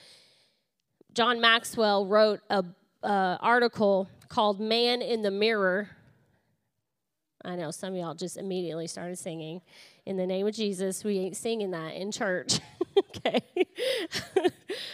John 1.15 1.41
Maxwell 1.41 2.07
wrote 2.07 2.41
a 2.51 2.65
uh, 3.03 3.37
article 3.41 4.09
called 4.29 4.61
"Man 4.61 5.03
in 5.03 5.23
the 5.23 5.31
Mirror." 5.31 5.89
I 7.45 7.57
know 7.57 7.71
some 7.71 7.95
of 7.95 7.99
y'all 7.99 8.15
just 8.15 8.37
immediately 8.37 8.87
started 8.87 9.19
singing. 9.19 9.63
In 10.07 10.17
the 10.17 10.27
name 10.27 10.47
of 10.47 10.55
Jesus, 10.55 11.03
we 11.03 11.19
ain't 11.19 11.37
singing 11.37 11.73
that 11.73 11.95
in 11.95 12.13
church. 12.13 12.61
okay. 12.99 13.41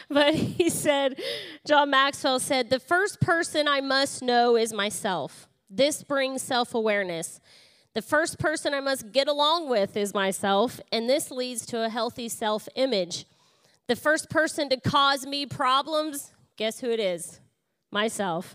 but 0.09 0.35
he 0.35 0.71
said, 0.71 1.21
John 1.67 1.91
Maxwell 1.91 2.41
said, 2.41 2.71
the 2.71 2.81
first 2.81 3.21
person 3.21 3.69
I 3.69 3.81
must 3.81 4.23
know 4.23 4.57
is 4.57 4.73
myself. 4.73 5.47
This 5.69 6.03
brings 6.03 6.41
self 6.41 6.75
awareness. 6.75 7.41
The 7.95 8.03
first 8.03 8.39
person 8.39 8.75
I 8.75 8.81
must 8.81 9.13
get 9.13 9.29
along 9.29 9.69
with 9.69 9.97
is 9.97 10.15
myself, 10.15 10.81
and 10.93 11.09
this 11.09 11.31
leads 11.31 11.67
to 11.67 11.85
a 11.85 11.89
healthy 11.89 12.29
self 12.29 12.69
image. 12.75 13.27
The 13.87 13.97
first 13.97 14.29
person 14.29 14.69
to 14.69 14.79
cause 14.79 15.27
me 15.27 15.47
problems, 15.47 16.33
guess 16.57 16.81
who 16.81 16.91
it 16.91 17.01
is? 17.01 17.41
Myself. 17.91 18.55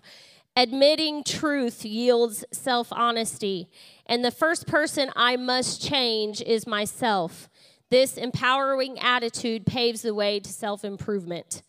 Admitting 0.55 1.23
truth 1.23 1.83
yields 1.83 2.45
self 2.51 2.93
honesty, 2.93 3.69
and 4.05 4.23
the 4.23 4.31
first 4.31 4.67
person 4.67 5.09
I 5.15 5.35
must 5.35 5.81
change 5.81 6.41
is 6.41 6.67
myself. 6.67 7.49
This 7.89 8.17
empowering 8.17 8.99
attitude 8.99 9.65
paves 9.65 10.03
the 10.03 10.13
way 10.13 10.39
to 10.39 10.49
self 10.49 10.85
improvement. 10.85 11.63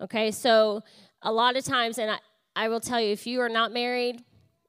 Okay, 0.00 0.32
so 0.32 0.82
a 1.22 1.32
lot 1.32 1.56
of 1.56 1.64
times, 1.64 1.98
and 1.98 2.10
I, 2.10 2.18
I 2.56 2.68
will 2.68 2.80
tell 2.80 3.00
you, 3.00 3.12
if 3.12 3.26
you 3.26 3.40
are 3.40 3.48
not 3.48 3.72
married, 3.72 4.24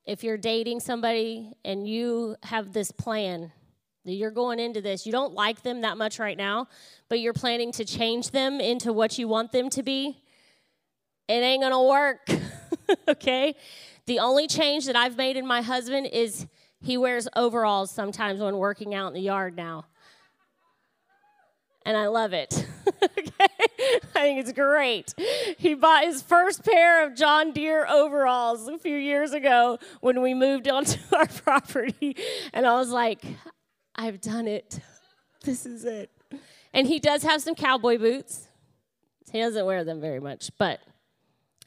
if 0.06 0.24
you're 0.24 0.38
dating 0.38 0.80
somebody 0.80 1.54
and 1.64 1.88
you 1.88 2.36
have 2.44 2.74
this 2.74 2.92
plan 2.92 3.52
that 4.06 4.14
you're 4.14 4.32
going 4.32 4.60
into 4.60 4.82
this, 4.82 5.06
you 5.06 5.12
don't 5.12 5.34
like 5.34 5.64
them 5.64 5.82
that 5.82 5.98
much 5.98 6.20
right 6.20 6.38
now, 6.38 6.68
but 7.10 7.20
you're 7.20 7.34
planning 7.34 7.72
to 7.74 7.86
change 7.86 8.32
them 8.32 8.60
into 8.60 8.94
what 8.94 9.18
you 9.18 9.28
want 9.28 9.52
them 9.52 9.70
to 9.72 9.82
be, 9.82 10.22
it 11.28 11.34
ain't 11.34 11.64
gonna 11.64 11.84
work. 11.84 12.30
okay? 13.08 13.56
The 14.06 14.20
only 14.20 14.48
change 14.48 14.86
that 14.86 14.96
I've 14.96 15.18
made 15.18 15.38
in 15.38 15.48
my 15.48 15.62
husband 15.62 16.08
is 16.08 16.46
he 16.84 16.98
wears 16.98 17.28
overalls 17.36 17.90
sometimes 17.90 18.40
when 18.40 18.58
working 18.58 18.94
out 18.94 19.08
in 19.08 19.14
the 19.14 19.22
yard 19.22 19.56
now. 19.56 19.86
And 21.84 21.98
I 21.98 22.08
love 22.08 22.34
it. 22.34 22.68
okay? 23.04 23.55
I 24.16 24.22
think 24.22 24.40
it's 24.40 24.52
great. 24.52 25.14
He 25.58 25.74
bought 25.74 26.04
his 26.04 26.22
first 26.22 26.64
pair 26.64 27.06
of 27.06 27.16
John 27.16 27.52
Deere 27.52 27.86
overalls 27.88 28.68
a 28.68 28.78
few 28.78 28.96
years 28.96 29.34
ago 29.34 29.80
when 30.02 30.22
we 30.22 30.34
moved 30.34 30.68
onto 30.68 31.00
our 31.16 31.28
property. 31.28 32.16
And 32.54 32.66
I 32.66 32.76
was 32.76 32.90
like, 32.90 33.24
I've 33.96 34.22
done 34.22 34.48
it. 34.48 34.80
This 35.44 35.68
is 35.68 35.86
it. 35.86 36.10
And 36.74 36.88
he 36.88 36.98
does 36.98 37.22
have 37.22 37.40
some 37.40 37.54
cowboy 37.54 38.00
boots. 38.00 38.48
He 39.32 39.40
doesn't 39.42 39.64
wear 39.64 39.84
them 39.84 40.02
very 40.02 40.20
much, 40.20 40.50
but 40.58 40.80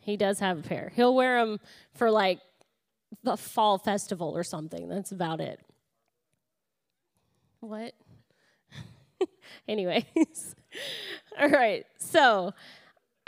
he 0.00 0.16
does 0.16 0.40
have 0.40 0.58
a 0.58 0.62
pair. 0.62 0.90
He'll 0.96 1.14
wear 1.14 1.38
them 1.38 1.60
for 1.94 2.10
like 2.10 2.40
the 3.22 3.36
fall 3.36 3.78
festival 3.78 4.36
or 4.36 4.42
something. 4.42 4.88
That's 4.88 5.12
about 5.12 5.40
it. 5.40 5.60
What? 7.60 7.94
Anyways. 9.68 10.56
All 11.40 11.48
right. 11.48 11.86
So, 11.98 12.52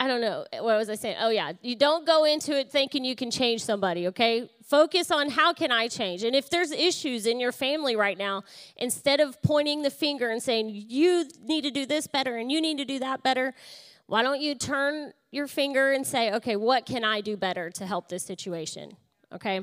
I 0.01 0.07
don't 0.07 0.21
know. 0.21 0.45
What 0.53 0.77
was 0.77 0.89
I 0.89 0.95
saying? 0.95 1.17
Oh, 1.19 1.29
yeah. 1.29 1.53
You 1.61 1.75
don't 1.75 2.07
go 2.07 2.23
into 2.23 2.57
it 2.57 2.71
thinking 2.71 3.05
you 3.05 3.15
can 3.15 3.29
change 3.29 3.63
somebody, 3.63 4.07
okay? 4.07 4.49
Focus 4.63 5.11
on 5.11 5.29
how 5.29 5.53
can 5.53 5.71
I 5.71 5.87
change? 5.87 6.23
And 6.23 6.35
if 6.35 6.49
there's 6.49 6.71
issues 6.71 7.27
in 7.27 7.39
your 7.39 7.51
family 7.51 7.95
right 7.95 8.17
now, 8.17 8.43
instead 8.77 9.19
of 9.19 9.39
pointing 9.43 9.83
the 9.83 9.91
finger 9.91 10.31
and 10.31 10.41
saying, 10.41 10.71
you 10.71 11.25
need 11.43 11.63
to 11.65 11.71
do 11.71 11.85
this 11.85 12.07
better 12.07 12.37
and 12.37 12.51
you 12.51 12.59
need 12.61 12.79
to 12.79 12.85
do 12.85 12.97
that 12.97 13.21
better, 13.21 13.53
why 14.07 14.23
don't 14.23 14.41
you 14.41 14.55
turn 14.55 15.13
your 15.29 15.47
finger 15.47 15.91
and 15.91 16.05
say, 16.05 16.33
okay, 16.33 16.55
what 16.55 16.87
can 16.87 17.03
I 17.03 17.21
do 17.21 17.37
better 17.37 17.69
to 17.69 17.85
help 17.85 18.09
this 18.09 18.23
situation? 18.23 18.97
Okay? 19.31 19.61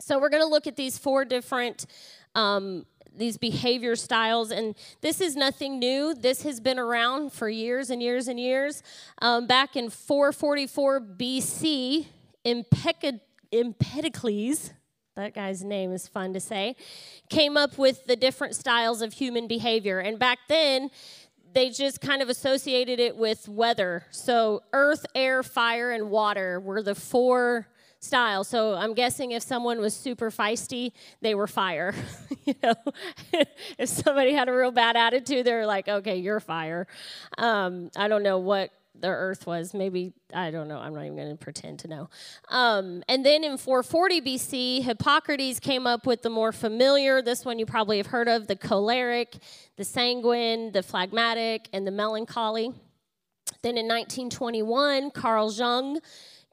So 0.00 0.18
we're 0.18 0.30
going 0.30 0.42
to 0.42 0.48
look 0.48 0.66
at 0.66 0.74
these 0.74 0.98
four 0.98 1.24
different 1.24 1.86
um, 2.34 2.86
these 3.16 3.36
behavior 3.36 3.96
styles. 3.96 4.50
And 4.50 4.74
this 5.00 5.20
is 5.20 5.36
nothing 5.36 5.78
new. 5.78 6.14
This 6.14 6.42
has 6.42 6.60
been 6.60 6.78
around 6.78 7.32
for 7.32 7.48
years 7.48 7.90
and 7.90 8.02
years 8.02 8.28
and 8.28 8.38
years. 8.38 8.82
Um, 9.20 9.46
back 9.46 9.76
in 9.76 9.90
444 9.90 11.00
BC, 11.00 12.06
Empedocles, 13.52 14.72
that 15.16 15.34
guy's 15.34 15.64
name 15.64 15.92
is 15.92 16.06
fun 16.06 16.34
to 16.34 16.40
say, 16.40 16.76
came 17.30 17.56
up 17.56 17.78
with 17.78 18.04
the 18.06 18.16
different 18.16 18.54
styles 18.54 19.00
of 19.02 19.14
human 19.14 19.48
behavior. 19.48 19.98
And 19.98 20.18
back 20.18 20.38
then, 20.48 20.90
they 21.54 21.70
just 21.70 22.02
kind 22.02 22.20
of 22.20 22.28
associated 22.28 23.00
it 23.00 23.16
with 23.16 23.48
weather. 23.48 24.04
So, 24.10 24.62
earth, 24.74 25.06
air, 25.14 25.42
fire, 25.42 25.90
and 25.90 26.10
water 26.10 26.60
were 26.60 26.82
the 26.82 26.94
four 26.94 27.66
style. 28.06 28.44
So 28.44 28.74
I'm 28.74 28.94
guessing 28.94 29.32
if 29.32 29.42
someone 29.42 29.80
was 29.80 29.94
super 29.94 30.30
feisty, 30.30 30.92
they 31.20 31.34
were 31.34 31.46
fire. 31.46 31.94
you 32.44 32.54
know, 32.62 32.74
if 33.78 33.88
somebody 33.88 34.32
had 34.32 34.48
a 34.48 34.52
real 34.52 34.70
bad 34.70 34.96
attitude, 34.96 35.46
they're 35.46 35.66
like, 35.66 35.88
okay, 35.88 36.16
you're 36.16 36.40
fire. 36.40 36.86
Um, 37.38 37.90
I 37.96 38.08
don't 38.08 38.22
know 38.22 38.38
what 38.38 38.70
the 39.00 39.08
earth 39.08 39.46
was. 39.46 39.74
Maybe, 39.74 40.12
I 40.32 40.50
don't 40.50 40.68
know. 40.68 40.78
I'm 40.78 40.94
not 40.94 41.04
even 41.04 41.16
going 41.16 41.30
to 41.30 41.36
pretend 41.36 41.80
to 41.80 41.88
know. 41.88 42.08
Um, 42.48 43.02
and 43.08 43.24
then 43.24 43.44
in 43.44 43.58
440 43.58 44.20
BC, 44.20 44.82
Hippocrates 44.82 45.60
came 45.60 45.86
up 45.86 46.06
with 46.06 46.22
the 46.22 46.30
more 46.30 46.52
familiar, 46.52 47.22
this 47.22 47.44
one 47.44 47.58
you 47.58 47.66
probably 47.66 47.98
have 47.98 48.06
heard 48.06 48.28
of, 48.28 48.46
the 48.46 48.56
choleric, 48.56 49.36
the 49.76 49.84
sanguine, 49.84 50.72
the 50.72 50.82
phlegmatic, 50.82 51.68
and 51.72 51.86
the 51.86 51.90
melancholy. 51.90 52.72
Then 53.62 53.78
in 53.78 53.86
1921, 53.86 55.10
Carl 55.10 55.52
Jung 55.52 55.98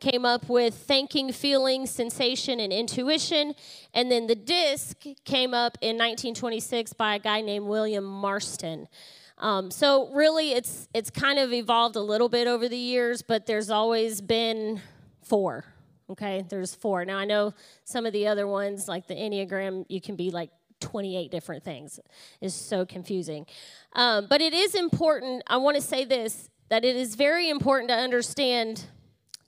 came 0.04 0.26
up 0.26 0.50
with 0.50 0.76
thinking, 0.76 1.32
feeling, 1.32 1.86
sensation, 1.86 2.60
and 2.60 2.74
intuition. 2.74 3.56
And 3.94 4.12
then 4.12 4.28
the 4.28 4.36
disc 4.36 5.02
came 5.24 5.54
up 5.54 5.78
in 5.80 5.96
1926 5.96 6.92
by 6.94 7.16
a 7.16 7.20
guy 7.20 7.40
named 7.40 7.68
William 7.68 8.04
Marston. 8.04 8.90
Um, 9.38 9.72
so 9.72 10.10
really, 10.14 10.52
it's 10.52 10.90
it's 10.94 11.10
kind 11.10 11.40
of 11.40 11.54
evolved 11.54 11.96
a 11.96 12.02
little 12.02 12.30
bit 12.30 12.48
over 12.48 12.68
the 12.68 12.78
years, 12.78 13.22
but 13.22 13.46
there's 13.46 13.70
always 13.70 14.20
been 14.22 14.82
four. 15.22 15.66
Okay, 16.10 16.46
there's 16.50 16.76
four. 16.76 17.06
Now 17.06 17.18
I 17.18 17.26
know 17.26 17.54
some 17.86 18.06
of 18.06 18.14
the 18.14 18.28
other 18.28 18.46
ones, 18.46 18.88
like 18.88 19.08
the 19.08 19.16
Enneagram, 19.16 19.86
you 19.88 20.02
can 20.02 20.16
be 20.16 20.32
like 20.32 20.50
28 20.82 21.32
different 21.32 21.64
things. 21.64 22.00
Is 22.42 22.54
so 22.54 22.86
confusing. 22.86 23.46
Um, 23.94 24.28
but 24.30 24.42
it 24.42 24.54
is 24.54 24.76
important. 24.76 25.44
I 25.48 25.58
want 25.58 25.76
to 25.76 25.82
say 25.82 26.04
this 26.04 26.50
that 26.70 26.84
it 26.84 26.96
is 26.96 27.16
very 27.16 27.50
important 27.50 27.90
to 27.90 27.96
understand 27.96 28.86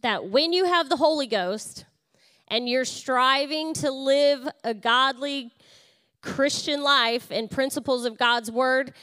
that 0.06 0.30
when 0.30 0.54
you 0.54 0.66
have 0.66 0.88
the 0.88 0.98
Holy 0.98 1.26
Ghost 1.26 1.84
and 2.48 2.70
you're 2.70 2.86
striving 2.86 3.74
to 3.74 3.90
live 3.90 4.48
a 4.64 4.72
godly 4.72 5.52
Christian 6.22 6.84
life 6.84 7.32
and 7.32 7.50
principles 7.50 8.06
of 8.06 8.16
God's 8.16 8.52
word, 8.52 8.94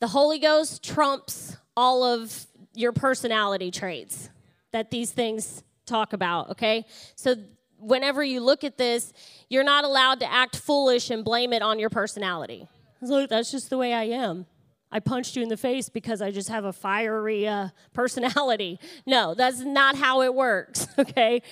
the 0.00 0.06
Holy 0.06 0.38
Ghost 0.38 0.82
trumps 0.82 1.54
all 1.76 2.02
of 2.02 2.46
your 2.72 2.92
personality 2.92 3.70
traits 3.70 4.30
that 4.72 4.90
these 4.90 5.10
things 5.10 5.62
talk 5.84 6.14
about, 6.14 6.52
okay? 6.52 6.86
So 7.14 7.34
whenever 7.78 8.24
you 8.24 8.40
look 8.40 8.64
at 8.64 8.78
this, 8.78 9.12
you're 9.50 9.64
not 9.64 9.84
allowed 9.84 10.20
to 10.20 10.32
act 10.32 10.56
foolish 10.56 11.10
and 11.10 11.26
blame 11.26 11.52
it 11.52 11.60
on 11.60 11.78
your 11.78 11.90
personality. 11.90 12.66
Look, 13.02 13.28
that's 13.28 13.50
just 13.50 13.68
the 13.68 13.76
way 13.76 13.92
I 13.92 14.04
am. 14.04 14.46
I 14.90 15.00
punched 15.00 15.36
you 15.36 15.42
in 15.42 15.48
the 15.48 15.56
face 15.56 15.88
because 15.88 16.22
I 16.22 16.30
just 16.30 16.48
have 16.48 16.64
a 16.64 16.72
fiery 16.72 17.46
uh, 17.46 17.68
personality. 17.92 18.78
No, 19.06 19.34
that's 19.34 19.60
not 19.60 19.96
how 19.96 20.22
it 20.22 20.34
works, 20.34 20.86
okay? 20.98 21.42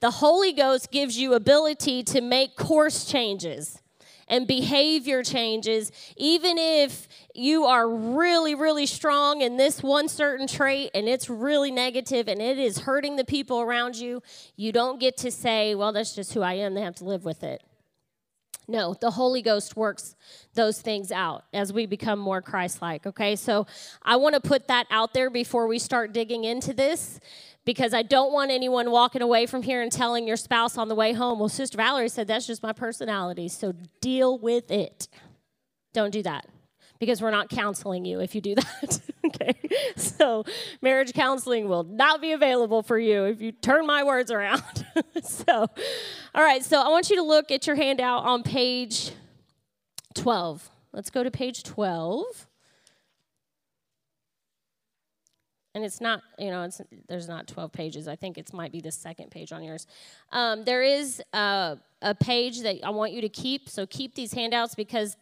The 0.00 0.10
Holy 0.10 0.52
Ghost 0.52 0.90
gives 0.90 1.16
you 1.16 1.34
ability 1.34 2.02
to 2.04 2.20
make 2.20 2.56
course 2.56 3.06
changes 3.06 3.80
and 4.28 4.46
behavior 4.46 5.22
changes, 5.22 5.92
even 6.16 6.58
if 6.58 7.08
you 7.34 7.64
are 7.64 7.88
really, 7.88 8.54
really 8.54 8.86
strong 8.86 9.40
in 9.40 9.56
this 9.56 9.82
one 9.82 10.08
certain 10.08 10.46
trait 10.46 10.90
and 10.94 11.08
it's 11.08 11.30
really 11.30 11.70
negative 11.70 12.28
and 12.28 12.42
it 12.42 12.58
is 12.58 12.78
hurting 12.78 13.16
the 13.16 13.24
people 13.24 13.60
around 13.60 13.96
you, 13.96 14.22
you 14.56 14.72
don't 14.72 14.98
get 14.98 15.16
to 15.18 15.30
say, 15.30 15.74
well, 15.74 15.92
that's 15.92 16.14
just 16.14 16.34
who 16.34 16.42
I 16.42 16.54
am. 16.54 16.74
They 16.74 16.82
have 16.82 16.96
to 16.96 17.04
live 17.04 17.24
with 17.24 17.44
it. 17.44 17.62
No, 18.68 18.94
the 18.94 19.12
Holy 19.12 19.42
Ghost 19.42 19.76
works 19.76 20.16
those 20.54 20.80
things 20.80 21.12
out 21.12 21.44
as 21.52 21.72
we 21.72 21.86
become 21.86 22.18
more 22.18 22.42
Christ 22.42 22.82
like. 22.82 23.06
Okay, 23.06 23.36
so 23.36 23.66
I 24.02 24.16
want 24.16 24.34
to 24.34 24.40
put 24.40 24.66
that 24.68 24.86
out 24.90 25.14
there 25.14 25.30
before 25.30 25.68
we 25.68 25.78
start 25.78 26.12
digging 26.12 26.44
into 26.44 26.72
this 26.72 27.20
because 27.64 27.94
I 27.94 28.02
don't 28.02 28.32
want 28.32 28.50
anyone 28.50 28.90
walking 28.90 29.22
away 29.22 29.46
from 29.46 29.62
here 29.62 29.82
and 29.82 29.92
telling 29.92 30.26
your 30.26 30.36
spouse 30.36 30.76
on 30.76 30.88
the 30.88 30.94
way 30.94 31.12
home, 31.12 31.38
well, 31.38 31.48
Sister 31.48 31.76
Valerie 31.76 32.08
said 32.08 32.26
that's 32.26 32.46
just 32.46 32.62
my 32.62 32.72
personality, 32.72 33.48
so 33.48 33.72
deal 34.00 34.38
with 34.38 34.70
it. 34.70 35.08
Don't 35.92 36.10
do 36.10 36.22
that 36.22 36.46
because 36.98 37.20
we're 37.20 37.30
not 37.30 37.48
counseling 37.48 38.04
you 38.04 38.20
if 38.20 38.34
you 38.34 38.40
do 38.40 38.54
that. 38.56 39.00
okay? 39.26 39.54
So, 39.96 40.44
marriage 40.82 41.12
counseling 41.12 41.68
will 41.68 41.84
not 41.84 42.20
be 42.20 42.32
available 42.32 42.82
for 42.82 42.98
you 42.98 43.24
if 43.24 43.40
you 43.40 43.52
turn 43.52 43.86
my 43.86 44.04
words 44.04 44.30
around. 44.30 44.62
so, 45.22 45.66
all 46.34 46.42
right, 46.42 46.64
so 46.64 46.80
I 46.80 46.88
want 46.88 47.10
you 47.10 47.16
to 47.16 47.22
look 47.22 47.50
at 47.50 47.66
your 47.66 47.76
handout 47.76 48.24
on 48.24 48.42
page 48.42 49.10
12. 50.14 50.70
Let's 50.92 51.10
go 51.10 51.22
to 51.22 51.30
page 51.30 51.62
12. 51.62 52.46
and 55.76 55.84
it's 55.84 56.00
not 56.00 56.22
you 56.38 56.50
know 56.50 56.62
it's 56.62 56.80
there's 57.06 57.28
not 57.28 57.46
12 57.46 57.70
pages 57.70 58.08
i 58.08 58.16
think 58.16 58.38
it 58.38 58.52
might 58.54 58.72
be 58.72 58.80
the 58.80 58.90
second 58.90 59.30
page 59.30 59.52
on 59.52 59.62
yours 59.62 59.86
um, 60.32 60.64
there 60.64 60.82
is 60.82 61.22
a, 61.34 61.76
a 62.00 62.14
page 62.14 62.62
that 62.62 62.76
i 62.82 62.88
want 62.88 63.12
you 63.12 63.20
to 63.20 63.28
keep 63.28 63.68
so 63.68 63.86
keep 63.86 64.14
these 64.14 64.32
handouts 64.32 64.74
because 64.74 65.16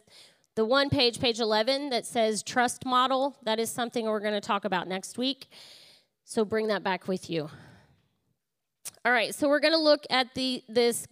the 0.54 0.64
one 0.64 0.88
page, 0.88 1.20
page 1.20 1.40
11, 1.40 1.90
that 1.90 2.06
says 2.06 2.42
trust 2.42 2.84
model, 2.84 3.36
that 3.42 3.58
is 3.58 3.70
something 3.70 4.06
we're 4.06 4.20
going 4.20 4.34
to 4.34 4.40
talk 4.40 4.64
about 4.64 4.86
next 4.86 5.18
week. 5.18 5.48
So 6.24 6.44
bring 6.44 6.68
that 6.68 6.82
back 6.82 7.08
with 7.08 7.28
you. 7.28 7.50
All 9.04 9.12
right, 9.12 9.34
so 9.34 9.48
we're 9.48 9.60
going 9.60 9.74
to 9.74 9.78
look 9.78 10.04
at 10.10 10.34
the 10.34 10.62
this 10.68 11.06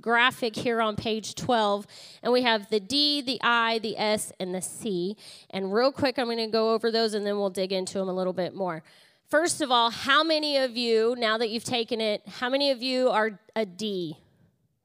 graphic 0.00 0.54
here 0.54 0.80
on 0.80 0.94
page 0.94 1.34
12 1.34 1.86
and 2.22 2.32
we 2.32 2.42
have 2.42 2.68
the 2.68 2.80
D, 2.80 3.22
the 3.22 3.38
I, 3.42 3.78
the 3.78 3.96
S 3.96 4.32
and 4.38 4.54
the 4.54 4.60
C. 4.60 5.16
And 5.50 5.72
real 5.72 5.92
quick 5.92 6.18
I'm 6.18 6.26
going 6.26 6.38
to 6.38 6.48
go 6.48 6.74
over 6.74 6.90
those 6.90 7.14
and 7.14 7.26
then 7.26 7.36
we'll 7.38 7.50
dig 7.50 7.72
into 7.72 7.98
them 7.98 8.08
a 8.08 8.12
little 8.12 8.32
bit 8.32 8.54
more. 8.54 8.82
First 9.28 9.60
of 9.60 9.70
all, 9.70 9.90
how 9.90 10.22
many 10.22 10.58
of 10.58 10.76
you 10.76 11.14
now 11.18 11.38
that 11.38 11.50
you've 11.50 11.64
taken 11.64 12.00
it, 12.00 12.22
how 12.28 12.48
many 12.48 12.70
of 12.70 12.82
you 12.82 13.08
are 13.08 13.38
a 13.54 13.64
D? 13.64 14.16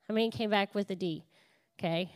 How 0.08 0.14
many 0.14 0.30
came 0.32 0.50
back 0.50 0.74
with 0.74 0.90
a 0.90 0.96
D? 0.96 1.24
Okay. 1.80 2.10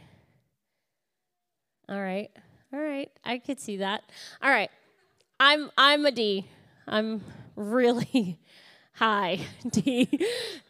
All 1.88 2.02
right. 2.02 2.32
All 2.74 2.80
right. 2.80 3.12
I 3.24 3.38
could 3.38 3.60
see 3.60 3.78
that. 3.78 4.04
All 4.42 4.50
right. 4.50 4.70
I'm 5.40 5.70
I'm 5.78 6.06
a 6.06 6.12
D. 6.12 6.48
I'm 6.88 7.22
really 7.56 8.40
high 8.94 9.40
D. 9.70 10.10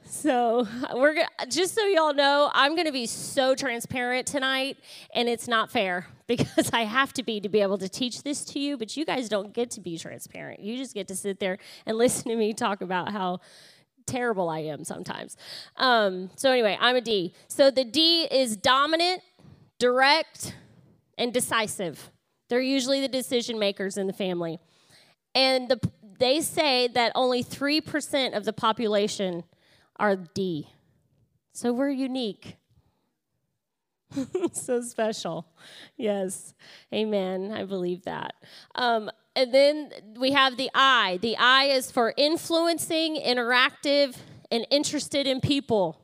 So 0.05 0.67
we're 0.93 1.13
gonna, 1.13 1.27
just 1.49 1.75
so 1.75 1.85
y'all 1.85 2.13
know, 2.13 2.49
I'm 2.53 2.75
going 2.75 2.85
to 2.85 2.91
be 2.91 3.05
so 3.05 3.55
transparent 3.55 4.27
tonight, 4.27 4.77
and 5.13 5.29
it's 5.29 5.47
not 5.47 5.71
fair 5.71 6.07
because 6.27 6.69
I 6.73 6.83
have 6.83 7.13
to 7.13 7.23
be 7.23 7.39
to 7.41 7.49
be 7.49 7.61
able 7.61 7.77
to 7.77 7.89
teach 7.89 8.23
this 8.23 8.43
to 8.45 8.59
you. 8.59 8.77
But 8.77 8.97
you 8.97 9.05
guys 9.05 9.29
don't 9.29 9.53
get 9.53 9.71
to 9.71 9.81
be 9.81 9.97
transparent. 9.97 10.59
You 10.59 10.77
just 10.77 10.93
get 10.93 11.07
to 11.09 11.15
sit 11.15 11.39
there 11.39 11.57
and 11.85 11.97
listen 11.97 12.29
to 12.29 12.35
me 12.35 12.53
talk 12.53 12.81
about 12.81 13.11
how 13.11 13.39
terrible 14.05 14.49
I 14.49 14.59
am 14.59 14.83
sometimes. 14.83 15.37
Um, 15.77 16.29
so 16.35 16.51
anyway, 16.51 16.77
I'm 16.79 16.95
a 16.95 17.01
D. 17.01 17.33
So 17.47 17.71
the 17.71 17.83
D 17.83 18.23
is 18.25 18.57
dominant, 18.57 19.21
direct 19.79 20.55
and 21.17 21.33
decisive. 21.33 22.11
They're 22.49 22.61
usually 22.61 23.01
the 23.01 23.07
decision 23.07 23.57
makers 23.57 23.97
in 23.97 24.07
the 24.07 24.13
family. 24.13 24.59
And 25.33 25.67
the, 25.67 25.79
they 26.19 26.41
say 26.41 26.87
that 26.89 27.11
only 27.15 27.43
3% 27.43 28.35
of 28.35 28.45
the 28.45 28.53
population 28.53 29.43
are 29.97 30.15
D. 30.15 30.69
So 31.53 31.73
we're 31.73 31.89
unique. 31.89 32.57
so 34.53 34.81
special. 34.81 35.47
Yes. 35.97 36.53
Amen. 36.93 37.51
I 37.51 37.65
believe 37.65 38.03
that. 38.03 38.35
Um, 38.75 39.09
and 39.35 39.53
then 39.53 39.91
we 40.17 40.31
have 40.31 40.55
the 40.55 40.69
I. 40.73 41.19
The 41.21 41.35
I 41.37 41.65
is 41.65 41.91
for 41.91 42.13
influencing, 42.15 43.17
interactive, 43.17 44.15
and 44.51 44.65
interested 44.69 45.27
in 45.27 45.41
people. 45.41 45.99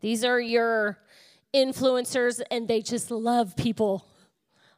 These 0.00 0.24
are 0.24 0.40
your 0.40 0.98
influencers, 1.54 2.40
and 2.50 2.68
they 2.68 2.80
just 2.80 3.10
love 3.10 3.56
people 3.56 4.06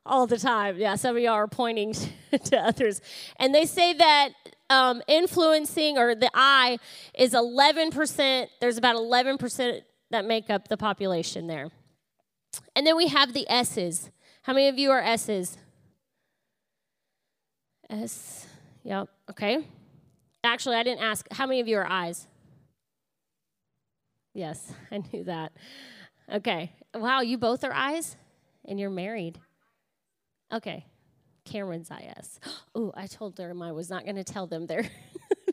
all 0.06 0.26
the 0.26 0.38
time. 0.38 0.78
Yeah, 0.78 0.94
some 0.96 1.16
of 1.16 1.22
y'all 1.22 1.34
are 1.34 1.48
pointing 1.48 1.94
to 2.44 2.58
others. 2.58 3.00
And 3.38 3.54
they 3.54 3.64
say 3.64 3.92
that 3.94 4.30
um, 4.70 5.02
influencing 5.06 5.98
or 5.98 6.14
the 6.14 6.30
I 6.34 6.78
is 7.14 7.32
11%. 7.32 8.46
There's 8.60 8.78
about 8.78 8.96
11% 8.96 9.82
that 10.10 10.24
make 10.24 10.50
up 10.50 10.68
the 10.68 10.76
population 10.76 11.46
there. 11.46 11.70
And 12.74 12.86
then 12.86 12.96
we 12.96 13.08
have 13.08 13.32
the 13.32 13.48
S's. 13.48 14.10
How 14.42 14.52
many 14.52 14.68
of 14.68 14.78
you 14.78 14.90
are 14.90 15.00
S's? 15.00 15.58
S. 17.90 18.46
Yep. 18.84 19.08
Okay. 19.30 19.66
Actually, 20.44 20.76
I 20.76 20.82
didn't 20.82 21.02
ask. 21.02 21.26
How 21.32 21.46
many 21.46 21.60
of 21.60 21.68
you 21.68 21.76
are 21.78 21.90
I's? 21.90 22.26
Yes, 24.32 24.72
I 24.92 25.02
knew 25.12 25.24
that. 25.24 25.52
Okay. 26.32 26.72
Wow, 26.94 27.20
you 27.20 27.38
both 27.38 27.64
are 27.64 27.72
I's? 27.72 28.16
And 28.64 28.78
you're 28.80 28.90
married. 28.90 29.40
Okay. 30.52 30.86
Cameron's 31.44 31.90
IS. 31.90 32.40
Oh, 32.74 32.92
I 32.94 33.06
told 33.06 33.36
them 33.36 33.62
I 33.62 33.72
was 33.72 33.88
not 33.88 34.04
going 34.04 34.16
to 34.16 34.24
tell 34.24 34.46
them 34.46 34.66
there. 34.66 34.84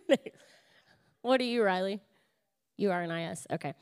what 1.22 1.40
are 1.40 1.46
you, 1.46 1.64
Riley? 1.64 2.02
You 2.76 2.92
are 2.92 3.02
an 3.02 3.12
IS. 3.12 3.48
Okay. 3.50 3.74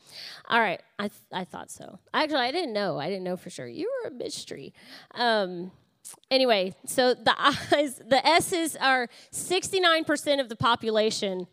All 0.48 0.60
right. 0.60 0.80
I, 0.96 1.08
th- 1.08 1.20
I 1.32 1.42
thought 1.42 1.72
so. 1.72 1.98
Actually, 2.14 2.42
I 2.42 2.52
didn't 2.52 2.72
know. 2.72 3.00
I 3.00 3.08
didn't 3.08 3.24
know 3.24 3.36
for 3.36 3.50
sure. 3.50 3.66
You 3.66 3.90
were 4.04 4.10
a 4.10 4.12
mystery. 4.12 4.74
Um, 5.16 5.72
anyway, 6.30 6.76
so 6.86 7.14
the 7.14 7.34
I's, 7.36 7.96
the 7.96 8.24
S's 8.24 8.76
are 8.76 9.08
69% 9.32 10.40
of 10.40 10.48
the 10.48 10.56
population 10.56 11.48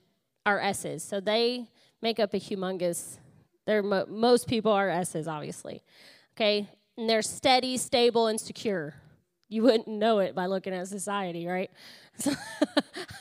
are 0.45 0.60
S's. 0.60 1.02
So 1.02 1.19
they 1.19 1.69
make 2.04 2.19
up 2.19 2.36
a 2.36 2.39
humongous, 2.39 3.17
they're 3.65 3.82
mo- 3.82 4.06
most 4.08 4.48
people 4.48 4.72
are 4.72 4.89
S's, 4.89 5.28
obviously. 5.28 5.82
Okay. 6.36 6.69
And 6.98 7.10
they're 7.10 7.24
steady, 7.24 7.78
stable, 7.78 8.28
and 8.28 8.39
secure. 8.39 8.93
You 9.50 9.64
wouldn't 9.64 9.88
know 9.88 10.20
it 10.20 10.36
by 10.36 10.46
looking 10.46 10.74
at 10.74 10.88
society, 10.88 11.46
right? 11.48 11.72
So, 12.20 12.34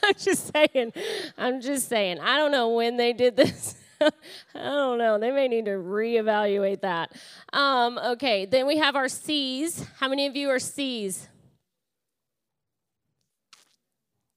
I'm 0.02 0.14
just 0.18 0.52
saying. 0.52 0.92
I'm 1.36 1.60
just 1.60 1.88
saying. 1.88 2.18
I 2.18 2.36
don't 2.36 2.50
know 2.50 2.70
when 2.70 2.96
they 2.96 3.12
did 3.12 3.36
this. 3.36 3.76
I 4.00 4.10
don't 4.54 4.98
know. 4.98 5.20
They 5.20 5.30
may 5.30 5.46
need 5.46 5.66
to 5.66 5.72
reevaluate 5.72 6.80
that. 6.80 7.12
Um, 7.52 7.96
okay, 7.98 8.44
then 8.44 8.66
we 8.66 8.78
have 8.78 8.96
our 8.96 9.06
C's. 9.06 9.86
How 10.00 10.08
many 10.08 10.26
of 10.26 10.34
you 10.34 10.50
are 10.50 10.58
C's? 10.58 11.28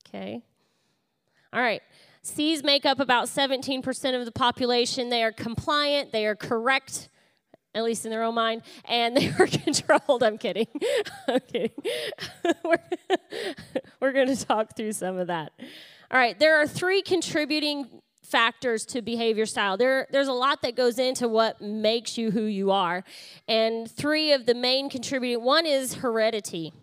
Okay. 0.08 0.44
All 1.54 1.62
right. 1.62 1.82
C's 2.22 2.64
make 2.64 2.86
up 2.86 3.00
about 3.00 3.26
17% 3.26 4.20
of 4.20 4.26
the 4.26 4.32
population. 4.32 5.10
They 5.10 5.24
are 5.24 5.32
compliant, 5.32 6.12
they 6.12 6.26
are 6.26 6.36
correct, 6.36 7.10
at 7.74 7.84
least 7.84 8.06
in 8.06 8.12
their 8.12 8.24
own 8.24 8.36
mind, 8.36 8.64
and 8.86 9.16
they 9.16 9.32
were 9.40 9.48
controlled. 9.48 10.24
I'm 10.24 10.38
kidding. 10.38 10.68
I'm 11.28 11.40
kidding. 11.40 11.72
we're, 12.64 12.78
we're 14.00 14.12
going 14.12 14.36
to 14.36 14.46
talk 14.46 14.76
through 14.76 14.94
some 14.94 15.18
of 15.18 15.28
that. 15.28 15.52
All 16.12 16.20
right, 16.20 16.38
there 16.40 16.62
are 16.62 16.68
three 16.68 17.02
contributing 17.02 17.88
factors 18.22 18.86
to 18.86 19.02
behavior 19.02 19.46
style. 19.46 19.78
There, 19.78 20.08
there's 20.12 20.28
a 20.28 20.34
lot 20.34 20.62
that 20.62 20.76
goes 20.76 21.00
into 21.00 21.28
what 21.28 21.62
makes 21.62 22.18
you 22.18 22.32
who 22.32 22.44
you 22.44 22.72
are. 22.72 23.04
And 23.48 23.90
three 23.90 24.32
of 24.32 24.46
the 24.46 24.54
main 24.54 24.90
contributing 24.90 25.44
one 25.44 25.66
is 25.66 25.96
heredity. 25.96 26.74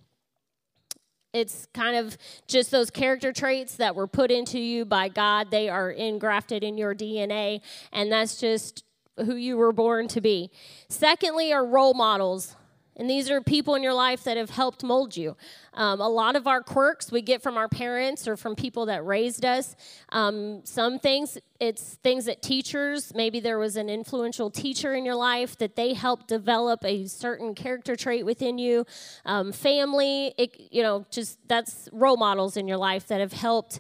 It's 1.33 1.67
kind 1.75 1.97
of 1.97 2.17
just 2.47 2.71
those 2.71 2.91
character 2.91 3.33
traits 3.33 3.77
that 3.77 3.95
were 3.95 4.07
put 4.07 4.31
into 4.31 4.59
you 4.59 4.85
by 4.85 5.09
God. 5.09 5.51
They 5.51 5.69
are 5.69 5.91
engrafted 5.91 6.65
in 6.65 6.79
your 6.79 6.95
DNA, 6.95 7.61
and 7.93 8.11
that's 8.11 8.41
just 8.41 8.85
who 9.25 9.35
you 9.35 9.57
were 9.57 9.73
born 9.73 10.09
to 10.09 10.21
be. 10.21 10.51
Secondly, 10.89 11.53
are 11.53 11.65
role 11.65 11.95
models. 11.95 12.57
And 12.99 13.09
these 13.09 13.31
are 13.31 13.41
people 13.41 13.77
in 13.77 13.83
your 13.85 13.95
life 13.95 14.25
that 14.25 14.37
have 14.37 14.51
helped 14.51 14.83
mold 14.83 15.17
you. 15.17 15.37
Um, 15.73 16.01
a 16.01 16.09
lot 16.09 16.35
of 16.35 16.49
our 16.49 16.61
quirks 16.61 17.13
we 17.13 17.23
get 17.23 17.43
from 17.43 17.57
our 17.57 17.69
parents 17.69 18.27
or 18.27 18.37
from 18.37 18.57
people 18.57 18.87
that 18.87 19.07
raised 19.07 19.45
us. 19.45 19.77
Um, 20.09 20.63
some 20.65 20.99
things, 20.99 21.39
it's 21.61 21.95
things 22.03 22.25
that 22.25 22.43
teachers, 22.43 23.15
maybe 23.15 23.39
there 23.39 23.61
was 23.61 23.77
an 23.77 23.89
influential 23.89 24.51
teacher 24.51 24.95
in 24.95 25.05
your 25.05 25.15
life 25.15 25.57
that 25.59 25.77
they 25.77 25.95
helped 25.95 26.27
develop 26.27 26.85
a 26.85 27.07
certain 27.07 27.55
character 27.55 27.95
trait 27.95 28.27
within 28.27 28.59
you. 28.59 28.85
Um, 29.25 29.53
family, 29.53 30.35
it, 30.37 30.61
you 30.73 30.83
know, 30.83 31.07
just 31.09 31.39
that's 31.47 31.89
role 31.93 32.17
models 32.17 32.57
in 32.57 32.67
your 32.67 32.79
life 32.79 33.07
that 33.07 33.21
have 33.21 33.33
helped. 33.33 33.79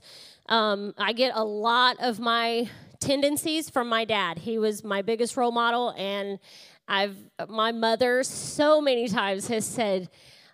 Um, 0.48 0.94
I 0.96 1.12
get 1.12 1.32
a 1.34 1.44
lot 1.44 1.96
of 1.98 2.20
my 2.20 2.68
tendencies 3.00 3.70
from 3.70 3.88
my 3.88 4.04
dad. 4.04 4.38
He 4.38 4.58
was 4.58 4.84
my 4.84 5.02
biggest 5.02 5.36
role 5.36 5.52
model, 5.52 5.94
and 5.96 6.38
I've 6.86 7.16
my 7.48 7.72
mother 7.72 8.22
so 8.22 8.80
many 8.80 9.08
times 9.08 9.48
has 9.48 9.66
said, 9.66 10.08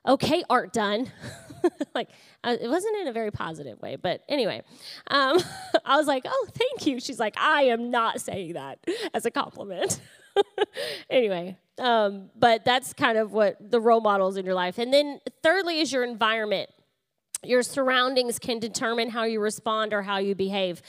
"Okay, 0.06 0.44
art 0.50 0.72
done." 0.72 1.10
like 1.94 2.08
uh, 2.42 2.56
it 2.60 2.68
wasn't 2.68 2.96
in 2.98 3.08
a 3.08 3.12
very 3.12 3.30
positive 3.30 3.80
way, 3.80 3.96
but 3.96 4.22
anyway, 4.28 4.62
um, 5.08 5.38
I 5.84 5.96
was 5.96 6.06
like, 6.06 6.24
"Oh, 6.26 6.46
thank 6.52 6.86
you." 6.86 7.00
She's 7.00 7.18
like, 7.18 7.36
"I 7.38 7.64
am 7.64 7.90
not 7.90 8.20
saying 8.20 8.54
that 8.54 8.78
as 9.12 9.24
a 9.24 9.30
compliment." 9.30 10.00
anyway, 11.10 11.56
um, 11.78 12.30
but 12.36 12.64
that's 12.64 12.92
kind 12.92 13.18
of 13.18 13.32
what 13.32 13.56
the 13.60 13.80
role 13.80 14.00
models 14.00 14.36
in 14.36 14.44
your 14.44 14.54
life. 14.54 14.78
And 14.78 14.92
then 14.92 15.20
thirdly 15.42 15.80
is 15.80 15.92
your 15.92 16.04
environment. 16.04 16.70
Your 17.42 17.62
surroundings 17.62 18.38
can 18.38 18.58
determine 18.58 19.10
how 19.10 19.24
you 19.24 19.38
respond 19.38 19.92
or 19.92 20.02
how 20.02 20.16
you 20.16 20.34
behave. 20.34 20.82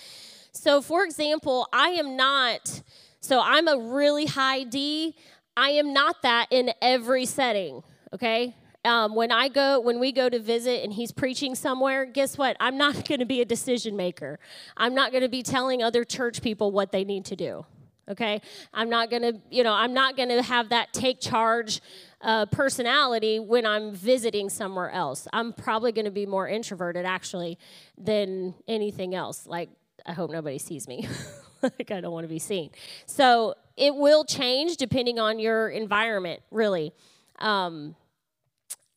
So, 0.55 0.81
for 0.81 1.03
example, 1.03 1.67
I 1.73 1.89
am 1.89 2.15
not. 2.15 2.81
So 3.19 3.41
I'm 3.41 3.67
a 3.67 3.77
really 3.77 4.25
high 4.25 4.63
D. 4.63 5.15
I 5.57 5.71
am 5.71 5.93
not 5.93 6.21
that 6.21 6.47
in 6.49 6.71
every 6.81 7.25
setting, 7.25 7.83
okay? 8.13 8.55
Um, 8.85 9.15
when 9.15 9.31
I 9.31 9.49
go, 9.49 9.79
when 9.79 9.99
we 9.99 10.11
go 10.11 10.29
to 10.29 10.39
visit 10.39 10.83
and 10.83 10.93
he's 10.93 11.11
preaching 11.11 11.55
somewhere, 11.55 12.05
guess 12.05 12.37
what? 12.37 12.55
I'm 12.59 12.77
not 12.77 13.05
going 13.07 13.19
to 13.19 13.25
be 13.25 13.41
a 13.41 13.45
decision 13.45 13.97
maker. 13.97 14.39
I'm 14.77 14.95
not 14.95 15.11
going 15.11 15.23
to 15.23 15.29
be 15.29 15.43
telling 15.43 15.83
other 15.83 16.03
church 16.03 16.41
people 16.41 16.71
what 16.71 16.91
they 16.91 17.03
need 17.03 17.25
to 17.25 17.35
do. 17.35 17.65
Okay, 18.07 18.39
I'm 18.71 18.89
not 18.89 19.09
going 19.09 19.23
to, 19.23 19.41
you 19.49 19.63
know, 19.63 19.73
I'm 19.73 19.93
not 19.95 20.15
going 20.15 20.29
to 20.29 20.43
have 20.43 20.69
that 20.69 20.93
take 20.93 21.19
charge 21.19 21.81
uh, 22.21 22.45
personality 22.45 23.39
when 23.39 23.65
I'm 23.65 23.95
visiting 23.95 24.49
somewhere 24.49 24.91
else. 24.91 25.27
I'm 25.33 25.53
probably 25.53 25.91
going 25.91 26.05
to 26.05 26.11
be 26.11 26.27
more 26.27 26.47
introverted 26.47 27.03
actually 27.03 27.57
than 27.97 28.53
anything 28.67 29.15
else. 29.15 29.47
Like, 29.47 29.69
I 30.05 30.13
hope 30.13 30.31
nobody 30.31 30.59
sees 30.59 30.87
me. 30.87 31.07
like, 31.61 31.91
I 31.91 32.01
don't 32.01 32.11
want 32.11 32.25
to 32.25 32.29
be 32.29 32.39
seen. 32.39 32.69
So 33.05 33.55
it 33.77 33.95
will 33.95 34.23
change 34.23 34.77
depending 34.77 35.19
on 35.19 35.39
your 35.39 35.69
environment, 35.69 36.41
really. 36.51 36.93
Um, 37.39 37.95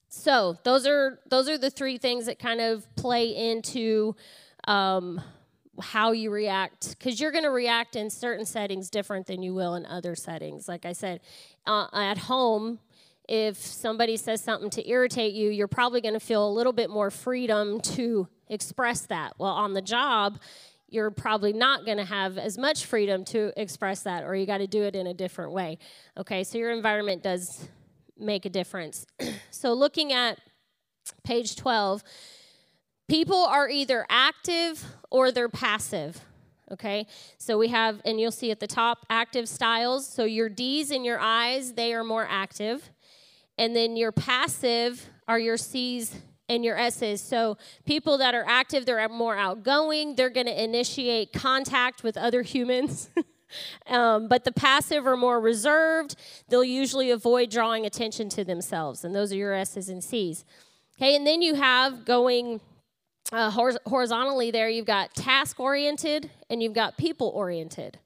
so 0.09 0.57
those 0.65 0.87
are 0.87 1.21
those 1.29 1.49
are 1.49 1.59
the 1.59 1.71
three 1.71 1.99
things 1.99 2.27
that 2.27 2.39
kind 2.39 2.61
of 2.61 2.87
play 2.97 3.29
into 3.51 4.17
um, 4.67 5.21
how 5.81 6.13
you 6.13 6.31
react 6.31 6.99
because 6.99 7.21
you're 7.21 7.31
going 7.31 7.45
to 7.45 7.51
react 7.51 7.97
in 7.97 8.11
certain 8.11 8.45
settings 8.45 8.91
different 8.91 9.27
than 9.27 9.43
you 9.43 9.55
will 9.55 9.75
in 9.75 9.87
other 9.87 10.15
settings. 10.15 10.69
Like 10.69 10.85
I 10.85 10.93
said, 10.93 11.21
uh, 11.67 11.87
at 11.93 12.19
home. 12.19 12.81
If 13.29 13.59
somebody 13.59 14.17
says 14.17 14.43
something 14.43 14.71
to 14.71 14.89
irritate 14.89 15.35
you, 15.35 15.51
you're 15.51 15.69
probably 15.69 16.01
going 16.01 16.15
to 16.15 16.21
feel 16.21 16.49
a 16.49 16.51
little 16.51 16.73
bit 16.73 16.89
more 16.89 17.11
freedom 17.11 17.79
to 17.81 18.27
express 18.49 19.03
that. 19.03 19.35
Well, 19.37 19.53
on 19.53 19.75
the 19.75 19.83
job, 19.83 20.39
you're 20.89 21.11
probably 21.11 21.53
not 21.53 21.85
going 21.85 21.99
to 21.99 22.05
have 22.05 22.39
as 22.39 22.57
much 22.57 22.87
freedom 22.87 23.25
to 23.27 23.53
express 23.61 24.03
that, 24.03 24.25
or 24.25 24.35
you 24.35 24.47
got 24.47 24.59
to 24.59 24.67
do 24.67 24.83
it 24.83 24.97
in 24.97 25.07
a 25.07 25.15
different 25.15 25.53
way. 25.53 25.79
Okay, 26.17 26.45
so 26.45 26.59
your 26.59 26.71
environment 26.71 27.23
does 27.23 27.69
make 28.19 28.47
a 28.47 28.51
difference. 28.51 29.07
so, 29.51 29.73
looking 29.75 30.13
at 30.13 30.39
page 31.25 31.57
12, 31.57 32.03
people 33.09 33.45
are 33.45 33.69
either 33.69 34.07
active 34.09 34.83
or 35.11 35.31
they're 35.31 35.49
passive. 35.49 36.21
Okay, 36.71 37.07
so 37.39 37.57
we 37.59 37.69
have, 37.69 38.01
and 38.05 38.21
you'll 38.21 38.31
see 38.31 38.51
at 38.51 38.61
the 38.61 38.67
top, 38.67 39.07
active 39.09 39.49
styles. 39.49 40.07
So, 40.07 40.25
your 40.25 40.49
D's 40.49 40.91
and 40.91 41.05
your 41.05 41.21
I's, 41.21 41.75
they 41.75 41.93
are 41.93 42.05
more 42.05 42.27
active. 42.29 42.91
And 43.59 43.75
then 43.75 43.97
your 43.97 44.13
passive 44.13 45.05
are 45.27 45.39
your 45.39 45.57
C's 45.57 46.15
and 46.49 46.65
your 46.65 46.79
S's. 46.79 47.21
So, 47.21 47.57
people 47.85 48.19
that 48.19 48.35
are 48.35 48.45
active, 48.47 48.87
they're 48.87 49.09
more 49.09 49.37
outgoing, 49.37 50.15
they're 50.15 50.31
going 50.31 50.47
to 50.47 50.63
initiate 50.63 51.33
contact 51.33 52.03
with 52.03 52.17
other 52.17 52.43
humans. 52.43 53.11
um, 53.87 54.29
but 54.29 54.45
the 54.45 54.53
passive 54.53 55.07
are 55.07 55.17
more 55.17 55.41
reserved, 55.41 56.17
they'll 56.49 56.65
usually 56.65 57.11
avoid 57.11 57.51
drawing 57.51 57.87
attention 57.87 58.29
to 58.31 58.45
themselves. 58.45 59.05
And 59.05 59.15
those 59.15 59.33
are 59.33 59.37
your 59.37 59.55
S's 59.55 59.89
and 59.89 60.03
C's. 60.03 60.45
Okay, 60.97 61.15
and 61.15 61.27
then 61.27 61.43
you 61.43 61.55
have 61.55 62.05
going 62.05 62.61
uh, 63.33 63.51
horizontally 63.51 64.51
there, 64.51 64.69
you've 64.69 64.87
got 64.87 65.15
task 65.15 65.61
oriented 65.61 66.31
and 66.49 66.63
you've 66.63 66.73
got 66.73 66.97
people 66.97 67.29
oriented. 67.35 67.99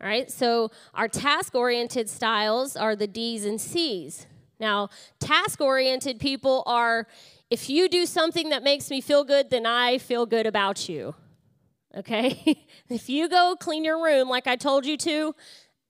All 0.00 0.08
right, 0.08 0.30
so 0.30 0.70
our 0.92 1.08
task 1.08 1.54
oriented 1.54 2.10
styles 2.10 2.76
are 2.76 2.94
the 2.96 3.06
D's 3.06 3.44
and 3.44 3.60
C's. 3.60 4.26
Now, 4.58 4.90
task 5.20 5.60
oriented 5.60 6.18
people 6.18 6.62
are 6.66 7.06
if 7.50 7.70
you 7.70 7.88
do 7.88 8.06
something 8.06 8.50
that 8.50 8.62
makes 8.62 8.90
me 8.90 9.00
feel 9.00 9.24
good, 9.24 9.50
then 9.50 9.66
I 9.66 9.98
feel 9.98 10.26
good 10.26 10.46
about 10.46 10.88
you. 10.88 11.14
Okay? 11.96 12.66
if 12.88 13.08
you 13.08 13.28
go 13.28 13.56
clean 13.58 13.84
your 13.84 14.02
room 14.02 14.28
like 14.28 14.46
I 14.46 14.56
told 14.56 14.84
you 14.84 14.96
to, 14.98 15.34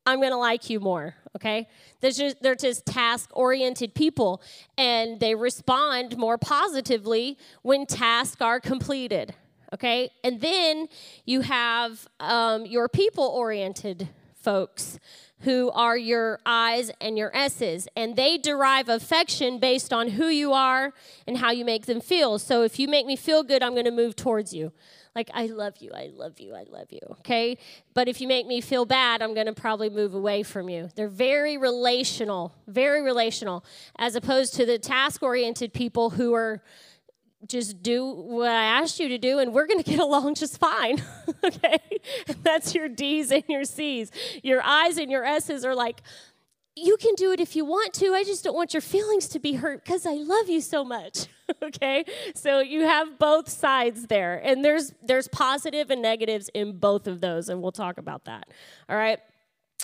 I'm 0.05 0.21
going 0.21 0.31
to 0.31 0.37
like 0.37 0.71
you 0.71 0.81
more. 0.81 1.15
Okay? 1.35 1.69
They're 2.01 2.11
just, 2.11 2.43
they're 2.43 2.55
just 2.55 2.87
task 2.87 3.31
oriented 3.33 3.95
people, 3.95 4.43
and 4.79 5.19
they 5.19 5.35
respond 5.35 6.17
more 6.17 6.39
positively 6.39 7.39
when 7.63 7.87
tasks 7.87 8.41
are 8.41 8.61
completed. 8.61 9.35
Okay? 9.75 10.11
And 10.23 10.41
then 10.41 10.89
you 11.25 11.41
have 11.41 12.07
um, 12.21 12.67
your 12.67 12.89
people 12.89 13.25
oriented 13.25 14.09
folks 14.35 14.99
who 15.41 15.71
are 15.73 15.97
your 15.97 16.41
I's 16.47 16.91
and 17.01 17.19
your 17.19 17.35
S's. 17.37 17.89
And 17.97 18.17
they 18.17 18.39
derive 18.39 18.89
affection 18.89 19.59
based 19.59 19.93
on 19.93 20.09
who 20.09 20.29
you 20.29 20.53
are 20.53 20.93
and 21.27 21.39
how 21.39 21.51
you 21.51 21.65
make 21.65 21.87
them 21.87 22.01
feel. 22.01 22.39
So 22.39 22.63
if 22.63 22.79
you 22.79 22.89
make 22.89 23.07
me 23.07 23.17
feel 23.17 23.43
good, 23.43 23.63
I'm 23.63 23.73
going 23.73 23.85
to 23.85 23.91
move 23.91 24.17
towards 24.17 24.55
you. 24.55 24.73
Like, 25.17 25.31
I 25.33 25.47
love 25.47 25.79
you, 25.79 25.93
I 25.95 26.11
love 26.15 26.39
you, 26.41 26.55
I 26.55 26.65
love 26.69 26.89
you, 26.91 27.01
okay? 27.21 27.57
But 27.95 28.07
if 28.07 28.21
you 28.21 28.29
make 28.29 28.47
me 28.47 28.61
feel 28.61 28.85
bad, 28.85 29.23
I'm 29.23 29.33
gonna 29.33 29.55
probably 29.55 29.89
move 29.89 30.13
away 30.13 30.43
from 30.43 30.69
you. 30.69 30.91
They're 30.95 31.09
very 31.09 31.57
relational, 31.57 32.53
very 32.67 33.01
relational, 33.01 33.65
as 33.99 34.15
opposed 34.15 34.53
to 34.57 34.67
the 34.67 34.79
task 34.79 35.23
oriented 35.23 35.73
people 35.73 36.11
who 36.11 36.35
are 36.35 36.63
just 37.47 37.83
do 37.83 38.05
what 38.07 38.51
I 38.51 38.65
asked 38.65 38.99
you 39.01 39.09
to 39.09 39.19
do, 39.19 39.39
and 39.39 39.53
we're 39.53 39.67
going 39.67 39.83
to 39.83 39.89
get 39.89 40.01
along 40.09 40.35
just 40.35 40.59
fine. 40.59 41.03
okay? 41.45 41.79
That's 42.43 42.75
your 42.75 42.89
D's 42.89 43.31
and 43.31 43.45
your 43.49 43.65
C's. 43.65 44.11
Your 44.43 44.61
I's 44.65 44.99
and 44.99 45.11
your 45.11 45.25
S's 45.25 45.65
are 45.65 45.75
like, 45.75 46.03
you 46.79 46.99
can 46.99 47.15
do 47.15 47.33
it 47.33 47.41
if 47.41 47.57
you 47.57 47.65
want 47.65 47.95
to. 47.95 48.13
I 48.13 48.23
just 48.23 48.45
don't 48.45 48.55
want 48.55 48.75
your 48.75 48.83
feelings 48.83 49.29
to 49.29 49.39
be 49.39 49.55
hurt 49.55 49.83
because 49.83 50.05
I 50.05 50.13
love 50.13 50.49
you 50.49 50.61
so 50.61 50.85
much. 50.85 51.27
okay? 51.63 52.05
So 52.35 52.61
you 52.61 52.83
have 52.83 53.19
both 53.19 53.49
sides 53.49 54.09
there. 54.09 54.37
And 54.45 54.63
there's 54.63 54.93
there's 55.03 55.27
positive 55.29 55.91
and 55.91 56.03
negatives 56.03 56.51
in 56.53 56.79
both 56.79 57.07
of 57.07 57.23
those, 57.23 57.49
and 57.49 57.63
we'll 57.63 57.73
talk 57.73 57.97
about 57.97 58.27
that. 58.27 58.49
All 58.91 58.97
right? 58.97 59.19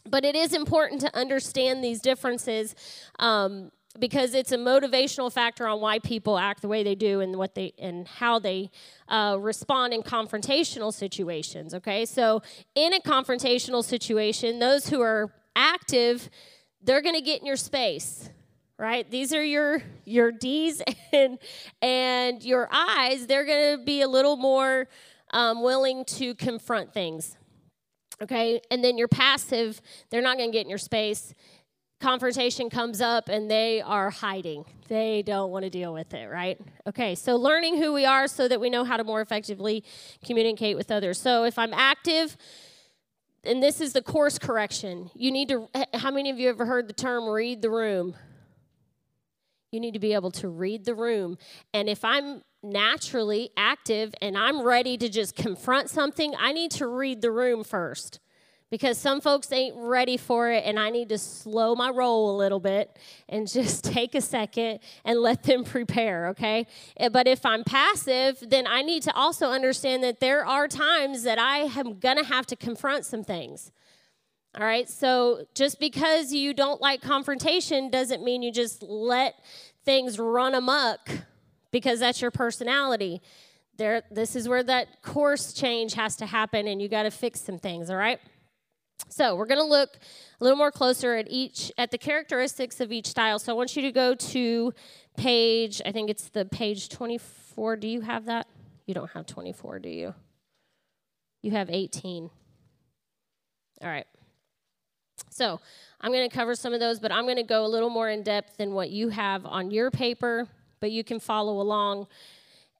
But 0.04 0.24
it 0.24 0.34
is 0.34 0.52
important 0.52 1.00
to 1.02 1.16
understand 1.16 1.82
these 1.82 2.00
differences. 2.00 2.74
Um, 3.18 3.70
because 3.98 4.34
it's 4.34 4.52
a 4.52 4.56
motivational 4.56 5.30
factor 5.32 5.66
on 5.66 5.80
why 5.80 5.98
people 5.98 6.38
act 6.38 6.62
the 6.62 6.68
way 6.68 6.82
they 6.82 6.94
do 6.94 7.20
and 7.20 7.36
what 7.36 7.54
they 7.54 7.72
and 7.78 8.08
how 8.08 8.38
they 8.38 8.70
uh, 9.08 9.36
respond 9.38 9.92
in 9.92 10.02
confrontational 10.02 10.92
situations 10.92 11.74
okay? 11.74 12.04
So 12.04 12.42
in 12.74 12.92
a 12.92 13.00
confrontational 13.00 13.84
situation 13.84 14.58
those 14.58 14.88
who 14.88 15.00
are 15.00 15.32
active 15.54 16.30
they're 16.82 17.02
going 17.02 17.14
to 17.14 17.20
get 17.20 17.40
in 17.40 17.46
your 17.46 17.56
space 17.56 18.30
right? 18.78 19.08
These 19.10 19.32
are 19.34 19.44
your 19.44 19.82
your 20.04 20.32
d's 20.32 20.82
and 21.12 21.38
and 21.80 22.42
your 22.42 22.68
i's 22.72 23.26
they're 23.26 23.44
going 23.44 23.78
to 23.78 23.84
be 23.84 24.00
a 24.02 24.08
little 24.08 24.36
more 24.36 24.88
um, 25.32 25.62
willing 25.62 26.04
to 26.04 26.34
confront 26.34 26.92
things 26.92 27.36
okay? 28.22 28.60
And 28.70 28.82
then 28.82 28.96
your 28.96 29.08
passive 29.08 29.80
they're 30.10 30.22
not 30.22 30.38
going 30.38 30.50
to 30.50 30.56
get 30.56 30.64
in 30.64 30.70
your 30.70 30.78
space 30.78 31.34
confrontation 32.02 32.68
comes 32.68 33.00
up 33.00 33.28
and 33.28 33.50
they 33.50 33.80
are 33.80 34.10
hiding. 34.10 34.64
They 34.88 35.22
don't 35.22 35.50
want 35.50 35.64
to 35.64 35.70
deal 35.70 35.92
with 35.94 36.12
it, 36.12 36.28
right? 36.28 36.60
Okay, 36.86 37.14
so 37.14 37.36
learning 37.36 37.78
who 37.78 37.92
we 37.92 38.04
are 38.04 38.28
so 38.28 38.48
that 38.48 38.60
we 38.60 38.68
know 38.68 38.84
how 38.84 38.98
to 38.98 39.04
more 39.04 39.22
effectively 39.22 39.84
communicate 40.24 40.76
with 40.76 40.90
others. 40.90 41.18
So 41.18 41.44
if 41.44 41.58
I'm 41.58 41.72
active, 41.72 42.36
and 43.44 43.62
this 43.62 43.80
is 43.80 43.92
the 43.92 44.02
course 44.02 44.38
correction, 44.38 45.10
you 45.14 45.30
need 45.30 45.48
to, 45.48 45.68
how 45.94 46.10
many 46.10 46.28
of 46.28 46.38
you 46.38 46.50
ever 46.50 46.66
heard 46.66 46.88
the 46.88 46.92
term 46.92 47.28
read 47.28 47.62
the 47.62 47.70
room? 47.70 48.14
You 49.70 49.80
need 49.80 49.94
to 49.94 50.00
be 50.00 50.12
able 50.12 50.32
to 50.32 50.48
read 50.48 50.84
the 50.84 50.94
room. 50.94 51.38
And 51.72 51.88
if 51.88 52.04
I'm 52.04 52.42
naturally 52.62 53.50
active 53.56 54.14
and 54.20 54.36
I'm 54.36 54.62
ready 54.62 54.98
to 54.98 55.08
just 55.08 55.34
confront 55.34 55.88
something, 55.88 56.34
I 56.38 56.52
need 56.52 56.72
to 56.72 56.86
read 56.86 57.22
the 57.22 57.30
room 57.30 57.64
first 57.64 58.20
because 58.72 58.96
some 58.96 59.20
folks 59.20 59.52
ain't 59.52 59.76
ready 59.76 60.16
for 60.16 60.50
it 60.50 60.64
and 60.64 60.78
I 60.78 60.88
need 60.88 61.10
to 61.10 61.18
slow 61.18 61.74
my 61.74 61.90
roll 61.90 62.34
a 62.34 62.36
little 62.38 62.58
bit 62.58 62.98
and 63.28 63.46
just 63.52 63.84
take 63.84 64.14
a 64.14 64.20
second 64.22 64.78
and 65.04 65.20
let 65.20 65.42
them 65.42 65.62
prepare, 65.76 66.28
okay? 66.28 66.66
Eh, 66.96 67.10
but 67.10 67.28
if 67.28 67.44
I'm 67.44 67.64
passive, 67.64 68.38
then 68.40 68.66
I 68.66 68.80
need 68.80 69.02
to 69.02 69.14
also 69.14 69.50
understand 69.50 70.02
that 70.04 70.20
there 70.20 70.46
are 70.46 70.68
times 70.68 71.22
that 71.24 71.38
I 71.38 71.58
am 71.58 72.00
to 72.00 72.24
have 72.24 72.46
to 72.46 72.56
confront 72.56 73.04
some 73.04 73.22
things. 73.22 73.70
All 74.58 74.64
right? 74.64 74.88
So 74.88 75.44
just 75.54 75.78
because 75.78 76.32
you 76.32 76.54
don't 76.54 76.80
like 76.80 77.02
confrontation 77.02 77.90
doesn't 77.90 78.24
mean 78.24 78.42
you 78.42 78.50
just 78.50 78.82
let 78.82 79.34
things 79.84 80.18
run 80.18 80.54
amok 80.54 81.10
because 81.72 82.00
that's 82.00 82.22
your 82.22 82.30
personality. 82.30 83.20
There 83.76 84.02
this 84.10 84.34
is 84.34 84.48
where 84.48 84.62
that 84.62 85.02
course 85.02 85.52
change 85.52 85.92
has 85.92 86.16
to 86.16 86.26
happen 86.26 86.66
and 86.66 86.80
you 86.80 86.88
got 86.88 87.02
to 87.02 87.10
fix 87.10 87.42
some 87.42 87.58
things, 87.58 87.90
all 87.90 87.96
right? 87.96 88.18
So 89.08 89.36
we're 89.36 89.46
going 89.46 89.60
to 89.60 89.64
look 89.64 89.98
a 90.40 90.44
little 90.44 90.56
more 90.56 90.72
closer 90.72 91.14
at 91.14 91.26
each 91.30 91.70
at 91.76 91.90
the 91.90 91.98
characteristics 91.98 92.80
of 92.80 92.90
each 92.90 93.06
style. 93.06 93.38
So 93.38 93.52
I 93.52 93.56
want 93.56 93.76
you 93.76 93.82
to 93.82 93.92
go 93.92 94.14
to 94.14 94.72
page. 95.16 95.82
I 95.84 95.92
think 95.92 96.08
it's 96.10 96.28
the 96.30 96.44
page 96.44 96.88
24. 96.88 97.76
Do 97.76 97.88
you 97.88 98.00
have 98.00 98.24
that? 98.24 98.48
You 98.86 98.94
don't 98.94 99.10
have 99.10 99.26
24, 99.26 99.78
do 99.80 99.88
you? 99.88 100.14
You 101.42 101.52
have 101.52 101.70
18. 101.70 102.30
All 103.82 103.88
right. 103.88 104.06
So 105.30 105.60
I'm 106.00 106.12
going 106.12 106.28
to 106.28 106.34
cover 106.34 106.54
some 106.54 106.72
of 106.72 106.80
those, 106.80 106.98
but 106.98 107.12
I'm 107.12 107.24
going 107.24 107.36
to 107.36 107.42
go 107.42 107.64
a 107.64 107.68
little 107.68 107.90
more 107.90 108.08
in 108.08 108.22
depth 108.22 108.56
than 108.56 108.72
what 108.72 108.90
you 108.90 109.08
have 109.10 109.46
on 109.46 109.70
your 109.70 109.90
paper, 109.90 110.48
but 110.80 110.90
you 110.90 111.04
can 111.04 111.20
follow 111.20 111.60
along. 111.60 112.06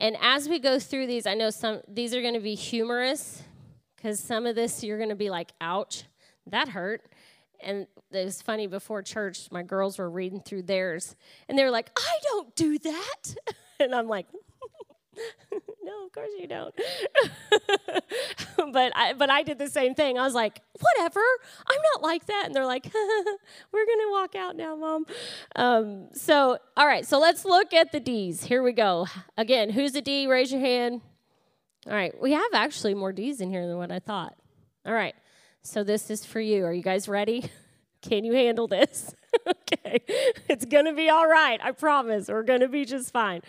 And 0.01 0.17
as 0.21 0.49
we 0.49 0.59
go 0.59 0.79
through 0.79 1.07
these, 1.07 1.27
I 1.27 1.35
know 1.35 1.51
some 1.51 1.81
these 1.87 2.15
are 2.15 2.21
going 2.21 2.35
to 2.35 2.41
be 2.41 2.55
humorous 2.55 3.43
because 3.97 4.19
some 4.19 4.47
of 4.47 4.55
this 4.55 4.83
you're 4.83 4.99
going 4.99 5.11
to 5.11 5.15
be 5.15 5.31
like, 5.31 5.53
ouch 5.61 6.05
that 6.47 6.69
hurt. 6.69 7.03
And 7.61 7.87
it 8.11 8.25
was 8.25 8.43
funny 8.43 8.67
before 8.67 9.03
church, 9.03 9.49
my 9.51 9.63
girls 9.63 9.99
were 9.99 10.11
reading 10.11 10.41
through 10.41 10.63
theirs, 10.63 11.15
and 11.49 11.57
they 11.57 11.63
were 11.65 11.71
like, 11.71 11.91
I 11.97 12.19
don't 12.25 12.55
do 12.57 12.79
that. 12.79 13.35
And 13.81 13.97
I'm 13.97 14.07
like, 14.07 14.27
no, 15.83 16.07
of 16.07 16.13
course 16.13 16.31
you 16.39 16.47
don't. 16.47 16.73
but 18.73 18.93
I 18.95 19.13
but 19.15 19.29
I 19.29 19.43
did 19.43 19.59
the 19.59 19.69
same 19.69 19.95
thing. 19.95 20.19
I 20.19 20.23
was 20.23 20.35
like, 20.35 20.61
whatever, 20.79 21.21
I'm 21.67 21.81
not 21.95 22.03
like 22.03 22.27
that. 22.27 22.45
And 22.47 22.55
they're 22.55 22.67
like, 22.67 22.89
we're 23.73 23.87
gonna 23.87 24.11
walk 24.11 24.35
out 24.35 24.57
now, 24.57 24.77
mom. 24.77 25.07
Um, 25.57 26.09
so 26.13 26.59
all 26.77 26.87
right, 26.87 27.05
so 27.07 27.19
let's 27.19 27.45
look 27.45 27.75
at 27.75 27.93
the 27.93 28.01
D's. 28.01 28.45
Here 28.45 28.63
we 28.63 28.73
go. 28.73 29.07
Again, 29.37 29.71
who's 29.71 29.95
a 29.95 30.01
D? 30.01 30.27
Raise 30.27 30.53
your 30.53 30.61
hand. 30.61 31.01
All 31.87 31.93
right, 31.95 32.15
we 32.21 32.33
have 32.33 32.55
actually 32.55 32.95
more 32.95 33.13
D's 33.13 33.41
in 33.41 33.51
here 33.51 33.67
than 33.67 33.77
what 33.79 33.91
I 33.91 33.99
thought. 33.99 34.37
All 34.87 34.95
right. 34.95 35.15
So 35.63 35.85
this 35.85 36.11
is 36.11 36.25
for 36.25 36.41
you. 36.41 36.65
Are 36.65 36.73
you 36.73 36.83
guys 36.83 37.09
ready? 37.09 37.51
Can 38.03 38.25
you 38.25 38.33
handle 38.33 38.67
this? 38.67 39.15
okay. 39.49 40.03
It's 40.49 40.65
going 40.65 40.87
to 40.87 40.93
be 40.93 41.09
all 41.09 41.29
right. 41.29 41.61
I 41.63 41.71
promise. 41.71 42.29
We're 42.29 42.43
going 42.43 42.61
to 42.61 42.69
be 42.69 42.85
just 42.85 43.13
fine. 43.13 43.43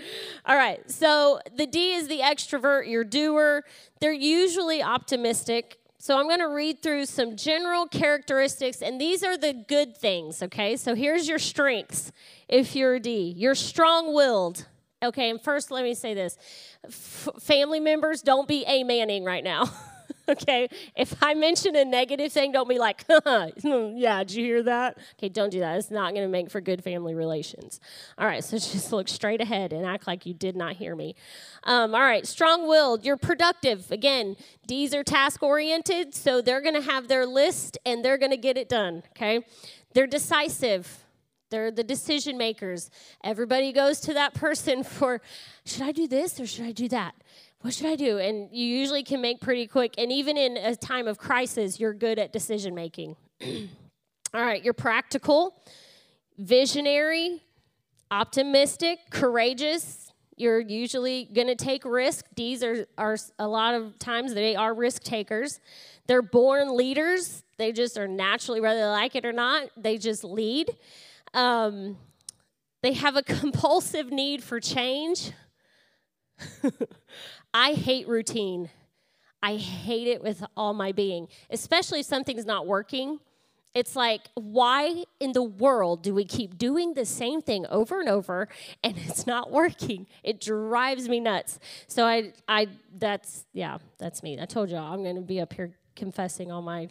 All 0.45 0.55
right. 0.55 0.89
So 0.89 1.39
the 1.55 1.65
D 1.65 1.93
is 1.93 2.07
the 2.07 2.19
extrovert, 2.19 2.87
your 2.87 3.03
doer. 3.03 3.63
They're 3.99 4.13
usually 4.13 4.83
optimistic. 4.83 5.79
So 5.97 6.19
I'm 6.19 6.27
going 6.27 6.39
to 6.39 6.49
read 6.49 6.83
through 6.83 7.05
some 7.05 7.37
general 7.37 7.87
characteristics, 7.87 8.81
and 8.81 8.99
these 8.99 9.23
are 9.23 9.37
the 9.37 9.53
good 9.53 9.95
things, 9.95 10.43
okay? 10.43 10.75
So 10.75 10.95
here's 10.95 11.29
your 11.29 11.39
strengths 11.39 12.11
if 12.49 12.75
you're 12.75 12.95
a 12.95 12.99
D. 12.99 13.33
You're 13.37 13.55
strong 13.55 14.13
willed. 14.13 14.67
Okay, 15.01 15.29
and 15.29 15.41
first 15.41 15.71
let 15.71 15.83
me 15.83 15.93
say 15.93 16.13
this 16.13 16.37
F- 16.85 17.29
family 17.39 17.79
members, 17.79 18.21
don't 18.21 18.49
be 18.49 18.65
a 18.67 18.83
manning 18.83 19.23
right 19.23 19.43
now. 19.43 19.71
okay? 20.29 20.69
If 20.95 21.15
I 21.21 21.33
mention 21.33 21.75
a 21.75 21.85
negative 21.85 22.31
thing, 22.31 22.51
don't 22.51 22.69
be 22.69 22.79
like, 22.79 23.05
yeah, 23.63 24.23
did 24.23 24.31
you 24.31 24.43
hear 24.43 24.63
that? 24.63 24.97
Okay, 25.17 25.29
don't 25.29 25.49
do 25.49 25.59
that. 25.59 25.77
It's 25.77 25.91
not 25.91 26.13
going 26.13 26.25
to 26.25 26.31
make 26.31 26.49
for 26.49 26.61
good 26.61 26.83
family 26.83 27.13
relations. 27.13 27.79
All 28.17 28.25
right, 28.25 28.43
so 28.43 28.57
just 28.57 28.91
look 28.91 29.07
straight 29.07 29.41
ahead 29.41 29.73
and 29.73 29.85
act 29.85 30.07
like 30.07 30.25
you 30.25 30.33
did 30.33 30.55
not 30.55 30.75
hear 30.75 30.95
me. 30.95 31.15
Um, 31.63 31.93
all 31.93 32.01
right, 32.01 32.25
strong 32.25 32.67
willed. 32.67 33.05
You're 33.05 33.17
productive. 33.17 33.91
Again, 33.91 34.35
D's 34.67 34.93
are 34.93 35.03
task 35.03 35.43
oriented, 35.43 36.13
so 36.13 36.41
they're 36.41 36.61
going 36.61 36.75
to 36.75 36.81
have 36.81 37.07
their 37.07 37.25
list 37.25 37.77
and 37.85 38.03
they're 38.03 38.17
going 38.17 38.31
to 38.31 38.37
get 38.37 38.57
it 38.57 38.69
done, 38.69 39.03
okay? 39.11 39.45
They're 39.93 40.07
decisive. 40.07 41.03
They're 41.49 41.69
the 41.69 41.83
decision 41.83 42.35
makers. 42.37 42.89
Everybody 43.23 43.71
goes 43.71 43.99
to 44.01 44.13
that 44.15 44.33
person 44.33 44.83
for, 44.83 45.21
should 45.65 45.83
I 45.83 45.91
do 45.91 46.07
this 46.07 46.39
or 46.39 46.47
should 46.47 46.65
I 46.65 46.71
do 46.71 46.89
that? 46.89 47.13
What 47.63 47.73
should 47.73 47.85
I 47.85 47.95
do? 47.95 48.19
And 48.19 48.49
you 48.51 48.65
usually 48.65 49.03
can 49.03 49.21
make 49.21 49.39
pretty 49.39 49.67
quick. 49.67 49.95
And 49.97 50.11
even 50.11 50.37
in 50.37 50.57
a 50.57 50.75
time 50.75 51.07
of 51.07 51.17
crisis, 51.17 51.79
you're 51.79 51.93
good 51.93 52.19
at 52.19 52.33
decision 52.33 52.75
making. 52.75 53.15
All 53.41 54.43
right, 54.43 54.61
you're 54.61 54.73
practical, 54.73 55.55
visionary, 56.37 57.41
optimistic, 58.11 58.99
courageous. 59.11 60.11
You're 60.35 60.59
usually 60.59 61.29
going 61.33 61.47
to 61.47 61.55
take 61.55 61.85
risk. 61.85 62.25
These 62.35 62.65
are, 62.65 62.85
are 62.97 63.15
a 63.39 63.47
lot 63.47 63.75
of 63.75 63.97
times 63.97 64.33
they 64.33 64.57
are 64.57 64.73
risk 64.73 65.03
takers. 65.03 65.61
They're 66.07 66.21
born 66.21 66.75
leaders. 66.75 67.43
They 67.57 67.71
just 67.71 67.97
are 67.97 68.09
naturally, 68.09 68.59
whether 68.59 68.81
they 68.81 68.87
like 68.87 69.15
it 69.15 69.23
or 69.23 69.31
not, 69.31 69.69
they 69.77 69.97
just 69.97 70.25
lead. 70.25 70.69
Um, 71.33 71.95
they 72.81 72.91
have 72.91 73.15
a 73.15 73.23
compulsive 73.23 74.11
need 74.11 74.43
for 74.43 74.59
change. 74.59 75.31
I 77.53 77.73
hate 77.73 78.07
routine. 78.07 78.69
I 79.41 79.57
hate 79.57 80.07
it 80.07 80.23
with 80.23 80.43
all 80.55 80.73
my 80.73 80.91
being, 80.91 81.27
especially 81.49 81.99
if 81.99 82.05
something's 82.05 82.45
not 82.45 82.65
working. 82.65 83.19
It's 83.75 83.95
like, 83.95 84.21
why 84.35 85.03
in 85.19 85.31
the 85.31 85.43
world 85.43 86.03
do 86.03 86.13
we 86.13 86.25
keep 86.25 86.57
doing 86.57 86.93
the 86.93 87.05
same 87.05 87.41
thing 87.41 87.65
over 87.67 87.99
and 87.99 88.07
over 88.07 88.47
and 88.83 88.95
it's 88.97 89.25
not 89.25 89.51
working? 89.51 90.07
It 90.23 90.39
drives 90.39 91.09
me 91.09 91.19
nuts. 91.19 91.59
So 91.87 92.05
I, 92.05 92.33
I, 92.47 92.67
that's, 92.97 93.45
yeah, 93.51 93.79
that's 93.97 94.21
me. 94.21 94.39
I 94.39 94.45
told 94.45 94.69
y'all 94.69 94.93
I'm 94.93 95.03
going 95.03 95.15
to 95.15 95.21
be 95.21 95.41
up 95.41 95.53
here 95.53 95.73
confessing 95.95 96.51
all 96.51 96.61
my 96.61 96.89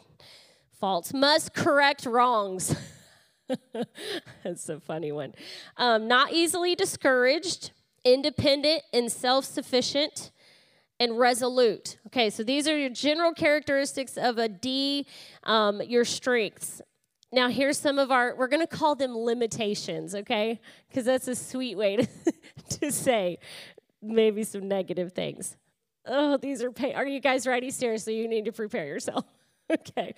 faults. 0.78 1.14
Must 1.14 1.54
correct 1.54 2.04
wrongs. 2.04 2.74
that's 4.44 4.68
a 4.68 4.80
funny 4.80 5.12
one. 5.12 5.34
Um, 5.76 6.08
not 6.08 6.32
easily 6.32 6.74
discouraged, 6.74 7.70
independent 8.04 8.82
and 8.92 9.10
self 9.10 9.44
sufficient 9.44 10.32
and 11.00 11.18
resolute. 11.18 11.98
Okay, 12.08 12.30
so 12.30 12.42
these 12.42 12.68
are 12.68 12.76
your 12.76 12.90
general 12.90 13.32
characteristics 13.32 14.16
of 14.16 14.38
a 14.38 14.48
D, 14.48 15.06
um, 15.44 15.82
your 15.82 16.04
strengths. 16.04 16.80
Now, 17.32 17.48
here's 17.48 17.78
some 17.78 17.98
of 17.98 18.10
our, 18.10 18.36
we're 18.36 18.48
going 18.48 18.66
to 18.66 18.66
call 18.66 18.94
them 18.94 19.16
limitations, 19.16 20.14
okay? 20.14 20.60
Because 20.88 21.06
that's 21.06 21.28
a 21.28 21.34
sweet 21.34 21.76
way 21.76 21.96
to, 21.96 22.08
to 22.78 22.92
say 22.92 23.38
maybe 24.02 24.44
some 24.44 24.68
negative 24.68 25.12
things. 25.12 25.56
Oh, 26.06 26.36
these 26.36 26.62
are 26.62 26.70
pain. 26.70 26.94
Are 26.94 27.06
you 27.06 27.20
guys 27.20 27.46
ready? 27.46 27.70
Seriously, 27.70 28.16
you 28.16 28.28
need 28.28 28.44
to 28.44 28.52
prepare 28.52 28.86
yourself. 28.86 29.24
okay. 29.70 30.14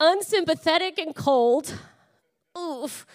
Unsympathetic 0.00 0.98
and 0.98 1.14
cold. 1.14 1.74
Oof. 2.58 3.06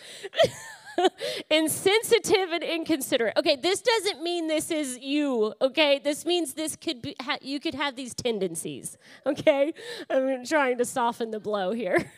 insensitive 1.50 2.52
and 2.52 2.64
inconsiderate. 2.64 3.38
Okay, 3.38 3.56
this 3.56 3.82
doesn't 3.82 4.22
mean 4.22 4.48
this 4.48 4.72
is 4.72 5.00
you. 5.00 5.54
Okay, 5.62 6.00
this 6.00 6.26
means 6.26 6.54
this 6.54 6.76
could 6.76 7.02
be 7.02 7.16
ha- 7.22 7.38
you 7.42 7.60
could 7.60 7.76
have 7.76 7.96
these 7.96 8.14
tendencies. 8.14 8.98
Okay, 9.26 9.74
I'm 10.10 10.46
trying 10.46 10.78
to 10.78 10.86
soften 10.86 11.32
the 11.32 11.40
blow 11.40 11.72
here. 11.72 12.12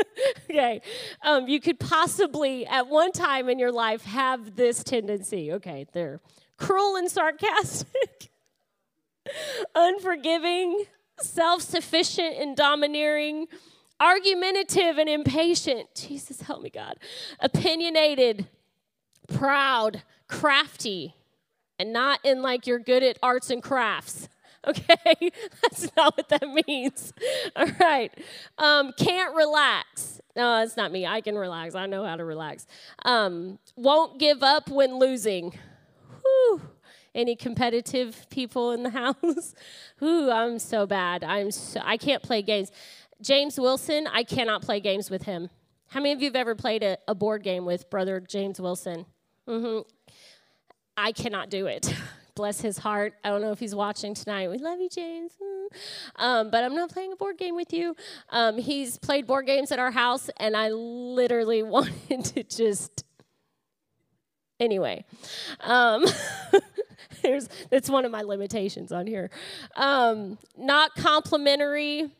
okay, 0.50 0.80
um, 1.22 1.48
you 1.48 1.60
could 1.60 1.78
possibly 1.78 2.66
at 2.66 2.88
one 2.88 3.12
time 3.12 3.48
in 3.48 3.58
your 3.58 3.72
life 3.72 4.04
have 4.04 4.56
this 4.56 4.82
tendency. 4.82 5.52
Okay, 5.52 5.86
they're 5.92 6.20
cruel 6.56 6.96
and 6.96 7.10
sarcastic, 7.10 8.30
unforgiving, 9.74 10.84
self-sufficient 11.20 12.36
and 12.38 12.56
domineering 12.56 13.46
argumentative 14.00 14.98
and 14.98 15.08
impatient. 15.08 15.94
Jesus, 15.94 16.42
help 16.42 16.62
me, 16.62 16.70
God. 16.70 16.96
Opinionated, 17.40 18.46
proud, 19.28 20.02
crafty, 20.28 21.14
and 21.78 21.92
not 21.92 22.20
in 22.24 22.42
like 22.42 22.66
you're 22.66 22.78
good 22.78 23.02
at 23.02 23.18
arts 23.22 23.50
and 23.50 23.62
crafts. 23.62 24.28
Okay, 24.66 25.30
that's 25.62 25.94
not 25.96 26.16
what 26.16 26.28
that 26.30 26.42
means. 26.66 27.12
All 27.56 27.68
right. 27.78 28.12
Um, 28.58 28.92
can't 28.98 29.32
relax. 29.36 30.20
No, 30.34 30.60
it's 30.60 30.76
not 30.76 30.90
me. 30.90 31.06
I 31.06 31.20
can 31.20 31.36
relax. 31.38 31.76
I 31.76 31.86
know 31.86 32.04
how 32.04 32.16
to 32.16 32.24
relax. 32.24 32.66
Um, 33.04 33.60
won't 33.76 34.18
give 34.18 34.42
up 34.42 34.68
when 34.68 34.98
losing. 34.98 35.56
Whew. 36.20 36.62
Any 37.14 37.36
competitive 37.36 38.26
people 38.28 38.72
in 38.72 38.82
the 38.82 38.90
house? 38.90 39.54
Ooh, 40.02 40.32
I'm 40.32 40.58
so 40.58 40.84
bad. 40.84 41.22
I'm 41.22 41.52
so, 41.52 41.80
I 41.84 41.96
can't 41.96 42.22
play 42.22 42.42
games. 42.42 42.72
James 43.20 43.58
Wilson, 43.58 44.06
I 44.06 44.22
cannot 44.24 44.62
play 44.62 44.80
games 44.80 45.10
with 45.10 45.22
him. 45.22 45.50
How 45.88 46.00
many 46.00 46.12
of 46.12 46.20
you 46.20 46.26
have 46.26 46.36
ever 46.36 46.54
played 46.54 46.82
a, 46.82 46.98
a 47.08 47.14
board 47.14 47.42
game 47.42 47.64
with 47.64 47.88
brother 47.90 48.20
James 48.20 48.60
Wilson? 48.60 49.06
Mm-hmm. 49.48 49.88
I 50.96 51.12
cannot 51.12 51.50
do 51.50 51.66
it. 51.66 51.94
Bless 52.34 52.60
his 52.60 52.76
heart. 52.78 53.14
I 53.24 53.30
don't 53.30 53.40
know 53.40 53.52
if 53.52 53.58
he's 53.58 53.74
watching 53.74 54.14
tonight. 54.14 54.50
We 54.50 54.58
love 54.58 54.78
you, 54.78 54.90
James. 54.90 55.32
Um, 56.16 56.50
but 56.50 56.64
I'm 56.64 56.74
not 56.74 56.90
playing 56.90 57.12
a 57.12 57.16
board 57.16 57.38
game 57.38 57.56
with 57.56 57.72
you. 57.72 57.96
Um, 58.30 58.58
he's 58.58 58.98
played 58.98 59.26
board 59.26 59.46
games 59.46 59.72
at 59.72 59.78
our 59.78 59.90
house, 59.90 60.28
and 60.36 60.56
I 60.56 60.68
literally 60.68 61.62
wanted 61.62 62.24
to 62.26 62.42
just. 62.42 63.04
Anyway, 64.58 65.04
um, 65.60 66.04
here's 67.22 67.48
that's 67.70 67.90
one 67.90 68.04
of 68.04 68.10
my 68.10 68.22
limitations 68.22 68.92
on 68.92 69.06
here. 69.06 69.30
Um, 69.74 70.38
not 70.56 70.94
complimentary. 70.94 72.10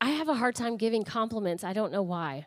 I 0.00 0.10
have 0.10 0.28
a 0.28 0.34
hard 0.34 0.54
time 0.54 0.76
giving 0.76 1.04
compliments. 1.04 1.64
I 1.64 1.72
don't 1.72 1.92
know 1.92 2.02
why. 2.02 2.46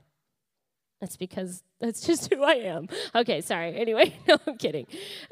That's 1.00 1.16
because 1.16 1.64
that's 1.80 2.02
just 2.06 2.34
who 2.34 2.44
I 2.44 2.56
am. 2.56 2.88
Okay, 3.16 3.42
sorry. 3.42 3.76
Anyway, 3.76 4.16
no, 4.28 4.38
I'm 4.46 4.58
kidding. 4.58 4.88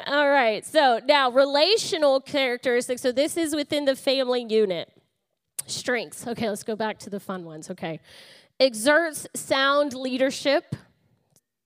All 0.05 0.30
right, 0.30 0.65
so 0.65 0.99
now 1.05 1.30
relational 1.30 2.22
characteristics. 2.22 3.01
So 3.01 3.11
this 3.11 3.38
is 3.38 3.55
within 3.55 3.86
the 3.86 3.95
family 3.95 4.45
unit. 4.47 4.91
Strengths. 5.65 6.26
Okay, 6.26 6.47
let's 6.49 6.63
go 6.63 6.76
back 6.76 6.97
to 6.99 7.09
the 7.09 7.20
fun 7.20 7.43
ones. 7.43 7.70
Okay. 7.70 7.99
Exerts 8.59 9.28
sound 9.36 9.93
leadership. 9.93 10.76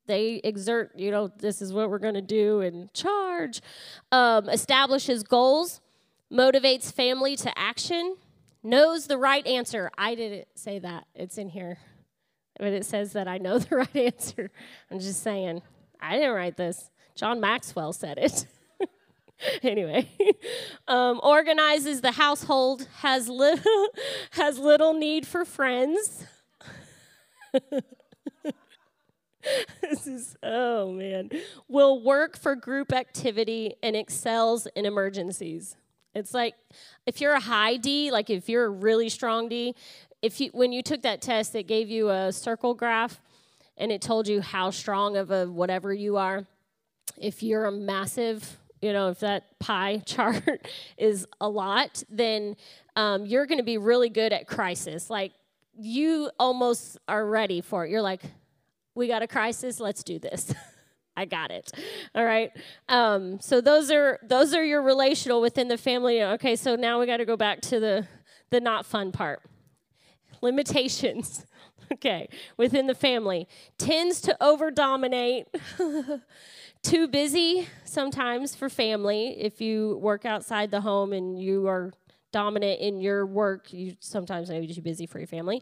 They 0.07 0.41
exert, 0.43 0.91
you 0.97 1.11
know, 1.11 1.27
this 1.27 1.61
is 1.61 1.71
what 1.71 1.89
we're 1.89 1.99
going 1.99 2.15
to 2.15 2.21
do 2.21 2.61
and 2.61 2.91
charge. 2.93 3.61
Um, 4.11 4.49
establishes 4.49 5.23
goals, 5.23 5.79
motivates 6.33 6.91
family 6.91 7.35
to 7.37 7.57
action, 7.57 8.17
knows 8.63 9.07
the 9.07 9.17
right 9.17 9.45
answer. 9.45 9.91
I 9.97 10.15
didn't 10.15 10.47
say 10.55 10.79
that, 10.79 11.05
it's 11.15 11.37
in 11.37 11.49
here 11.49 11.79
but 12.61 12.73
it 12.73 12.85
says 12.85 13.13
that 13.13 13.27
I 13.27 13.39
know 13.39 13.57
the 13.57 13.75
right 13.77 13.95
answer. 13.95 14.51
I'm 14.89 14.99
just 14.99 15.23
saying, 15.23 15.61
I 15.99 16.17
didn't 16.17 16.35
write 16.35 16.57
this. 16.57 16.89
John 17.15 17.39
Maxwell 17.41 17.91
said 17.91 18.19
it. 18.19 18.45
anyway, 19.63 20.07
um, 20.87 21.19
organizes 21.23 22.01
the 22.01 22.11
household, 22.11 22.87
has 22.97 23.27
little, 23.27 23.87
has 24.31 24.59
little 24.59 24.93
need 24.93 25.25
for 25.25 25.43
friends. 25.43 26.25
this 29.81 30.05
is, 30.05 30.37
oh 30.43 30.91
man. 30.91 31.31
Will 31.67 32.03
work 32.03 32.37
for 32.37 32.55
group 32.55 32.93
activity 32.93 33.73
and 33.81 33.95
excels 33.95 34.67
in 34.75 34.85
emergencies. 34.85 35.75
It's 36.13 36.33
like 36.33 36.55
if 37.05 37.21
you're 37.21 37.33
a 37.33 37.39
high 37.39 37.77
D, 37.77 38.11
like 38.11 38.29
if 38.29 38.49
you're 38.49 38.65
a 38.65 38.69
really 38.69 39.09
strong 39.09 39.49
D, 39.49 39.75
if 40.21 40.39
you 40.39 40.49
when 40.53 40.71
you 40.71 40.81
took 40.81 41.01
that 41.03 41.21
test, 41.21 41.55
it 41.55 41.63
gave 41.63 41.89
you 41.89 42.09
a 42.09 42.31
circle 42.31 42.73
graph 42.73 43.21
and 43.77 43.91
it 43.91 44.01
told 44.01 44.27
you 44.27 44.41
how 44.41 44.69
strong 44.69 45.17
of 45.17 45.31
a 45.31 45.45
whatever 45.47 45.93
you 45.93 46.17
are. 46.17 46.45
If 47.17 47.41
you're 47.41 47.65
a 47.65 47.71
massive, 47.71 48.57
you 48.81 48.93
know, 48.93 49.09
if 49.09 49.19
that 49.19 49.57
pie 49.59 49.97
chart 50.05 50.67
is 50.97 51.27
a 51.39 51.49
lot, 51.49 52.03
then 52.09 52.55
um, 52.95 53.25
you're 53.25 53.45
going 53.45 53.57
to 53.57 53.63
be 53.63 53.77
really 53.77 54.09
good 54.09 54.33
at 54.33 54.47
crisis. 54.47 55.09
Like 55.09 55.31
you 55.77 56.29
almost 56.39 56.97
are 57.07 57.25
ready 57.25 57.61
for 57.61 57.85
it. 57.85 57.89
You're 57.89 58.01
like, 58.01 58.21
we 58.93 59.07
got 59.07 59.21
a 59.21 59.27
crisis. 59.27 59.79
Let's 59.79 60.03
do 60.03 60.19
this. 60.19 60.53
I 61.15 61.25
got 61.25 61.51
it. 61.51 61.71
All 62.15 62.25
right. 62.25 62.51
Um, 62.87 63.39
so 63.39 63.61
those 63.61 63.91
are 63.91 64.19
those 64.23 64.53
are 64.53 64.63
your 64.63 64.81
relational 64.81 65.41
within 65.41 65.67
the 65.67 65.77
family. 65.77 66.23
Okay. 66.23 66.55
So 66.55 66.75
now 66.75 66.99
we 66.99 67.05
got 67.05 67.17
to 67.17 67.25
go 67.25 67.37
back 67.37 67.61
to 67.61 67.79
the 67.79 68.07
the 68.49 68.59
not 68.59 68.85
fun 68.85 69.11
part 69.11 69.41
limitations, 70.41 71.45
okay, 71.93 72.27
within 72.57 72.87
the 72.87 72.95
family, 72.95 73.47
tends 73.77 74.21
to 74.21 74.43
over 74.43 74.71
dominate. 74.71 75.47
Too 76.83 77.07
busy 77.07 77.67
sometimes 77.83 78.55
for 78.55 78.67
family. 78.67 79.35
If 79.39 79.61
you 79.61 79.99
work 80.01 80.25
outside 80.25 80.71
the 80.71 80.81
home 80.81 81.13
and 81.13 81.39
you 81.39 81.67
are 81.67 81.93
dominant 82.31 82.81
in 82.81 83.01
your 83.01 83.23
work, 83.23 83.71
you 83.71 83.95
sometimes 83.99 84.49
may 84.49 84.61
be 84.61 84.73
too 84.73 84.81
busy 84.81 85.05
for 85.05 85.19
your 85.19 85.27
family. 85.27 85.61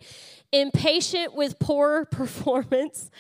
Impatient 0.54 1.36
with 1.36 1.60
poor 1.60 2.06
performance. 2.12 3.12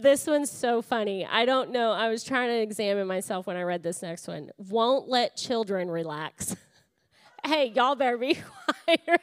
This 0.00 0.28
one's 0.28 0.48
so 0.48 0.80
funny. 0.80 1.26
I 1.26 1.44
don't 1.44 1.72
know. 1.72 1.90
I 1.90 2.08
was 2.08 2.22
trying 2.22 2.50
to 2.50 2.60
examine 2.60 3.08
myself 3.08 3.48
when 3.48 3.56
I 3.56 3.62
read 3.62 3.82
this 3.82 4.00
next 4.00 4.28
one. 4.28 4.50
Won't 4.56 5.08
let 5.08 5.36
children 5.36 5.90
relax. 5.90 6.54
hey, 7.44 7.72
y'all 7.74 7.96
better 7.96 8.16
be 8.16 8.38
quiet. 8.84 9.20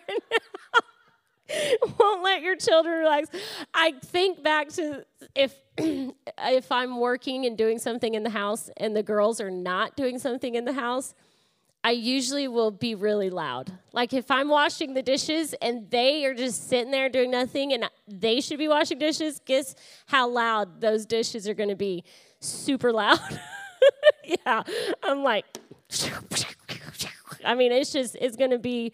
won't 1.97 2.23
let 2.23 2.41
your 2.41 2.57
children 2.57 2.97
relax. 2.97 3.29
I 3.73 3.93
think 4.03 4.43
back 4.43 4.67
to 4.73 5.05
if 5.33 5.55
if 5.77 6.71
I'm 6.73 6.99
working 6.99 7.45
and 7.45 7.57
doing 7.57 7.79
something 7.79 8.13
in 8.13 8.23
the 8.23 8.29
house 8.29 8.69
and 8.75 8.93
the 8.93 9.03
girls 9.03 9.39
are 9.39 9.51
not 9.51 9.95
doing 9.95 10.19
something 10.19 10.55
in 10.55 10.65
the 10.65 10.73
house, 10.73 11.13
I 11.85 11.91
usually 11.91 12.47
will 12.47 12.71
be 12.71 12.95
really 12.95 13.29
loud. 13.29 13.71
Like 13.93 14.11
if 14.11 14.31
I'm 14.31 14.49
washing 14.49 14.95
the 14.95 15.03
dishes 15.03 15.53
and 15.61 15.87
they 15.91 16.25
are 16.25 16.33
just 16.33 16.67
sitting 16.67 16.89
there 16.89 17.09
doing 17.09 17.29
nothing 17.29 17.73
and 17.73 17.87
they 18.07 18.41
should 18.41 18.57
be 18.57 18.67
washing 18.67 18.97
dishes, 18.97 19.39
guess 19.45 19.75
how 20.07 20.27
loud 20.27 20.81
those 20.81 21.05
dishes 21.05 21.47
are 21.47 21.53
going 21.53 21.69
to 21.69 21.75
be? 21.75 22.03
Super 22.39 22.91
loud. 22.91 23.19
yeah. 24.25 24.63
I'm 25.03 25.21
like 25.21 25.45
I 27.45 27.53
mean, 27.53 27.71
it's 27.71 27.93
just 27.93 28.17
it's 28.19 28.35
going 28.35 28.49
to 28.49 28.57
be 28.57 28.91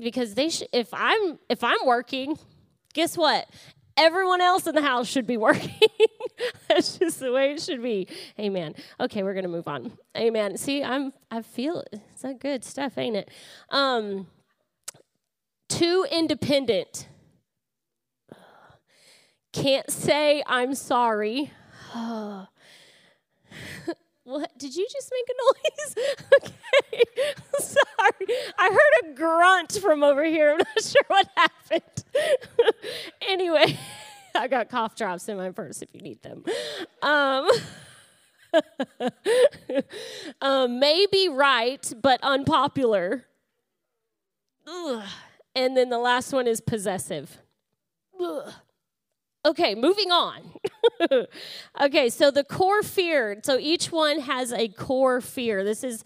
because 0.00 0.34
they 0.34 0.50
sh- 0.50 0.62
if 0.72 0.94
I'm 0.94 1.40
if 1.48 1.64
I'm 1.64 1.84
working, 1.84 2.38
guess 2.92 3.18
what? 3.18 3.50
Everyone 3.96 4.40
else 4.40 4.68
in 4.68 4.76
the 4.76 4.82
house 4.82 5.08
should 5.08 5.26
be 5.26 5.36
working. 5.36 5.80
That's 6.74 6.98
just 6.98 7.20
the 7.20 7.30
way 7.30 7.52
it 7.52 7.62
should 7.62 7.82
be. 7.82 8.08
Amen. 8.38 8.74
Okay, 8.98 9.22
we're 9.22 9.34
gonna 9.34 9.46
move 9.46 9.68
on. 9.68 9.92
Amen. 10.16 10.56
See, 10.56 10.82
I'm 10.82 11.12
I 11.30 11.42
feel 11.42 11.80
it. 11.80 12.00
It's 12.12 12.22
that 12.22 12.40
good 12.40 12.64
stuff, 12.64 12.98
ain't 12.98 13.14
it? 13.14 13.30
Um, 13.70 14.26
too 15.68 16.04
independent. 16.10 17.06
Can't 19.52 19.88
say 19.88 20.42
I'm 20.46 20.74
sorry. 20.74 21.52
What? 24.26 24.56
Did 24.56 24.74
you 24.74 24.86
just 24.90 25.12
make 25.12 25.28
a 25.28 25.34
noise? 25.44 26.16
okay. 26.40 27.02
Sorry. 27.58 28.36
I 28.58 28.70
heard 28.70 29.10
a 29.10 29.14
grunt 29.14 29.72
from 29.72 30.02
over 30.02 30.24
here. 30.24 30.52
I'm 30.52 30.56
not 30.56 30.66
sure 30.82 31.02
what 31.08 31.28
happened. 31.36 32.04
anyway, 33.28 33.78
I 34.38 34.48
got 34.48 34.68
cough 34.68 34.96
drops 34.96 35.28
in 35.28 35.36
my 35.36 35.50
purse 35.50 35.82
if 35.82 35.94
you 35.94 36.00
need 36.00 36.22
them. 36.22 36.44
Um, 37.02 37.48
um, 40.40 40.80
may 40.80 41.06
be 41.10 41.28
right, 41.28 41.92
but 42.02 42.20
unpopular. 42.22 43.26
Ugh. 44.66 45.04
And 45.54 45.76
then 45.76 45.88
the 45.88 45.98
last 45.98 46.32
one 46.32 46.48
is 46.48 46.60
possessive. 46.60 47.38
Ugh. 48.20 48.52
Okay, 49.46 49.74
moving 49.74 50.10
on. 50.10 50.40
okay, 51.80 52.08
so 52.08 52.30
the 52.30 52.44
core 52.44 52.82
fear. 52.82 53.38
So 53.44 53.58
each 53.58 53.92
one 53.92 54.20
has 54.20 54.52
a 54.52 54.68
core 54.68 55.20
fear. 55.20 55.62
This 55.62 55.84
is 55.84 56.02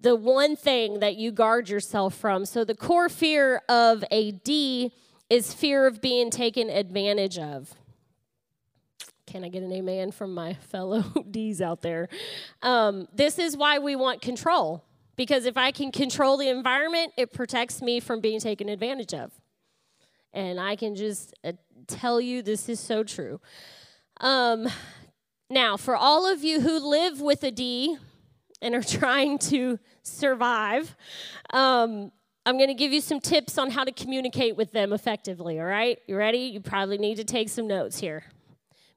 the 0.00 0.16
one 0.16 0.56
thing 0.56 1.00
that 1.00 1.16
you 1.16 1.32
guard 1.32 1.68
yourself 1.68 2.14
from. 2.14 2.46
So 2.46 2.64
the 2.64 2.74
core 2.74 3.10
fear 3.10 3.60
of 3.68 4.04
a 4.10 4.32
D 4.32 4.92
is 5.28 5.52
fear 5.52 5.86
of 5.86 6.00
being 6.00 6.30
taken 6.30 6.70
advantage 6.70 7.38
of. 7.38 7.74
Can 9.26 9.44
I 9.44 9.48
get 9.48 9.62
an 9.62 9.72
amen 9.72 10.12
from 10.12 10.34
my 10.34 10.54
fellow 10.70 11.02
D's 11.30 11.60
out 11.60 11.82
there? 11.82 12.08
Um, 12.62 13.08
this 13.12 13.38
is 13.38 13.56
why 13.56 13.78
we 13.78 13.96
want 13.96 14.22
control. 14.22 14.84
Because 15.16 15.46
if 15.46 15.56
I 15.56 15.70
can 15.70 15.90
control 15.90 16.36
the 16.36 16.48
environment, 16.48 17.12
it 17.16 17.32
protects 17.32 17.80
me 17.80 18.00
from 18.00 18.20
being 18.20 18.38
taken 18.38 18.68
advantage 18.68 19.14
of. 19.14 19.32
And 20.34 20.60
I 20.60 20.76
can 20.76 20.94
just 20.94 21.34
uh, 21.42 21.52
tell 21.86 22.20
you 22.20 22.42
this 22.42 22.68
is 22.68 22.78
so 22.78 23.02
true. 23.02 23.40
Um, 24.20 24.68
now, 25.48 25.78
for 25.78 25.96
all 25.96 26.30
of 26.30 26.44
you 26.44 26.60
who 26.60 26.78
live 26.78 27.20
with 27.22 27.42
a 27.44 27.50
D 27.50 27.96
and 28.60 28.74
are 28.74 28.82
trying 29.00 29.38
to 29.38 29.78
survive, 30.02 30.94
um, 31.50 32.12
I'm 32.46 32.58
going 32.58 32.68
to 32.68 32.74
give 32.74 32.92
you 32.92 33.00
some 33.00 33.18
tips 33.18 33.58
on 33.58 33.72
how 33.72 33.82
to 33.82 33.90
communicate 33.90 34.56
with 34.56 34.70
them 34.70 34.92
effectively, 34.92 35.58
all 35.58 35.66
right? 35.66 35.98
You 36.06 36.16
ready? 36.16 36.38
You 36.38 36.60
probably 36.60 36.96
need 36.96 37.16
to 37.16 37.24
take 37.24 37.48
some 37.48 37.66
notes 37.66 37.98
here. 37.98 38.22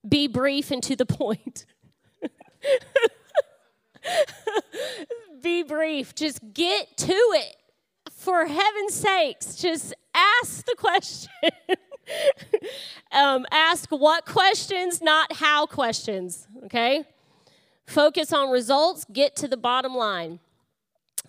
Be 0.07 0.27
brief 0.27 0.69
and 0.69 0.83
to 0.83 0.95
the 0.95 1.07
point. 1.07 1.65
Be 5.41 5.63
brief. 5.63 6.13
Just 6.13 6.53
get 6.53 6.95
to 6.97 7.13
it. 7.13 7.55
for 8.11 8.45
heaven's 8.45 8.93
sakes, 8.93 9.55
just 9.55 9.95
ask 10.13 10.65
the 10.65 10.75
question. 10.77 11.31
um, 13.11 13.47
ask 13.49 13.89
what 13.89 14.25
questions, 14.25 15.01
not 15.01 15.33
how 15.33 15.65
questions, 15.65 16.47
okay? 16.65 17.03
Focus 17.87 18.31
on 18.31 18.51
results, 18.51 19.05
get 19.11 19.35
to 19.37 19.47
the 19.47 19.57
bottom 19.57 19.95
line. 19.95 20.39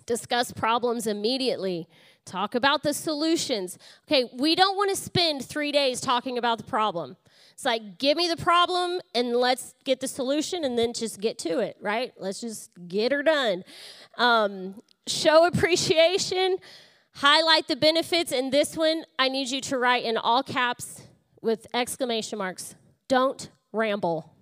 Discuss 0.05 0.53
problems 0.53 1.07
immediately. 1.07 1.89
Talk 2.31 2.55
about 2.55 2.85
the 2.85 2.95
solutions. 2.95 3.77
Okay, 4.07 4.31
we 4.33 4.55
don't 4.55 4.77
want 4.77 4.89
to 4.91 4.95
spend 4.95 5.45
three 5.45 5.73
days 5.73 6.01
talking 6.01 6.39
about 6.39 6.59
the 6.59 6.65
problem. 6.65 7.17
It's 7.55 7.65
like, 7.65 7.99
give 7.99 8.17
me 8.17 8.29
the 8.29 8.37
problem 8.37 9.01
and 9.17 9.35
let's 9.35 9.75
get 9.85 9.99
the 9.99 10.07
solution 10.07 10.63
and 10.63 10.79
then 10.79 10.93
just 10.93 11.21
get 11.21 11.39
to 11.41 11.59
it, 11.59 11.77
right? 11.81 12.13
Let's 12.17 12.41
just 12.41 12.71
get 12.87 13.11
her 13.11 13.25
done. 13.25 13.65
Um, 14.17 14.81
show 15.09 15.45
appreciation, 15.45 16.59
highlight 17.15 17.67
the 17.67 17.75
benefits. 17.75 18.31
And 18.31 18.53
this 18.53 18.77
one, 18.77 19.03
I 19.19 19.29
need 19.29 19.51
you 19.51 19.61
to 19.63 19.77
write 19.77 20.05
in 20.05 20.17
all 20.17 20.45
caps 20.45 21.03
with 21.43 21.67
exclamation 21.75 22.39
marks. 22.39 22.77
Don't 23.09 23.51
ramble. 23.73 24.33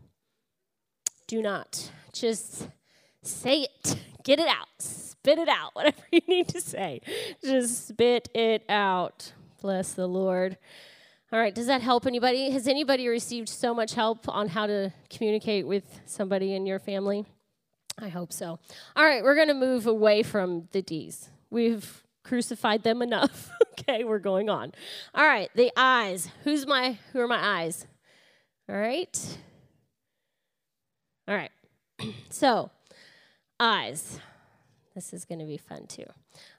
Do 1.26 1.40
not. 1.40 1.90
Just 2.12 2.68
say 3.22 3.62
it. 3.62 3.96
Get 4.24 4.40
it 4.40 4.48
out. 4.48 4.68
Spit 5.28 5.40
it 5.40 5.48
out. 5.50 5.70
Whatever 5.74 6.02
you 6.10 6.22
need 6.26 6.48
to 6.48 6.60
say. 6.62 7.02
Just 7.44 7.88
spit 7.88 8.30
it 8.34 8.64
out. 8.70 9.34
Bless 9.60 9.92
the 9.92 10.06
Lord. 10.06 10.56
All 11.30 11.38
right, 11.38 11.54
does 11.54 11.66
that 11.66 11.82
help 11.82 12.06
anybody? 12.06 12.48
Has 12.48 12.66
anybody 12.66 13.06
received 13.08 13.50
so 13.50 13.74
much 13.74 13.92
help 13.92 14.26
on 14.26 14.48
how 14.48 14.66
to 14.66 14.90
communicate 15.10 15.66
with 15.66 16.00
somebody 16.06 16.54
in 16.54 16.64
your 16.64 16.78
family? 16.78 17.26
I 17.98 18.08
hope 18.08 18.32
so. 18.32 18.58
All 18.96 19.04
right, 19.04 19.22
we're 19.22 19.34
going 19.34 19.48
to 19.48 19.54
move 19.54 19.86
away 19.86 20.22
from 20.22 20.68
the 20.72 20.80
D's. 20.80 21.28
We've 21.50 22.02
crucified 22.24 22.82
them 22.82 23.02
enough. 23.02 23.50
okay, 23.72 24.04
we're 24.04 24.20
going 24.20 24.48
on. 24.48 24.72
All 25.14 25.26
right, 25.26 25.50
the 25.54 25.70
I's. 25.76 26.30
Who's 26.44 26.66
my 26.66 26.96
who 27.12 27.20
are 27.20 27.28
my 27.28 27.64
I's? 27.64 27.86
All 28.66 28.76
right. 28.76 29.38
All 31.28 31.34
right. 31.34 31.50
so, 32.30 32.70
I's. 33.60 34.20
This 34.98 35.12
is 35.12 35.24
going 35.24 35.38
to 35.38 35.44
be 35.44 35.58
fun 35.58 35.86
too. 35.86 36.02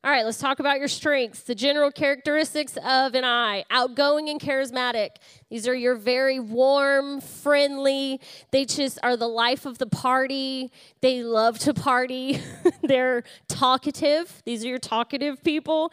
All 0.01 0.09
right, 0.09 0.23
let's 0.23 0.37
talk 0.37 0.61
about 0.61 0.79
your 0.79 0.87
strengths. 0.87 1.41
The 1.41 1.53
general 1.53 1.91
characteristics 1.91 2.77
of 2.77 3.13
an 3.13 3.25
I 3.25 3.65
outgoing 3.69 4.29
and 4.29 4.39
charismatic. 4.39 5.09
These 5.49 5.67
are 5.67 5.75
your 5.75 5.95
very 5.95 6.39
warm, 6.39 7.19
friendly, 7.19 8.21
they 8.51 8.63
just 8.63 8.97
are 9.03 9.17
the 9.17 9.27
life 9.27 9.65
of 9.65 9.77
the 9.77 9.87
party. 9.87 10.71
They 11.01 11.21
love 11.21 11.59
to 11.59 11.73
party. 11.73 12.39
They're 12.81 13.25
talkative. 13.49 14.41
These 14.45 14.63
are 14.63 14.69
your 14.69 14.79
talkative 14.79 15.43
people. 15.43 15.91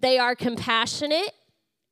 They 0.00 0.18
are 0.18 0.34
compassionate 0.34 1.34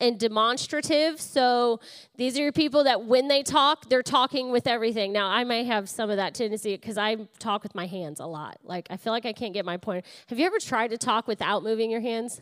and 0.02 0.18
demonstrative. 0.18 1.20
So 1.20 1.80
these 2.16 2.36
are 2.36 2.42
your 2.42 2.52
people 2.52 2.84
that 2.84 3.04
when 3.04 3.28
they 3.28 3.44
talk, 3.44 3.88
they're 3.88 4.02
talking 4.02 4.50
with 4.50 4.66
everything. 4.66 5.12
Now, 5.12 5.28
I 5.28 5.44
may 5.44 5.62
have 5.62 5.88
some 5.88 6.10
of 6.10 6.16
that 6.16 6.34
tendency 6.34 6.74
because 6.74 6.98
I 6.98 7.16
talk 7.38 7.62
with 7.62 7.74
my 7.76 7.86
hands 7.86 8.18
a 8.18 8.26
lot. 8.26 8.58
Like, 8.64 8.88
I 8.90 8.96
feel 8.96 9.12
like 9.12 9.24
I 9.24 9.32
can't 9.32 9.54
get 9.54 9.64
my 9.64 9.76
point. 9.76 10.04
Have 10.26 10.40
you 10.40 10.44
ever 10.44 10.58
tried 10.58 10.88
to 10.88 10.98
talk 10.98 11.28
without 11.28 11.62
moving 11.62 11.88
your 11.88 12.00
hands? 12.00 12.40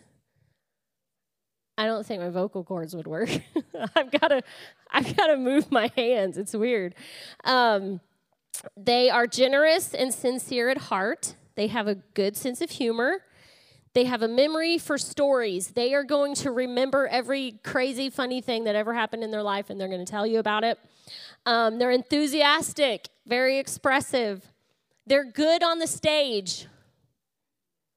I 1.77 1.85
don't 1.85 2.05
think 2.05 2.23
my 2.23 2.31
vocal 2.31 2.65
cords 2.65 2.97
would 2.97 3.07
work. 3.07 3.29
I've 3.95 4.11
got 4.11 4.29
to, 4.29 4.43
I've 4.91 5.15
got 5.15 5.27
to 5.27 5.37
move 5.37 5.71
my 5.71 5.93
hands. 5.95 6.39
It's 6.39 6.55
weird. 6.55 6.95
Um, 7.45 8.01
they 8.75 9.11
are 9.11 9.27
generous 9.27 9.93
and 9.93 10.15
sincere 10.15 10.71
at 10.71 10.79
heart. 10.79 11.35
They 11.57 11.67
have 11.67 11.89
a 11.89 11.97
good 12.15 12.39
sense 12.39 12.63
of 12.63 12.71
humor. 12.71 13.21
They 13.93 14.05
have 14.05 14.23
a 14.23 14.29
memory 14.29 14.79
for 14.79 14.99
stories. 14.99 15.69
They 15.69 15.95
are 15.95 16.05
going 16.05 16.35
to 16.37 16.53
remember 16.53 17.09
every 17.09 17.59
crazy, 17.65 18.09
funny 18.09 18.41
thing 18.41 18.65
that 18.65 18.77
ever 18.77 18.95
happened 18.95 19.25
in 19.25 19.31
their 19.31 19.43
life 19.43 19.69
and 19.69 19.81
they're 19.81 19.89
going 19.89 20.05
to 20.05 20.11
tell 20.11 20.27
you 20.27 20.39
about 20.39 20.63
it. 20.63 20.79
Um, 21.45 21.79
they're 21.79 21.91
enthusiastic, 21.91 23.09
very 23.27 23.59
expressive. 23.59 24.45
They're 25.07 25.25
good 25.25 25.65
on 25.65 25.81
the 25.81 25.89
stage. 25.89 26.67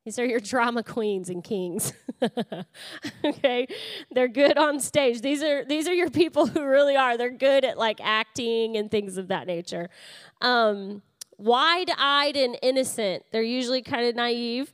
These 0.03 0.17
are 0.19 0.25
your 0.25 0.39
drama 0.39 0.83
queens 0.83 1.29
and 1.29 1.43
kings. 1.43 1.93
okay? 3.25 3.67
They're 4.11 4.27
good 4.27 4.57
on 4.57 4.79
stage. 4.79 5.21
These 5.21 5.43
are 5.43 5.63
these 5.63 5.87
are 5.87 5.93
your 5.93 6.09
people 6.09 6.47
who 6.47 6.65
really 6.65 6.95
are. 6.95 7.17
They're 7.17 7.29
good 7.29 7.63
at 7.63 7.77
like 7.77 7.99
acting 8.01 8.75
and 8.75 8.91
things 8.91 9.17
of 9.17 9.29
that 9.29 9.47
nature. 9.47 9.89
Um, 10.41 11.03
wide-eyed 11.37 12.35
and 12.35 12.57
innocent. 12.61 13.23
They're 13.31 13.41
usually 13.41 13.81
kind 13.81 14.05
of 14.05 14.15
naive 14.15 14.73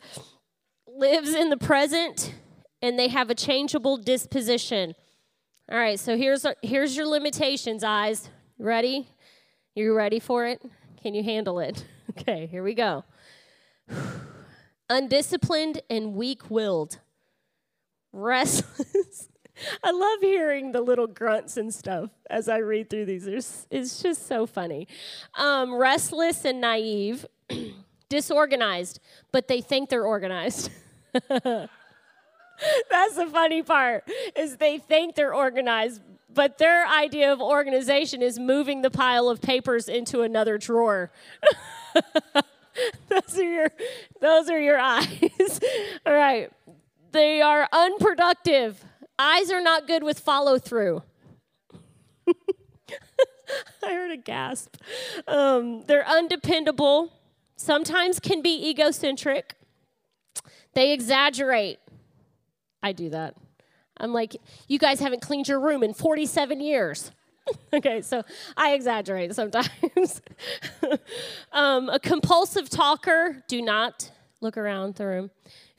lives 1.00 1.34
in 1.34 1.50
the 1.50 1.58
present 1.58 2.34
and 2.82 2.98
they 2.98 3.08
have 3.08 3.30
a 3.30 3.36
changeable 3.36 3.98
disposition. 3.98 4.96
All 5.72 5.78
right, 5.78 6.00
so 6.00 6.18
here's 6.18 6.46
here's 6.62 6.96
your 6.98 7.08
limitations, 7.08 7.84
I's. 7.84 8.30
Ready? 8.58 9.08
You 9.76 9.94
ready 9.96 10.20
for 10.20 10.46
it? 10.46 10.62
Can 11.02 11.14
you 11.14 11.24
handle 11.24 11.60
it? 11.60 11.86
Okay, 12.18 12.48
here 12.48 12.64
we 12.64 12.74
go. 12.74 13.06
Undisciplined 14.90 15.80
and 15.88 16.16
weak-willed. 16.16 16.98
Restless. 18.12 19.30
I 19.84 19.92
love 19.92 20.20
hearing 20.22 20.72
the 20.72 20.82
little 20.82 21.06
grunts 21.06 21.56
and 21.56 21.74
stuff 21.74 22.10
as 22.32 22.50
I 22.50 22.58
read 22.58 22.90
through 22.90 23.06
these. 23.06 23.28
It's, 23.28 23.68
it's 23.70 24.02
just 24.02 24.28
so 24.28 24.48
funny. 24.48 24.88
Um, 25.38 25.76
restless 25.76 26.46
and 26.46 26.60
naive. 26.60 27.26
Disorganized, 28.10 29.00
but 29.32 29.48
they 29.48 29.62
think 29.62 29.90
they're 29.90 30.04
organized. 30.06 30.72
That's 32.90 33.16
the 33.16 33.28
funny 33.32 33.64
part 33.64 34.04
is 34.36 34.58
they 34.58 34.78
think 34.78 35.16
they're 35.16 35.34
organized, 35.34 36.02
but 36.34 36.58
their 36.58 36.86
idea 36.88 37.32
of 37.32 37.42
organization 37.42 38.22
is 38.22 38.38
moving 38.38 38.82
the 38.82 38.92
pile 38.92 39.30
of 39.30 39.42
papers 39.42 39.88
into 39.88 40.22
another 40.22 40.58
drawer. 40.58 41.12
those 43.10 43.40
are 43.40 43.44
your 43.44 43.72
those 44.22 44.50
are 44.50 44.60
your 44.60 44.78
I's. 44.82 45.60
All 46.06 46.14
right. 46.14 46.52
They 47.12 47.42
are 47.42 47.68
unproductive. 47.72 48.84
I's 49.18 49.52
are 49.52 49.62
not 49.62 49.88
good 49.88 50.04
with 50.04 50.20
follow 50.20 50.60
through. 50.60 51.04
I 53.84 53.94
heard 53.94 54.12
a 54.12 54.18
gasp. 54.18 54.76
Um, 55.28 55.84
they're 55.88 56.08
undependable. 56.08 57.12
Sometimes 57.56 58.20
can 58.20 58.42
be 58.42 58.70
egocentric. 58.70 59.56
They 60.80 60.94
exaggerate. 60.94 61.78
I 62.82 62.94
do 62.94 63.10
that. 63.10 63.36
I'm 63.98 64.14
like, 64.14 64.38
you 64.70 64.80
guys 64.80 65.02
haven't 65.02 65.22
cleaned 65.22 65.50
your 65.50 65.60
room 65.60 65.84
in 65.84 65.94
47 65.94 66.62
years. 66.62 67.12
okay, 67.74 68.02
so 68.02 68.24
I 68.56 68.76
exaggerate 68.76 69.36
sometimes. 69.36 70.22
um, 71.52 71.90
a 71.90 72.00
compulsive 72.00 72.70
talker, 72.70 73.44
do 73.50 73.62
not 73.62 74.10
look 74.40 74.56
around 74.56 74.96
the 74.96 75.06
room. 75.06 75.32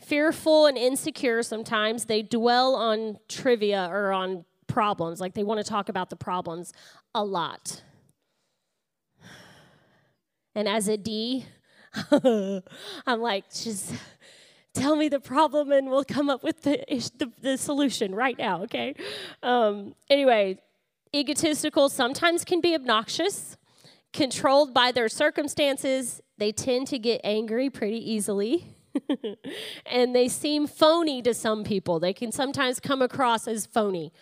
Fearful 0.03 0.67
and 0.67 0.77
insecure 0.77 1.43
sometimes. 1.43 2.05
They 2.05 2.21
dwell 2.21 2.75
on 2.75 3.21
trivia 3.27 3.89
or 3.91 4.13
on 4.13 4.45
problems, 4.67 5.19
like 5.19 5.33
they 5.33 5.45
want 5.45 5.65
to 5.65 5.65
talk 5.65 5.89
about 5.89 6.11
the 6.11 6.17
problems 6.17 6.75
a 7.15 7.25
lot. 7.25 7.83
And 10.55 10.69
as 10.69 10.89
a 10.89 10.99
D, 10.99 11.47
I'm 12.13 13.21
like, 13.23 13.51
just 13.51 13.95
tell 14.75 14.97
me 14.97 15.09
the 15.09 15.21
problem 15.21 15.73
and 15.73 15.91
we'll 15.91 16.05
come 16.05 16.31
up 16.31 16.43
with 16.43 16.63
the, 16.63 16.85
the, 17.17 17.31
the 17.41 17.59
solution 17.59 18.15
right 18.15 18.39
now, 18.39 18.63
okay? 18.63 18.95
Um, 19.43 19.95
anyway, 20.09 20.59
egotistical 21.15 21.89
sometimes 21.89 22.45
can 22.45 22.61
be 22.61 22.75
obnoxious, 22.75 23.57
controlled 24.13 24.73
by 24.73 24.93
their 24.93 25.09
circumstances. 25.09 26.21
They 26.39 26.53
tend 26.53 26.87
to 26.89 26.99
get 26.99 27.21
angry 27.25 27.71
pretty 27.71 28.11
easily. 28.11 28.77
and 29.87 30.15
they 30.15 30.29
seem 30.29 30.67
phony 30.67 31.23
to 31.23 31.33
some 31.35 31.65
people. 31.65 32.01
They 32.01 32.13
can 32.13 32.33
sometimes 32.33 32.81
come 32.81 33.03
across 33.03 33.47
as 33.47 33.67
phony. 33.67 34.13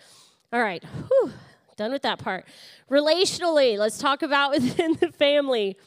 All 0.53 0.61
right, 0.61 0.83
whew, 0.83 1.31
done 1.75 1.91
with 1.91 2.03
that 2.03 2.19
part. 2.19 2.45
Relationally, 2.89 3.77
let's 3.77 3.97
talk 3.97 4.21
about 4.21 4.51
within 4.61 4.95
the 4.99 5.11
family. 5.11 5.77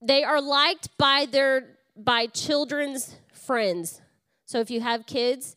They 0.00 0.22
are 0.22 0.40
liked 0.40 0.96
by 0.96 1.26
their 1.30 1.78
by 1.96 2.26
children's 2.26 3.16
friends. 3.48 4.02
So 4.44 4.60
if 4.60 4.70
you 4.70 4.82
have 4.82 5.06
kids 5.06 5.56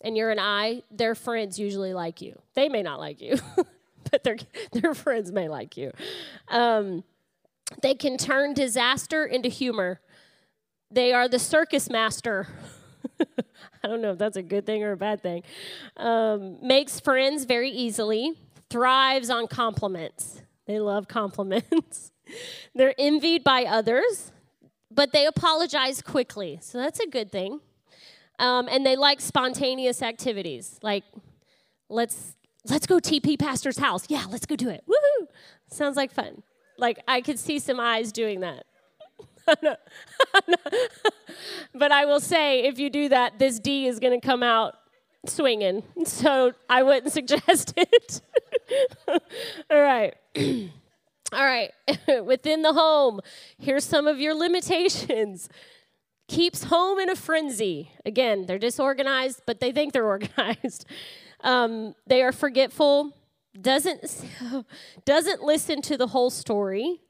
and 0.00 0.16
you're 0.16 0.30
an 0.30 0.38
I, 0.38 0.84
their 0.92 1.16
friends 1.16 1.58
usually 1.58 1.92
like 1.92 2.22
you. 2.22 2.40
They 2.54 2.68
may 2.68 2.82
not 2.82 3.00
like 3.00 3.20
you, 3.20 3.36
but 4.12 4.22
their, 4.22 4.36
their 4.70 4.94
friends 4.94 5.32
may 5.32 5.48
like 5.48 5.76
you. 5.76 5.90
Um, 6.46 7.02
they 7.82 7.96
can 7.96 8.16
turn 8.16 8.54
disaster 8.54 9.24
into 9.24 9.48
humor. 9.48 10.00
They 10.88 11.12
are 11.12 11.26
the 11.26 11.40
circus 11.40 11.90
master. 11.90 12.46
I 13.20 13.88
don't 13.88 14.02
know 14.02 14.12
if 14.12 14.18
that's 14.18 14.36
a 14.36 14.42
good 14.42 14.64
thing 14.64 14.84
or 14.84 14.92
a 14.92 14.96
bad 14.96 15.20
thing. 15.20 15.42
Um, 15.96 16.64
makes 16.64 17.00
friends 17.00 17.44
very 17.44 17.70
easily, 17.70 18.34
thrives 18.70 19.30
on 19.30 19.48
compliments. 19.48 20.42
They 20.66 20.78
love 20.78 21.08
compliments. 21.08 22.12
They're 22.76 22.94
envied 22.96 23.42
by 23.42 23.64
others 23.64 24.30
but 24.94 25.12
they 25.12 25.26
apologize 25.26 26.02
quickly. 26.02 26.58
So 26.62 26.78
that's 26.78 27.00
a 27.00 27.06
good 27.06 27.30
thing. 27.30 27.60
Um, 28.38 28.68
and 28.70 28.84
they 28.84 28.96
like 28.96 29.20
spontaneous 29.20 30.02
activities, 30.02 30.78
like 30.82 31.04
let's 31.88 32.34
let's 32.68 32.86
go 32.86 32.98
TP 32.98 33.38
pastor's 33.38 33.78
house. 33.78 34.04
Yeah, 34.08 34.24
let's 34.30 34.46
go 34.46 34.56
do 34.56 34.68
it. 34.68 34.84
Woohoo! 34.88 35.26
Sounds 35.68 35.96
like 35.96 36.12
fun. 36.12 36.42
Like 36.78 36.98
I 37.06 37.20
could 37.20 37.38
see 37.38 37.58
some 37.58 37.78
I's 37.78 38.10
doing 38.12 38.40
that. 38.40 38.64
but 41.74 41.92
I 41.92 42.04
will 42.04 42.20
say, 42.20 42.64
if 42.64 42.78
you 42.78 42.90
do 42.90 43.08
that, 43.08 43.38
this 43.38 43.58
D 43.58 43.86
is 43.86 43.98
going 43.98 44.18
to 44.18 44.24
come 44.24 44.42
out 44.42 44.74
swinging. 45.26 45.82
So 46.04 46.52
I 46.68 46.82
wouldn't 46.82 47.12
suggest 47.18 47.74
it. 47.76 48.20
All 49.70 49.80
right. 49.80 50.14
All 51.32 51.44
right. 51.44 51.70
Within 52.24 52.62
the 52.62 52.74
home, 52.74 53.20
here's 53.58 53.84
some 53.84 54.06
of 54.06 54.20
your 54.20 54.34
limitations. 54.34 55.48
Keeps 56.28 56.64
home 56.64 56.98
in 56.98 57.08
a 57.08 57.16
frenzy. 57.16 57.90
Again, 58.04 58.44
they're 58.46 58.58
disorganized, 58.58 59.42
but 59.46 59.58
they 59.58 59.72
think 59.72 59.92
they're 59.92 60.06
organized. 60.06 60.84
Um, 61.40 61.94
they 62.06 62.22
are 62.22 62.32
forgetful. 62.32 63.16
Doesn't 63.58 64.24
doesn't 65.04 65.42
listen 65.42 65.82
to 65.82 65.96
the 65.96 66.08
whole 66.08 66.30
story. 66.30 67.00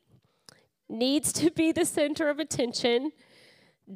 Needs 0.89 1.33
to 1.35 1.51
be 1.51 1.73
the 1.73 1.85
center 1.85 2.29
of 2.29 2.39
attention. 2.39 3.13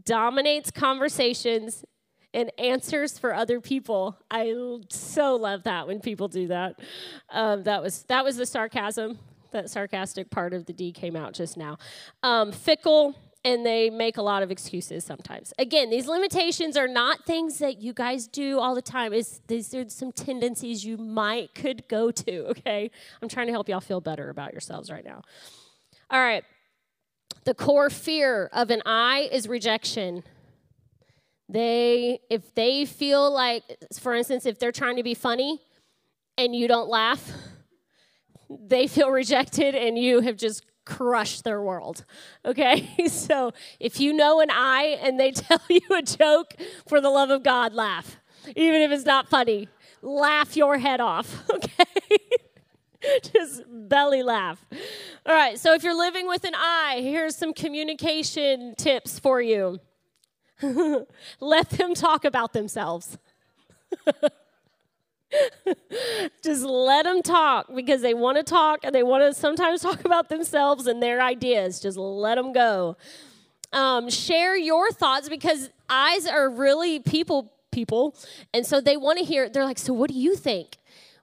Dominates 0.05 0.71
conversations 0.71 1.85
and 2.35 2.51
answers 2.59 3.19
for 3.19 3.35
other 3.35 3.61
people. 3.61 4.19
I 4.31 4.53
so 4.91 5.37
love 5.37 5.65
that 5.65 5.87
when 5.87 6.01
people 6.01 6.29
do 6.29 6.49
that. 6.49 6.79
Um, 7.31 7.63
that 7.65 7.83
was 7.83 8.03
that 8.05 8.25
was 8.25 8.37
the 8.37 8.47
sarcasm. 8.47 9.19
That 9.53 9.71
sarcastic 9.71 10.31
part 10.31 10.53
of 10.53 10.67
the 10.67 10.73
D 10.73 10.93
came 10.93 11.17
out 11.17 11.33
just 11.33 11.57
now. 11.57 11.79
Um, 12.23 12.53
fickle, 12.53 13.15
and 13.47 13.65
they 13.65 13.91
make 13.91 14.17
a 14.17 14.23
lot 14.23 14.43
of 14.43 14.51
excuses 14.51 15.05
sometimes. 15.05 15.53
Again, 15.57 15.89
these 15.89 16.09
limitations 16.09 16.77
are 16.77 16.89
not 16.89 17.25
things 17.25 17.59
that 17.59 17.81
you 17.81 17.93
guys 17.93 18.27
do 18.27 18.59
all 18.59 18.75
the 18.75 18.83
time. 18.83 19.13
It's, 19.13 19.41
these 19.47 19.73
are 19.73 19.89
some 19.89 20.11
tendencies 20.11 20.85
you 20.85 20.97
might 20.97 21.55
could 21.55 21.87
go 21.89 22.11
to. 22.11 22.47
Okay, 22.57 22.91
I'm 23.23 23.29
trying 23.29 23.47
to 23.47 23.53
help 23.53 23.69
y'all 23.69 23.81
feel 23.81 24.01
better 24.01 24.31
about 24.31 24.53
yourselves 24.53 24.91
right 24.91 25.05
now. 25.05 25.23
All 26.11 26.19
right. 26.19 26.43
The 27.45 27.55
core 27.55 27.91
fear 27.91 28.51
of 28.53 28.71
an 28.71 28.83
I 28.85 29.29
is 29.31 29.47
rejection. 29.47 30.25
They, 31.49 32.21
if 32.29 32.55
they 32.55 32.85
feel 32.87 33.31
like, 33.31 33.63
for 34.01 34.15
instance, 34.15 34.47
if 34.47 34.59
they're 34.59 34.73
trying 34.73 34.97
to 34.97 35.05
be 35.05 35.15
funny 35.15 35.61
and 36.37 36.57
you 36.57 36.67
don't 36.67 36.89
laugh, 36.89 37.31
they 38.49 38.87
feel 38.87 39.11
rejected 39.11 39.75
and 39.75 39.99
you 39.99 40.21
have 40.21 40.37
just 40.37 40.65
crushed 40.85 41.45
their 41.45 41.61
world. 41.61 42.05
Okay? 42.45 42.89
So 43.09 43.53
if 43.81 44.01
you 44.01 44.13
know 44.13 44.41
an 44.41 44.51
I 44.51 44.99
and 45.03 45.19
they 45.19 45.31
tell 45.33 45.61
you 45.69 45.81
a 45.91 46.03
joke, 46.03 46.55
for 46.89 47.01
the 47.01 47.11
love 47.11 47.31
of 47.31 47.43
God, 47.43 47.75
laugh. 47.75 48.17
Even 48.55 48.81
if 48.83 48.91
it's 48.91 49.05
not 49.05 49.29
funny, 49.29 49.69
laugh 50.03 50.57
your 50.57 50.79
head 50.79 51.01
off. 51.01 51.45
Okay? 51.55 51.85
just 53.23 53.63
belly 53.69 54.23
laugh. 54.23 54.65
All 55.25 55.35
right, 55.35 55.59
so 55.59 55.75
if 55.75 55.85
you're 55.85 55.97
living 55.97 56.27
with 56.27 56.45
an 56.45 56.55
I, 56.57 57.01
here's 57.03 57.37
some 57.37 57.53
communication 57.53 58.75
tips 58.77 59.19
for 59.19 59.41
you. 59.41 59.79
Let 61.41 61.71
them 61.71 61.95
talk 61.95 62.25
about 62.25 62.53
themselves. 62.53 63.19
Just 66.43 66.63
let 66.65 67.05
them 67.05 67.23
talk 67.23 67.67
because 67.75 68.03
they 68.03 68.15
want 68.15 68.37
to 68.37 68.43
talk 68.43 68.81
and 68.85 68.95
they 68.95 69.03
want 69.03 69.23
to 69.23 69.39
sometimes 69.39 69.83
talk 69.83 70.05
about 70.05 70.29
themselves 70.29 70.87
and 70.87 71.03
their 71.03 71.23
ideas. 71.23 71.81
Just 71.81 71.97
let 71.97 72.37
them 72.37 72.53
go. 72.53 72.97
Um, 73.73 74.09
share 74.11 74.57
your 74.57 74.91
thoughts 74.91 75.29
because 75.29 75.71
I's 75.89 76.27
are 76.27 76.49
really 76.49 77.01
people 77.01 77.53
people 77.73 78.17
and 78.55 78.65
so 78.65 78.81
they 78.81 78.97
want 78.97 79.19
to 79.19 79.25
hear 79.25 79.51
they're 79.51 79.65
like 79.65 79.79
so 79.79 79.93
what 79.93 80.09
do 80.11 80.17
you 80.17 80.35
think? 80.35 80.79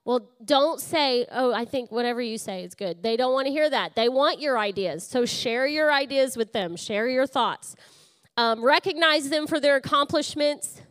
Well 0.05 0.29
don't 0.43 0.79
say 0.79 1.25
oh 1.31 1.51
i 1.53 1.65
think 1.65 1.91
whatever 1.91 2.21
you 2.21 2.37
say 2.37 2.63
is 2.63 2.75
good. 2.75 3.01
They 3.01 3.17
don't 3.17 3.33
want 3.33 3.47
to 3.47 3.51
hear 3.51 3.69
that. 3.69 3.95
They 3.95 4.09
want 4.09 4.39
your 4.39 4.59
ideas. 4.59 5.07
So 5.07 5.25
share 5.25 5.65
your 5.65 5.91
ideas 5.91 6.37
with 6.37 6.53
them. 6.53 6.75
Share 6.75 7.07
your 7.07 7.25
thoughts. 7.25 7.75
Um, 8.35 8.63
recognize 8.63 9.29
them 9.29 9.45
for 9.45 9.59
their 9.59 9.75
accomplishments, 9.75 10.81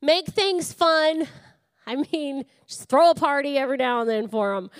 make 0.00 0.26
things 0.26 0.72
fun. 0.72 1.26
I 1.86 1.96
mean, 1.96 2.44
just 2.72 2.88
throw 2.88 3.10
a 3.10 3.14
party 3.14 3.58
every 3.58 3.76
now 3.76 4.00
and 4.00 4.08
then 4.08 4.28
for 4.28 4.54
them. 4.54 4.70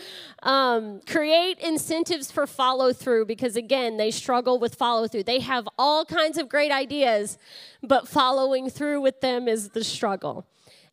Um, 0.42 1.00
create 1.06 1.58
incentives 1.58 2.30
for 2.30 2.46
follow 2.46 2.92
through 2.92 3.26
because, 3.26 3.56
again, 3.56 3.96
they 3.96 4.10
struggle 4.10 4.58
with 4.58 4.74
follow 4.74 5.06
through. 5.06 5.24
They 5.24 5.40
have 5.40 5.68
all 5.78 6.04
kinds 6.04 6.38
of 6.38 6.48
great 6.48 6.72
ideas, 6.72 7.38
but 7.82 8.08
following 8.08 8.70
through 8.70 9.00
with 9.00 9.20
them 9.20 9.46
is 9.46 9.70
the 9.70 9.84
struggle. 9.84 10.46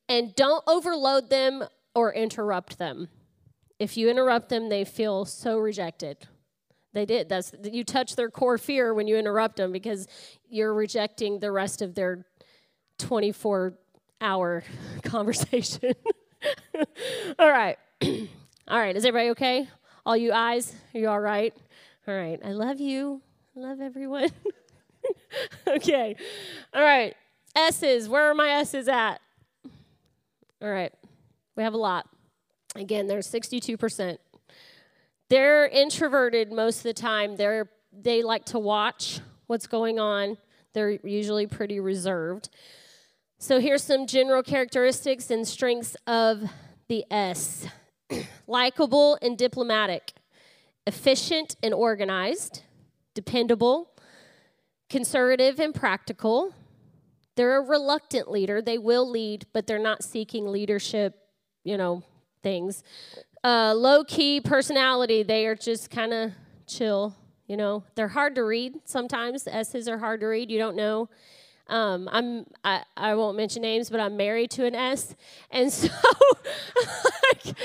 And 0.08 0.36
don't 0.36 0.64
overload 0.68 1.30
them 1.30 1.64
or 1.95 2.14
interrupt 2.14 2.78
them. 2.78 3.10
If 3.80 3.95
you 3.95 4.10
interrupt 4.10 4.50
them, 4.50 4.70
they 4.70 4.84
feel 4.84 5.26
so 5.26 5.58
rejected. 5.58 6.28
They 6.93 7.06
did. 7.06 7.30
That's 7.30 7.54
you 7.64 7.84
touch 7.84 8.16
their 8.16 8.30
core 8.30 8.58
fear 8.58 8.93
when 8.93 9.08
you 9.08 9.16
interrupt 9.16 9.58
them 9.58 9.72
because 9.72 10.08
you're 10.50 10.74
rejecting 10.74 11.39
the 11.39 11.52
rest 11.52 11.82
of 11.82 11.95
their 11.95 12.26
24 12.97 13.76
hour 14.20 14.64
conversation. 15.04 15.93
all 17.40 17.50
right. 17.50 17.78
all 18.02 18.80
right. 18.80 18.96
Is 18.96 19.06
everybody 19.06 19.30
okay? 19.32 19.68
All 20.06 20.16
you 20.16 20.32
I's, 20.32 20.74
are 20.94 21.00
you 21.00 21.10
all 21.10 21.20
right? 21.20 21.54
All 22.08 22.14
right. 22.14 22.40
I 22.44 22.52
love 22.52 22.80
you. 22.80 23.22
I 23.56 23.60
love 23.60 23.82
everyone. 23.82 24.30
okay. 25.68 26.16
All 26.74 26.84
right. 26.84 27.16
S's. 27.56 28.08
Where 28.08 28.30
are 28.30 28.34
my 28.34 28.50
S's 28.50 28.88
at? 28.88 29.22
All 30.62 30.70
right. 30.70 30.94
We 31.56 31.64
have 31.64 31.74
a 31.74 31.78
lot. 31.78 32.08
Again, 32.76 33.08
there's 33.08 33.30
62%. 33.30 34.18
They're 35.30 35.68
introverted 35.68 36.52
most 36.52 36.78
of 36.78 36.84
the 36.84 36.94
time. 36.94 37.36
They're 37.36 37.70
they 37.92 38.24
like 38.24 38.46
to 38.46 38.60
watch 38.60 39.20
what's 39.48 39.68
going 39.68 40.00
on. 40.00 40.38
They're 40.74 40.92
usually 40.92 41.48
pretty 41.48 41.80
reserved. 41.80 42.50
So 43.42 43.62
here's 43.62 43.84
some 43.84 44.06
general 44.06 44.44
characteristics 44.44 45.32
and 45.32 45.48
strengths 45.48 45.96
of 46.06 46.44
the 46.90 47.06
S. 47.10 47.68
Likable 48.48 49.18
and 49.22 49.38
diplomatic, 49.38 50.12
efficient 50.86 51.56
and 51.64 51.74
organized, 51.74 52.64
dependable, 53.16 53.92
conservative 54.90 55.58
and 55.58 55.74
practical. 55.74 56.54
They're 57.38 57.60
a 57.60 57.62
reluctant 57.62 58.30
leader. 58.30 58.62
They 58.62 58.78
will 58.78 59.10
lead, 59.10 59.46
but 59.54 59.68
they're 59.68 59.80
not 59.80 60.04
seeking 60.04 60.52
leadership, 60.52 61.16
you 61.64 61.78
know, 61.78 62.04
things. 62.44 62.84
Uh, 63.42 63.74
low 63.74 64.04
key 64.04 64.42
personality, 64.42 65.24
they 65.24 65.46
are 65.46 65.56
just 65.56 65.90
kind 65.90 66.14
of 66.14 66.34
chill. 66.68 67.16
You 67.48 67.56
know, 67.56 67.86
they're 67.96 68.10
hard 68.10 68.36
to 68.36 68.44
read 68.44 68.82
sometimes. 68.84 69.48
S's 69.48 69.88
are 69.88 69.98
hard 69.98 70.20
to 70.20 70.28
read. 70.28 70.52
You 70.52 70.60
don't 70.60 70.76
know. 70.76 71.08
Um, 71.70 72.09
I'm 72.11 72.45
I, 72.63 72.84
I 72.97 73.15
won't 73.15 73.38
mention 73.38 73.61
names, 73.61 73.89
but 73.89 73.99
I'm 73.99 74.17
married 74.17 74.51
to 74.51 74.65
an 74.65 74.76
S, 74.76 75.15
and 75.51 75.72
so 75.72 75.88
like, 77.34 77.55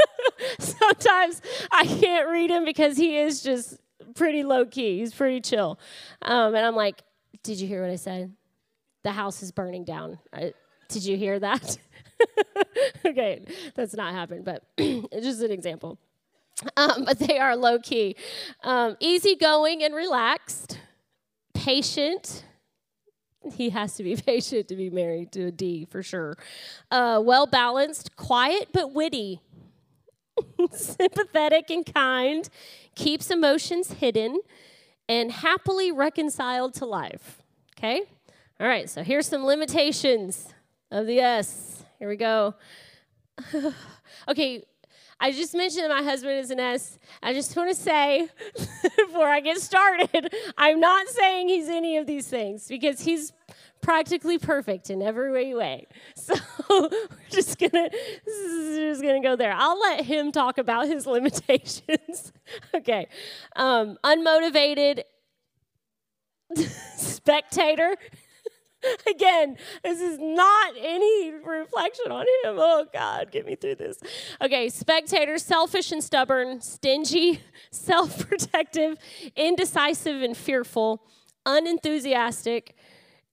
sometimes 0.58 1.40
I 1.72 1.86
can't 1.86 2.28
read 2.28 2.50
him 2.50 2.64
because 2.64 2.96
he 2.96 3.16
is 3.16 3.42
just 3.42 3.78
pretty 4.14 4.44
low 4.44 4.66
key. 4.66 4.98
He's 4.98 5.14
pretty 5.14 5.40
chill, 5.40 5.78
um, 6.22 6.54
and 6.54 6.64
I'm 6.64 6.76
like, 6.76 7.02
"Did 7.42 7.58
you 7.58 7.66
hear 7.66 7.80
what 7.80 7.90
I 7.90 7.96
said? 7.96 8.32
The 9.02 9.12
house 9.12 9.42
is 9.42 9.50
burning 9.50 9.84
down. 9.84 10.18
I, 10.32 10.52
did 10.88 11.04
you 11.04 11.16
hear 11.16 11.38
that?" 11.38 11.78
okay, 13.06 13.42
that's 13.74 13.94
not 13.94 14.12
happened, 14.12 14.44
but 14.44 14.62
it's 14.76 15.26
just 15.26 15.40
an 15.40 15.50
example. 15.50 15.98
Um, 16.76 17.04
but 17.04 17.18
they 17.18 17.38
are 17.38 17.56
low 17.56 17.78
key, 17.78 18.14
um, 18.62 18.96
easygoing 19.00 19.82
and 19.82 19.94
relaxed, 19.94 20.78
patient. 21.54 22.44
He 23.54 23.70
has 23.70 23.94
to 23.94 24.02
be 24.02 24.16
patient 24.26 24.68
to 24.68 24.76
be 24.76 24.90
married 24.90 25.32
to 25.32 25.46
a 25.46 25.50
D 25.50 25.86
for 25.90 26.02
sure. 26.02 26.36
Uh, 26.90 27.20
well 27.22 27.46
balanced, 27.46 28.16
quiet 28.16 28.68
but 28.72 28.92
witty, 28.92 29.40
sympathetic 30.72 31.70
and 31.70 31.84
kind, 31.84 32.48
keeps 32.94 33.30
emotions 33.30 33.92
hidden, 33.92 34.40
and 35.08 35.30
happily 35.30 35.92
reconciled 35.92 36.74
to 36.74 36.86
life. 36.86 37.42
Okay? 37.78 38.02
All 38.60 38.66
right, 38.66 38.88
so 38.88 39.02
here's 39.02 39.26
some 39.26 39.44
limitations 39.44 40.54
of 40.90 41.06
the 41.06 41.20
S. 41.20 41.84
Here 41.98 42.08
we 42.08 42.16
go. 42.16 42.54
okay, 44.28 44.64
I 45.24 45.32
just 45.32 45.54
mentioned 45.54 45.84
that 45.84 45.88
my 45.88 46.02
husband 46.02 46.38
is 46.38 46.50
an 46.50 46.60
S. 46.60 46.98
I 47.22 47.32
just 47.32 47.56
want 47.56 47.70
to 47.70 47.74
say 47.74 48.28
before 48.98 49.26
I 49.26 49.40
get 49.40 49.58
started, 49.58 50.34
I'm 50.58 50.80
not 50.80 51.08
saying 51.08 51.48
he's 51.48 51.70
any 51.70 51.96
of 51.96 52.06
these 52.06 52.26
things 52.26 52.68
because 52.68 53.00
he's 53.00 53.32
practically 53.80 54.36
perfect 54.36 54.90
in 54.90 55.00
every 55.00 55.54
way. 55.54 55.86
So 56.14 56.34
we're 56.68 56.90
just 57.30 57.58
gonna 57.58 57.88
just 58.26 59.02
gonna 59.02 59.22
go 59.22 59.34
there. 59.34 59.54
I'll 59.56 59.80
let 59.80 60.04
him 60.04 60.30
talk 60.30 60.58
about 60.58 60.88
his 60.88 61.06
limitations. 61.06 62.32
okay, 62.74 63.08
um, 63.56 63.96
unmotivated 64.04 65.04
spectator. 66.96 67.96
Again, 69.10 69.56
this 69.82 70.00
is 70.00 70.18
not 70.18 70.74
any 70.78 71.32
reflection 71.32 72.10
on 72.10 72.22
him. 72.22 72.56
Oh, 72.58 72.86
God, 72.92 73.30
get 73.30 73.46
me 73.46 73.56
through 73.56 73.76
this. 73.76 73.98
Okay, 74.40 74.68
spectator, 74.68 75.38
selfish 75.38 75.92
and 75.92 76.02
stubborn, 76.02 76.60
stingy, 76.60 77.40
self 77.70 78.28
protective, 78.28 78.96
indecisive 79.36 80.22
and 80.22 80.36
fearful, 80.36 81.02
unenthusiastic, 81.46 82.76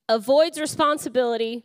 avoids 0.08 0.60
responsibility, 0.60 1.64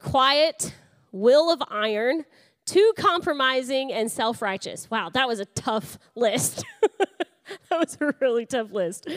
quiet, 0.00 0.74
will 1.10 1.52
of 1.52 1.62
iron, 1.70 2.24
too 2.66 2.92
compromising, 2.96 3.92
and 3.92 4.10
self 4.10 4.42
righteous. 4.42 4.90
Wow, 4.90 5.10
that 5.10 5.28
was 5.28 5.40
a 5.40 5.46
tough 5.46 5.98
list. 6.14 6.64
that 7.70 7.78
was 7.78 7.96
a 8.00 8.14
really 8.20 8.46
tough 8.46 8.72
list. 8.72 9.08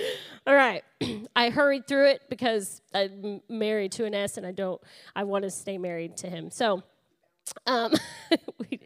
All 0.45 0.55
right. 0.55 0.83
I 1.35 1.49
hurried 1.49 1.87
through 1.87 2.09
it 2.09 2.21
because 2.29 2.81
I'm 2.93 3.41
married 3.49 3.91
to 3.93 4.05
an 4.05 4.13
S 4.13 4.37
and 4.37 4.45
I 4.45 4.51
don't, 4.51 4.81
I 5.15 5.23
want 5.23 5.43
to 5.43 5.49
stay 5.49 5.77
married 5.77 6.17
to 6.17 6.29
him. 6.29 6.49
So, 6.49 6.83
um, 7.67 7.93
we, 8.59 8.79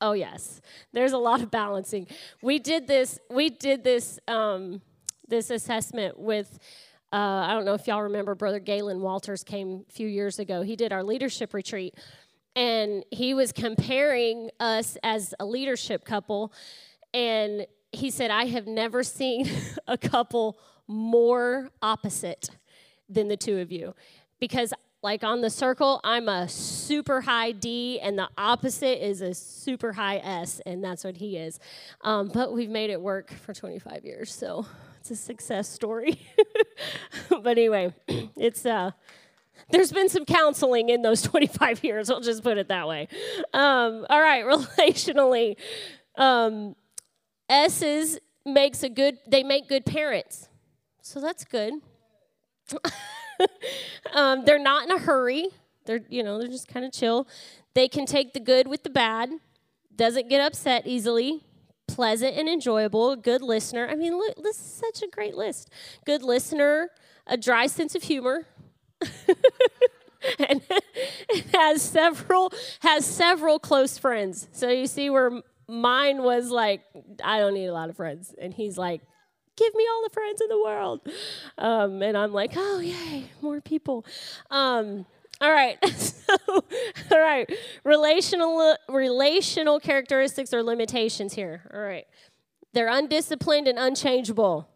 oh, 0.00 0.12
yes, 0.12 0.60
there's 0.92 1.12
a 1.12 1.18
lot 1.18 1.42
of 1.42 1.50
balancing. 1.50 2.06
We 2.42 2.58
did 2.58 2.86
this, 2.86 3.18
we 3.30 3.50
did 3.50 3.84
this, 3.84 4.18
um, 4.28 4.80
this 5.28 5.50
assessment 5.50 6.18
with, 6.18 6.58
uh, 7.12 7.16
I 7.16 7.52
don't 7.52 7.64
know 7.64 7.74
if 7.74 7.86
y'all 7.86 8.02
remember, 8.02 8.34
Brother 8.34 8.58
Galen 8.58 9.00
Walters 9.00 9.44
came 9.44 9.84
a 9.88 9.92
few 9.92 10.08
years 10.08 10.38
ago. 10.38 10.62
He 10.62 10.76
did 10.76 10.92
our 10.92 11.04
leadership 11.04 11.54
retreat 11.54 11.94
and 12.56 13.04
he 13.10 13.34
was 13.34 13.52
comparing 13.52 14.50
us 14.60 14.96
as 15.02 15.34
a 15.40 15.44
leadership 15.44 16.04
couple 16.04 16.52
and 17.12 17.66
he 17.94 18.10
said, 18.10 18.30
I 18.30 18.46
have 18.46 18.66
never 18.66 19.02
seen 19.02 19.48
a 19.86 19.98
couple 19.98 20.58
more 20.86 21.70
opposite 21.82 22.50
than 23.08 23.28
the 23.28 23.36
two 23.36 23.58
of 23.58 23.72
you. 23.72 23.94
Because, 24.40 24.72
like 25.02 25.22
on 25.22 25.40
the 25.40 25.50
circle, 25.50 26.00
I'm 26.02 26.28
a 26.28 26.48
super 26.48 27.20
high 27.20 27.52
D, 27.52 28.00
and 28.00 28.18
the 28.18 28.28
opposite 28.36 29.06
is 29.06 29.20
a 29.20 29.34
super 29.34 29.92
high 29.92 30.16
S, 30.18 30.60
and 30.66 30.82
that's 30.82 31.04
what 31.04 31.16
he 31.16 31.36
is. 31.36 31.60
Um, 32.02 32.30
but 32.32 32.52
we've 32.52 32.70
made 32.70 32.90
it 32.90 33.00
work 33.00 33.32
for 33.32 33.54
25 33.54 34.04
years, 34.04 34.34
so 34.34 34.66
it's 35.00 35.10
a 35.10 35.16
success 35.16 35.68
story. 35.68 36.20
but 37.28 37.46
anyway, 37.46 37.94
it's. 38.08 38.64
Uh, 38.66 38.92
there's 39.70 39.92
been 39.92 40.08
some 40.08 40.24
counseling 40.24 40.88
in 40.88 41.02
those 41.02 41.22
25 41.22 41.84
years. 41.84 42.10
I'll 42.10 42.20
just 42.20 42.42
put 42.42 42.58
it 42.58 42.68
that 42.68 42.88
way. 42.88 43.08
Um, 43.52 44.06
all 44.10 44.20
right, 44.20 44.44
relationally, 44.78 45.56
um, 46.16 46.76
S's 47.48 48.18
makes 48.44 48.82
a 48.82 48.88
good, 48.88 49.18
they 49.26 49.42
make 49.42 49.68
good 49.68 49.84
parents. 49.84 50.48
So 51.02 51.20
that's 51.20 51.44
good. 51.44 51.74
um, 54.14 54.44
they're 54.44 54.58
not 54.58 54.84
in 54.84 54.90
a 54.90 54.98
hurry. 54.98 55.48
They're, 55.86 56.00
you 56.08 56.22
know, 56.22 56.38
they're 56.38 56.48
just 56.48 56.68
kind 56.68 56.84
of 56.84 56.92
chill. 56.92 57.28
They 57.74 57.88
can 57.88 58.06
take 58.06 58.32
the 58.32 58.40
good 58.40 58.68
with 58.68 58.82
the 58.82 58.90
bad. 58.90 59.30
Doesn't 59.94 60.28
get 60.28 60.40
upset 60.40 60.86
easily. 60.86 61.42
Pleasant 61.86 62.36
and 62.36 62.48
enjoyable. 62.48 63.16
Good 63.16 63.42
listener. 63.42 63.86
I 63.88 63.94
mean, 63.94 64.16
look, 64.16 64.42
this 64.42 64.56
is 64.56 64.62
such 64.64 65.02
a 65.02 65.10
great 65.10 65.34
list. 65.34 65.70
Good 66.06 66.22
listener. 66.22 66.90
A 67.26 67.36
dry 67.36 67.66
sense 67.66 67.94
of 67.94 68.02
humor. 68.02 68.46
and 70.38 70.62
has 71.54 71.82
several 71.82 72.52
has 72.80 73.04
several 73.04 73.58
close 73.58 73.98
friends. 73.98 74.48
So 74.52 74.70
you 74.70 74.86
see 74.86 75.10
where 75.10 75.42
mine 75.68 76.22
was 76.22 76.50
like, 76.50 76.82
I 77.22 77.38
don't 77.38 77.54
need 77.54 77.66
a 77.66 77.72
lot 77.72 77.90
of 77.90 77.96
friends. 77.96 78.34
And 78.40 78.52
he's 78.52 78.76
like, 78.78 79.00
give 79.56 79.74
me 79.74 79.86
all 79.90 80.02
the 80.04 80.10
friends 80.10 80.40
in 80.40 80.48
the 80.48 80.62
world. 80.62 81.00
Um, 81.58 82.02
and 82.02 82.16
I'm 82.16 82.32
like, 82.32 82.52
oh, 82.56 82.80
yay, 82.80 83.30
more 83.40 83.60
people. 83.60 84.04
Um, 84.50 85.06
all 85.40 85.50
right. 85.50 85.78
so, 85.96 86.36
all 86.48 87.20
right. 87.20 87.50
Relational 87.84 88.76
relational 88.88 89.80
characteristics 89.80 90.54
or 90.54 90.62
limitations 90.62 91.34
here. 91.34 91.62
All 91.72 91.80
right. 91.80 92.06
They're 92.72 92.88
undisciplined 92.88 93.68
and 93.68 93.78
unchangeable. 93.78 94.68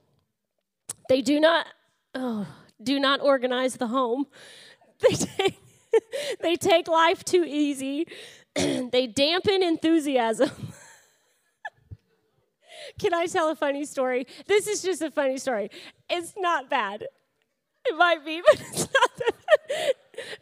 They 1.08 1.22
do 1.22 1.40
not 1.40 1.66
oh, 2.14 2.46
do 2.82 2.98
not 2.98 3.20
organize 3.20 3.76
the 3.76 3.88
home. 3.88 4.26
They 5.00 5.14
take 5.14 5.58
they 6.40 6.56
take 6.56 6.88
life 6.88 7.24
too 7.24 7.44
easy. 7.46 8.06
they 8.54 9.06
dampen 9.06 9.62
enthusiasm. 9.62 10.50
Can 12.98 13.14
I 13.14 13.26
tell 13.26 13.50
a 13.50 13.56
funny 13.56 13.84
story? 13.84 14.26
This 14.46 14.66
is 14.66 14.82
just 14.82 15.02
a 15.02 15.10
funny 15.10 15.38
story. 15.38 15.70
It's 16.10 16.34
not 16.36 16.68
bad. 16.68 17.02
It 17.86 17.96
might 17.96 18.24
be, 18.24 18.42
but 18.46 18.60
it's 18.60 18.80
not 18.80 19.10
that 19.18 19.34
bad. 19.68 19.94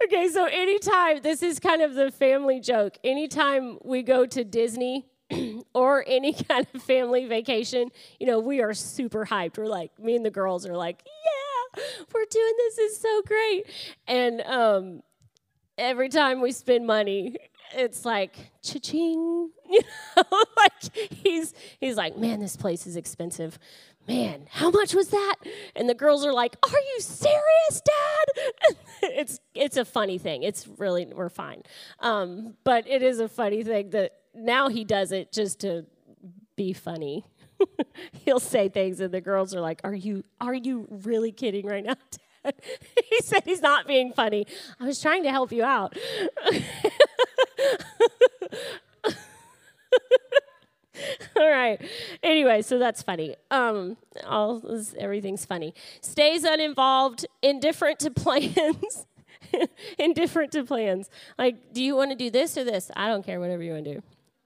Okay, 0.05 0.29
so 0.29 0.47
anytime, 0.47 1.21
this 1.23 1.43
is 1.43 1.61
kind 1.61 1.83
of 1.83 1.95
the 1.95 2.11
family 2.11 2.61
joke. 2.61 2.97
Anytime 3.05 3.79
we 3.85 4.03
go 4.03 4.25
to 4.25 4.43
Disney 4.43 5.07
or 5.75 6.05
any 6.07 6.33
kind 6.49 6.67
of 6.75 6.83
family 6.83 7.27
vacation, 7.27 7.91
you 8.19 8.27
know, 8.27 8.41
we 8.41 8.63
are 8.63 8.73
super 8.73 9.27
hyped. 9.27 9.59
We're 9.59 9.67
like, 9.67 9.99
me 9.99 10.17
and 10.17 10.25
the 10.25 10.31
girls 10.31 10.67
are 10.67 10.77
like, 10.77 11.03
yeah, 11.05 11.83
we're 12.15 12.25
doing 12.31 12.53
this. 12.59 12.79
Is 12.79 13.01
so 13.01 13.23
great. 13.27 13.65
And 14.07 14.41
um, 14.43 15.03
every 15.77 16.09
time 16.09 16.41
we 16.41 16.53
spend 16.53 16.87
money, 16.87 17.37
it's 17.75 18.05
like 18.05 18.37
cha-ching 18.63 19.51
you 19.71 19.81
know 20.17 20.23
like 20.57 20.97
he's 21.11 21.55
he's 21.81 21.97
like 21.97 22.17
man 22.17 22.41
this 22.41 22.57
place 22.57 22.87
is 22.87 22.97
expensive 22.97 23.59
man 24.09 24.47
how 24.51 24.71
much 24.71 24.95
was 24.95 25.09
that 25.09 25.35
and 25.75 25.89
the 25.89 25.95
girls 25.95 26.25
are 26.25 26.33
like 26.33 26.57
are 26.63 26.79
you 26.79 27.01
serious 27.01 27.83
dad 27.85 28.77
it's 29.03 29.41
it's 29.55 29.77
a 29.77 29.85
funny 29.85 30.19
thing 30.19 30.43
it's 30.43 30.69
really 30.79 31.07
we're 31.07 31.29
fine 31.29 31.63
um, 32.01 32.55
but 32.65 32.87
it 32.89 33.03
is 33.03 33.19
a 33.19 33.29
funny 33.29 33.63
thing 33.65 33.91
that 33.91 34.13
now 34.35 34.69
he 34.69 34.85
does 34.85 35.13
it 35.13 35.33
just 35.33 35.61
to 35.61 35.85
be 36.57 36.73
funny 36.73 37.25
he'll 38.25 38.39
say 38.39 38.69
things 38.69 39.01
and 39.01 39.13
the 39.13 39.21
girls 39.21 39.55
are 39.55 39.61
like 39.61 39.81
are 39.83 39.95
you 39.95 40.23
are 40.41 40.55
you 40.55 40.87
really 40.91 41.33
kidding 41.33 41.67
right 41.67 41.85
now 41.85 41.95
Dad? 41.95 42.21
he 43.11 43.19
said 43.23 43.43
he's 43.45 43.61
not 43.61 43.87
being 43.87 44.13
funny. 44.13 44.47
I 44.81 44.85
was 44.85 45.01
trying 45.01 45.23
to 45.25 45.31
help 45.31 45.53
you 45.53 45.65
out. 45.65 45.97
all 51.37 51.51
right. 51.51 51.81
Anyway, 52.23 52.63
so 52.63 52.79
that's 52.79 53.03
funny. 53.03 53.37
Um, 53.51 53.97
all 54.27 54.63
everything's 54.99 55.45
funny. 55.45 55.75
Stays 56.01 56.45
uninvolved, 56.45 57.27
indifferent 57.43 57.99
to 58.01 58.11
plans. 58.23 59.07
indifferent 59.99 60.53
to 60.53 60.65
plans. 60.65 61.11
Like, 61.39 61.73
do 61.73 61.83
you 61.83 61.95
want 61.95 62.11
to 62.11 62.17
do 62.17 62.31
this 62.31 62.57
or 62.57 62.65
this? 62.65 62.91
I 62.97 63.09
don't 63.09 63.25
care. 63.25 63.41
Whatever 63.41 63.63
you 63.63 63.73
want 63.73 63.85
to 63.85 63.95
do. 63.95 64.03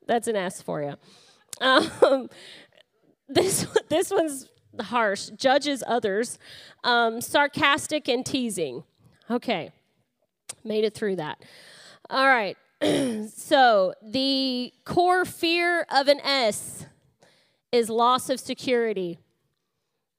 That's 0.07 0.29
an 0.29 0.37
S 0.37 0.61
for 0.61 0.83
you. 0.83 0.97
Um, 1.61 2.29
this 3.29 3.67
this 3.89 4.11
one's 4.11 4.49
harsh, 4.81 5.29
judges 5.37 5.85
others, 5.87 6.39
um, 6.85 7.21
sarcastic 7.21 8.09
and 8.09 8.25
teasing. 8.25 8.85
Okay, 9.31 9.71
made 10.65 10.85
it 10.85 10.95
through 10.95 11.17
that. 11.17 11.43
All 12.09 12.27
right, 12.27 12.57
so 13.29 13.95
the 14.03 14.73
core 14.85 15.25
fear 15.25 15.87
of 15.91 16.09
an 16.09 16.21
S 16.21 16.87
is 17.73 17.91
loss 17.91 18.31
of 18.31 18.41
security. 18.41 19.19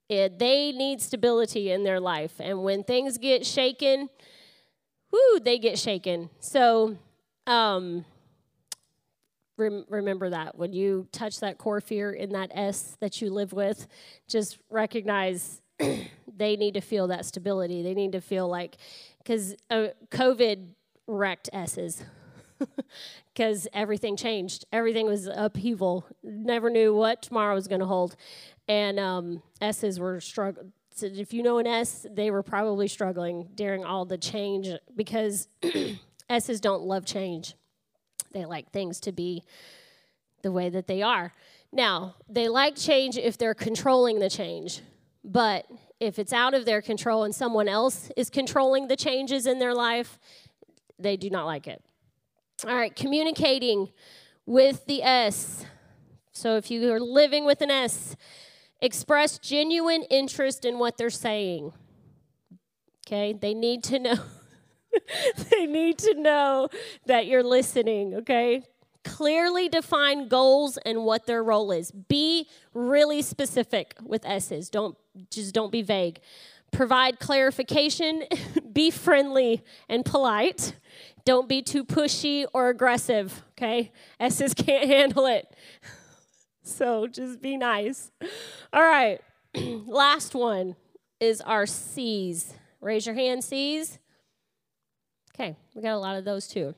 It, 0.10 0.38
they 0.40 0.72
need 0.72 1.02
stability 1.02 1.72
in 1.72 1.84
their 1.84 2.00
life, 2.00 2.34
and 2.40 2.64
when 2.64 2.84
things 2.84 3.18
get 3.18 3.46
shaken, 3.46 4.10
whoo, 5.12 5.40
they 5.40 5.58
get 5.58 5.80
shaken. 5.80 6.30
So, 6.40 6.98
um, 7.48 8.06
rem- 9.58 9.86
remember 9.90 10.30
that 10.30 10.58
when 10.58 10.74
you 10.74 11.08
touch 11.12 11.40
that 11.40 11.58
core 11.58 11.82
fear 11.82 12.12
in 12.12 12.32
that 12.34 12.52
S 12.54 12.98
that 13.00 13.22
you 13.22 13.30
live 13.30 13.54
with, 13.54 13.88
just 14.28 14.58
recognize 14.70 15.62
they 15.80 16.56
need 16.58 16.74
to 16.74 16.82
feel 16.82 17.08
that 17.08 17.26
stability. 17.26 17.82
They 17.82 17.94
need 17.94 18.12
to 18.12 18.22
feel 18.22 18.48
like, 18.48 18.78
because 19.20 19.56
uh, 19.70 19.88
COVID 20.10 20.68
wrecked 21.08 21.50
S's. 21.54 22.04
Because 23.34 23.66
everything 23.74 24.18
changed. 24.18 24.66
Everything 24.74 25.06
was 25.06 25.26
upheaval. 25.26 26.06
Never 26.22 26.70
knew 26.70 26.94
what 26.94 27.22
tomorrow 27.22 27.56
was 27.56 27.66
going 27.68 27.80
to 27.80 27.86
hold. 27.86 28.18
And 28.68 29.00
um, 29.00 29.42
S's 29.62 30.02
were 30.02 30.20
struggling. 30.20 30.74
So 30.94 31.06
if 31.06 31.34
you 31.34 31.42
know 31.42 31.58
an 31.58 31.66
S, 31.66 32.06
they 32.12 32.30
were 32.30 32.44
probably 32.44 32.90
struggling 32.90 33.48
during 33.56 33.86
all 33.86 34.04
the 34.04 34.18
change 34.18 34.68
because 34.98 35.48
S's 36.30 36.60
don't 36.60 36.84
love 36.84 37.06
change. 37.06 37.56
They 38.34 38.46
like 38.46 38.72
things 38.72 39.00
to 39.02 39.14
be 39.14 39.44
the 40.42 40.52
way 40.52 40.70
that 40.70 40.88
they 40.88 41.02
are. 41.02 41.34
Now, 41.72 42.16
they 42.28 42.50
like 42.50 42.76
change 42.76 43.18
if 43.18 43.38
they're 43.38 43.54
controlling 43.54 44.20
the 44.20 44.30
change, 44.30 44.82
but 45.24 45.66
if 46.00 46.20
it's 46.20 46.34
out 46.34 46.54
of 46.54 46.66
their 46.66 46.82
control 46.82 47.24
and 47.24 47.34
someone 47.34 47.68
else 47.68 48.12
is 48.18 48.30
controlling 48.30 48.88
the 48.88 48.96
changes 48.96 49.46
in 49.46 49.60
their 49.60 49.74
life, 49.74 50.20
they 51.00 51.16
do 51.16 51.30
not 51.30 51.46
like 51.46 51.68
it. 51.68 51.82
All 52.68 52.76
right, 52.76 52.96
communicating 52.96 53.90
with 54.46 54.86
the 54.86 55.02
S. 55.02 55.66
So 56.32 56.58
if 56.58 56.70
you 56.70 56.94
are 56.94 57.00
living 57.00 57.44
with 57.44 57.62
an 57.62 57.72
S, 57.72 58.16
express 58.80 59.40
genuine 59.40 60.04
interest 60.12 60.64
in 60.64 60.78
what 60.78 60.96
they're 60.96 61.10
saying. 61.10 61.74
Okay, 63.08 63.34
they 63.34 63.56
need 63.56 63.84
to 63.86 63.98
know 63.98 64.16
they 65.50 65.66
need 65.66 65.98
to 66.00 66.14
know 66.16 66.68
that 67.08 67.26
you're 67.26 67.44
listening, 67.44 68.16
okay? 68.16 68.62
Clearly 69.04 69.68
define 69.68 70.28
goals 70.28 70.78
and 70.86 71.04
what 71.04 71.26
their 71.26 71.44
role 71.44 71.72
is. 71.72 71.90
Be 71.90 72.48
really 72.76 73.24
specific 73.24 73.96
with 74.04 74.24
S's. 74.24 74.70
Don't 74.70 74.96
just 75.32 75.56
don't 75.56 75.72
be 75.72 75.82
vague. 75.82 76.20
Provide 76.72 77.20
clarification, 77.20 78.24
be 78.72 78.92
friendly 78.92 79.64
and 79.90 80.06
polite. 80.06 80.76
Don't 81.26 81.48
be 81.48 81.62
too 81.62 81.84
pushy 81.84 82.46
or 82.54 82.70
aggressive, 82.70 83.44
okay? 83.52 83.92
S's 84.20 84.54
can't 84.54 84.88
handle 84.88 85.26
it. 85.26 85.48
So 86.64 87.08
just 87.08 87.42
be 87.42 87.58
nice. 87.58 88.12
All 88.72 88.84
right. 88.84 89.20
Last 89.56 90.36
one 90.36 90.76
is 91.20 91.42
our 91.42 91.66
C's. 91.66 92.54
Raise 92.80 93.06
your 93.06 93.16
hand, 93.16 93.44
C's. 93.44 94.00
Okay, 95.34 95.56
we 95.76 95.82
got 95.82 95.94
a 95.94 95.98
lot 95.98 96.18
of 96.18 96.26
those 96.26 96.48
too. 96.48 96.74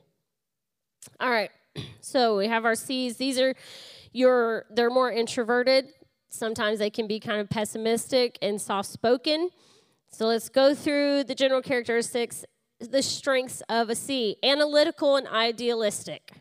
All 1.20 1.30
right, 1.30 1.50
so 2.00 2.36
we 2.36 2.48
have 2.48 2.64
our 2.64 2.74
C's. 2.74 3.16
These 3.16 3.38
are 3.38 3.54
your, 4.12 4.66
they're 4.70 4.90
more 4.90 5.10
introverted. 5.10 5.88
Sometimes 6.30 6.78
they 6.78 6.90
can 6.90 7.06
be 7.06 7.20
kind 7.20 7.40
of 7.40 7.48
pessimistic 7.48 8.38
and 8.42 8.60
soft 8.60 8.88
spoken. 8.88 9.50
So 10.10 10.26
let's 10.26 10.48
go 10.48 10.74
through 10.74 11.24
the 11.24 11.34
general 11.34 11.62
characteristics, 11.62 12.44
the 12.88 13.02
strengths 13.02 13.62
of 13.68 13.90
a 13.90 13.94
C 13.94 14.36
analytical 14.42 15.16
and 15.16 15.26
idealistic. 15.28 16.32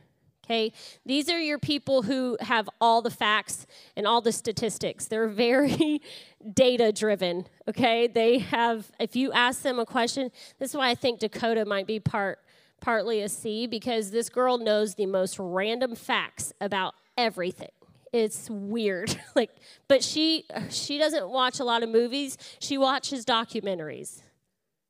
Okay, 0.46 0.74
these 1.06 1.30
are 1.30 1.40
your 1.40 1.58
people 1.58 2.02
who 2.02 2.38
have 2.42 2.70
all 2.82 3.02
the 3.02 3.10
facts 3.10 3.66
and 3.96 4.06
all 4.06 4.20
the 4.20 4.34
statistics. 4.34 5.06
They're 5.06 5.30
very 5.30 6.02
data 6.54 6.92
driven. 6.92 7.46
Okay, 7.70 8.08
they 8.08 8.40
have, 8.40 8.92
if 9.00 9.16
you 9.16 9.32
ask 9.32 9.62
them 9.62 9.80
a 9.80 9.86
question, 9.86 10.32
this 10.60 10.72
is 10.72 10.76
why 10.76 10.90
I 10.90 10.96
think 10.96 11.20
Dakota 11.22 11.64
might 11.64 11.88
be 11.88 12.00
part 12.02 12.40
partly 12.82 13.22
a 13.22 13.30
C 13.30 13.66
because 13.66 14.12
this 14.12 14.28
girl 14.28 14.58
knows 14.58 14.96
the 14.96 15.06
most 15.06 15.38
random 15.40 15.96
facts 15.96 16.52
about 16.60 16.94
everything. 17.18 17.72
It's 18.12 18.50
weird. 18.50 19.18
like 19.36 19.52
but 19.88 20.04
she 20.04 20.46
she 20.70 20.98
doesn't 20.98 21.30
watch 21.30 21.62
a 21.62 21.64
lot 21.64 21.82
of 21.82 21.90
movies. 21.90 22.38
She 22.60 22.78
watches 22.78 23.26
documentaries. 23.26 24.22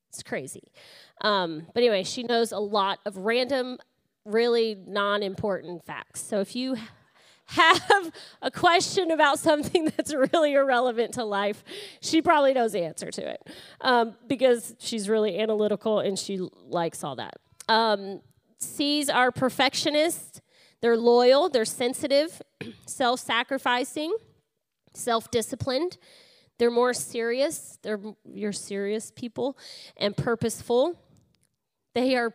It's 0.10 0.24
crazy. 0.24 0.72
Um, 1.22 1.68
but 1.74 1.82
anyway, 1.84 2.04
she 2.04 2.24
knows 2.24 2.52
a 2.52 2.60
lot 2.60 3.00
of 3.06 3.18
random 3.18 3.78
really 4.26 4.78
non 4.88 5.24
important 5.24 5.84
facts. 5.84 6.22
So 6.22 6.40
if 6.40 6.56
you 6.56 6.76
have 7.46 8.12
a 8.42 8.50
question 8.50 9.12
about 9.12 9.40
something 9.40 9.86
that's 9.98 10.14
really 10.14 10.54
irrelevant 10.54 11.14
to 11.16 11.24
life, 11.24 11.64
she 12.00 12.22
probably 12.22 12.54
knows 12.54 12.72
the 12.72 12.84
answer 12.84 13.12
to 13.12 13.30
it 13.30 13.48
um, 13.82 14.16
because 14.28 14.76
she's 14.80 15.10
really 15.10 15.40
analytical 15.40 16.00
and 16.00 16.18
she 16.18 16.38
likes 16.68 17.04
all 17.04 17.16
that. 17.18 17.36
Um, 17.68 18.22
C's 18.60 19.10
are 19.10 19.32
perfectionists, 19.32 20.42
they're 20.82 20.98
loyal, 20.98 21.50
they're 21.50 21.66
sensitive, 21.66 22.42
self 22.86 23.20
sacrificing, 23.20 24.16
self 24.94 25.30
disciplined. 25.32 25.98
They're 26.58 26.72
more 26.72 26.94
serious, 26.94 27.78
they're 27.82 28.00
you're 28.26 28.54
serious 28.54 29.12
people 29.12 29.58
and 29.98 30.16
purposeful. 30.16 31.00
They 31.94 32.16
are 32.16 32.34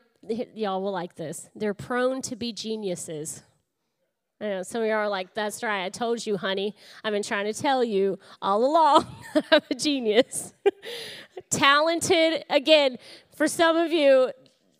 y'all 0.54 0.82
will 0.82 0.92
like 0.92 1.14
this. 1.14 1.48
They're 1.54 1.74
prone 1.74 2.22
to 2.22 2.36
be 2.36 2.52
geniuses. 2.52 3.42
I 4.40 4.48
know 4.48 4.62
some 4.62 4.82
of 4.82 4.88
y'all 4.88 4.98
are 4.98 5.08
like, 5.08 5.34
that's 5.34 5.64
right, 5.64 5.84
I 5.84 5.88
told 5.88 6.24
you, 6.24 6.36
honey. 6.36 6.76
I've 7.02 7.12
been 7.12 7.24
trying 7.24 7.46
to 7.46 7.52
tell 7.52 7.82
you 7.82 8.20
all 8.40 8.64
along 8.64 9.06
I'm 9.50 9.62
a 9.68 9.74
genius. 9.74 10.54
Talented, 11.50 12.44
again, 12.48 12.98
for 13.34 13.48
some 13.48 13.76
of 13.76 13.92
you, 13.92 14.30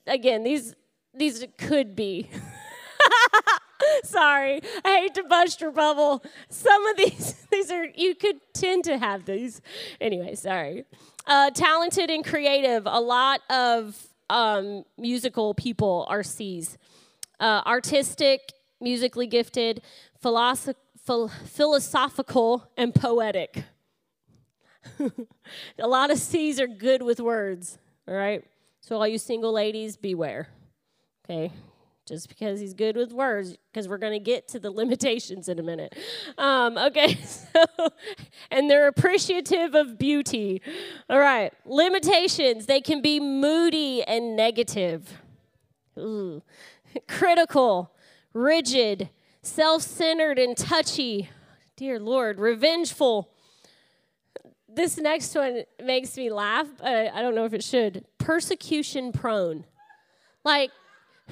again, 0.07 0.45
these 0.45 0.75
these 1.15 1.45
could 1.57 1.97
be. 1.97 2.31
Sorry, 4.05 4.61
I 4.85 4.97
hate 5.01 5.15
to 5.15 5.23
bust 5.25 5.61
your 5.61 5.71
bubble. 5.71 6.23
Some 6.49 6.87
of 6.87 6.97
these, 6.97 7.47
these 7.51 7.71
are 7.71 7.85
you 7.85 8.15
could 8.15 8.41
tend 8.53 8.85
to 8.85 8.99
have 8.99 9.25
these. 9.25 9.61
Anyway, 10.01 10.35
sorry. 10.35 10.85
Uh, 11.27 11.51
talented 11.51 12.11
and 12.11 12.25
creative. 12.25 12.85
A 12.87 13.01
lot 13.01 13.41
of 13.51 13.97
um, 14.31 14.85
musical 14.97 15.55
people 15.55 16.07
are 16.09 16.23
C's. 16.23 16.79
Uh, 17.41 17.63
artistic, 17.67 18.53
musically 18.81 19.27
gifted, 19.27 19.83
philosoph- 20.23 20.77
phil- 21.05 21.29
philosophical, 21.29 22.69
and 22.77 22.95
poetic. 22.95 23.65
a 25.79 25.87
lot 25.87 26.11
of 26.11 26.19
C's 26.19 26.59
are 26.59 26.67
good 26.67 27.03
with 27.03 27.21
words, 27.21 27.79
all 28.09 28.15
right? 28.15 28.45
So, 28.81 28.97
all 28.97 29.07
you 29.07 29.19
single 29.19 29.53
ladies, 29.53 29.97
beware, 29.97 30.49
okay? 31.25 31.53
Just 32.09 32.29
because 32.29 32.59
he's 32.59 32.73
good 32.73 32.97
with 32.97 33.13
words, 33.13 33.57
because 33.71 33.87
we're 33.87 33.99
going 33.99 34.15
to 34.15 34.19
get 34.19 34.49
to 34.49 34.59
the 34.59 34.71
limitations 34.83 35.49
in 35.49 35.59
a 35.59 35.63
minute. 35.63 35.95
Um, 36.39 36.79
okay, 36.79 37.15
so, 37.25 37.65
and 38.51 38.71
they're 38.71 38.89
appreciative 38.89 39.75
of 39.75 39.99
beauty. 39.99 40.63
All 41.11 41.19
right, 41.19 41.53
limitations, 41.67 42.67
they 42.67 42.81
can 42.81 43.03
be 43.03 43.21
moody 43.21 44.03
and 44.03 44.37
negative, 44.37 45.21
Ooh. 45.99 46.43
critical, 47.09 47.95
rigid, 48.33 49.11
self 49.43 49.83
centered, 49.83 50.39
and 50.39 50.57
touchy. 50.57 51.29
Dear 51.77 52.01
Lord, 52.01 52.41
revengeful. 52.41 53.31
This 54.69 54.97
next 54.97 55.35
one 55.35 55.65
makes 55.83 56.17
me 56.17 56.31
laugh, 56.31 56.67
but 56.79 57.13
I 57.13 57.21
don't 57.21 57.35
know 57.35 57.45
if 57.45 57.53
it 57.53 57.65
should. 57.65 58.05
Persecution 58.19 59.13
prone. 59.13 59.65
Like, 60.45 60.71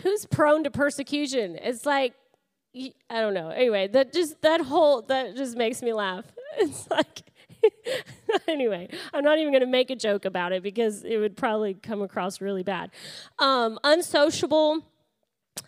who's 0.03 0.27
prone 0.27 0.65
to 0.65 0.71
persecution? 0.71 1.59
It's 1.63 1.87
like, 1.87 2.15
I 2.75 3.21
don't 3.21 3.35
know. 3.35 3.49
Anyway, 3.51 3.89
that 3.89 4.13
just, 4.13 4.41
that 4.43 4.61
whole, 4.61 5.03
that 5.03 5.37
just 5.37 5.57
makes 5.57 5.83
me 5.83 5.93
laugh. 5.93 6.25
It's 6.59 6.89
like, 6.91 7.23
anyway, 8.49 8.89
I'm 9.13 9.25
not 9.25 9.39
even 9.39 9.53
going 9.53 9.61
to 9.61 9.67
make 9.67 9.91
a 9.91 9.97
joke 9.97 10.25
about 10.25 10.53
it 10.53 10.63
because 10.63 11.05
it 11.05 11.19
would 11.19 11.37
probably 11.37 11.75
come 11.75 12.03
across 12.03 12.41
really 12.41 12.63
bad. 12.63 12.91
Um, 13.39 13.79
unsociable 13.85 14.83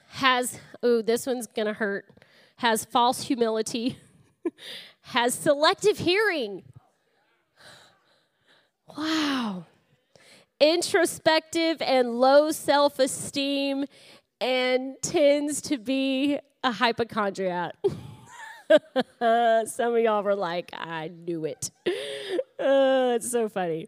has, 0.08 0.58
oh, 0.82 1.02
this 1.02 1.26
one's 1.26 1.46
going 1.46 1.66
to 1.66 1.74
hurt, 1.74 2.06
has 2.56 2.84
false 2.84 3.22
humility, 3.22 3.98
has 5.02 5.34
selective 5.34 5.98
hearing. 5.98 6.62
Wow. 8.96 9.66
Introspective 10.60 11.80
and 11.82 12.18
low 12.18 12.50
self 12.50 12.98
esteem 12.98 13.84
and 14.40 14.94
tends 15.02 15.60
to 15.62 15.78
be 15.78 16.38
a 16.62 16.72
hypochondriac. 16.72 17.74
Some 19.20 19.94
of 19.94 19.98
y'all 19.98 20.22
were 20.22 20.34
like, 20.34 20.70
I 20.72 21.08
knew 21.08 21.44
it. 21.44 21.70
Uh, 22.60 23.12
it's 23.14 23.30
so 23.30 23.48
funny. 23.48 23.86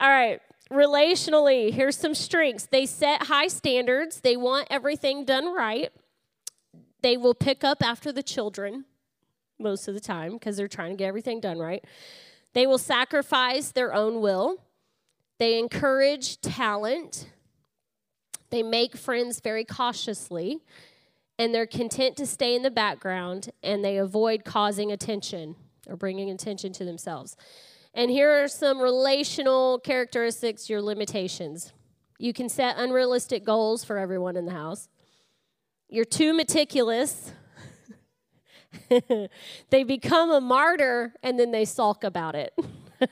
All 0.00 0.08
right, 0.08 0.40
relationally, 0.72 1.70
here's 1.70 1.98
some 1.98 2.14
strengths. 2.14 2.64
They 2.64 2.86
set 2.86 3.24
high 3.24 3.48
standards, 3.48 4.22
they 4.22 4.38
want 4.38 4.68
everything 4.70 5.26
done 5.26 5.54
right. 5.54 5.90
They 7.02 7.18
will 7.18 7.34
pick 7.34 7.62
up 7.62 7.82
after 7.82 8.12
the 8.12 8.22
children 8.22 8.86
most 9.58 9.86
of 9.86 9.92
the 9.94 10.00
time 10.00 10.32
because 10.32 10.56
they're 10.56 10.66
trying 10.66 10.92
to 10.92 10.96
get 10.96 11.08
everything 11.08 11.40
done 11.40 11.58
right. 11.58 11.84
They 12.54 12.66
will 12.66 12.78
sacrifice 12.78 13.72
their 13.72 13.92
own 13.92 14.20
will. 14.20 14.62
They 15.38 15.58
encourage 15.58 16.40
talent. 16.40 17.28
They 18.50 18.62
make 18.62 18.96
friends 18.96 19.40
very 19.40 19.64
cautiously, 19.64 20.60
and 21.38 21.54
they're 21.54 21.66
content 21.66 22.16
to 22.16 22.26
stay 22.26 22.54
in 22.54 22.62
the 22.62 22.70
background, 22.70 23.50
and 23.62 23.84
they 23.84 23.98
avoid 23.98 24.44
causing 24.44 24.92
attention 24.92 25.56
or 25.86 25.96
bringing 25.96 26.30
attention 26.30 26.72
to 26.74 26.84
themselves. 26.84 27.36
And 27.94 28.10
here 28.10 28.44
are 28.44 28.48
some 28.48 28.80
relational 28.80 29.78
characteristics, 29.78 30.68
your 30.68 30.82
limitations. 30.82 31.72
You 32.18 32.32
can 32.32 32.48
set 32.48 32.76
unrealistic 32.78 33.44
goals 33.44 33.84
for 33.84 33.98
everyone 33.98 34.36
in 34.36 34.46
the 34.46 34.52
house. 34.52 34.88
You're 35.88 36.04
too 36.04 36.34
meticulous. 36.34 37.32
they 39.70 39.84
become 39.84 40.30
a 40.30 40.40
martyr 40.40 41.14
and 41.22 41.38
then 41.38 41.52
they 41.52 41.64
sulk 41.64 42.04
about 42.04 42.34
it. 42.34 42.52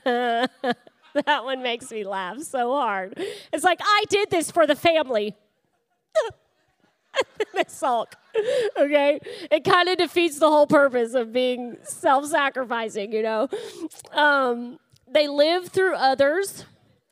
that 1.25 1.45
one 1.45 1.63
makes 1.63 1.91
me 1.91 2.03
laugh 2.03 2.41
so 2.41 2.73
hard. 2.73 3.17
It's 3.53 3.63
like, 3.63 3.79
I 3.81 4.03
did 4.09 4.29
this 4.29 4.51
for 4.51 4.67
the 4.67 4.75
family. 4.75 5.35
they 7.53 7.63
sulk. 7.67 8.15
Okay? 8.77 9.19
It 9.49 9.63
kind 9.63 9.87
of 9.87 9.97
defeats 9.97 10.39
the 10.39 10.49
whole 10.49 10.67
purpose 10.67 11.13
of 11.13 11.31
being 11.31 11.77
self 11.83 12.25
sacrificing, 12.25 13.13
you 13.13 13.23
know? 13.23 13.47
Um, 14.11 14.77
they 15.07 15.29
live 15.29 15.69
through 15.69 15.95
others, 15.95 16.65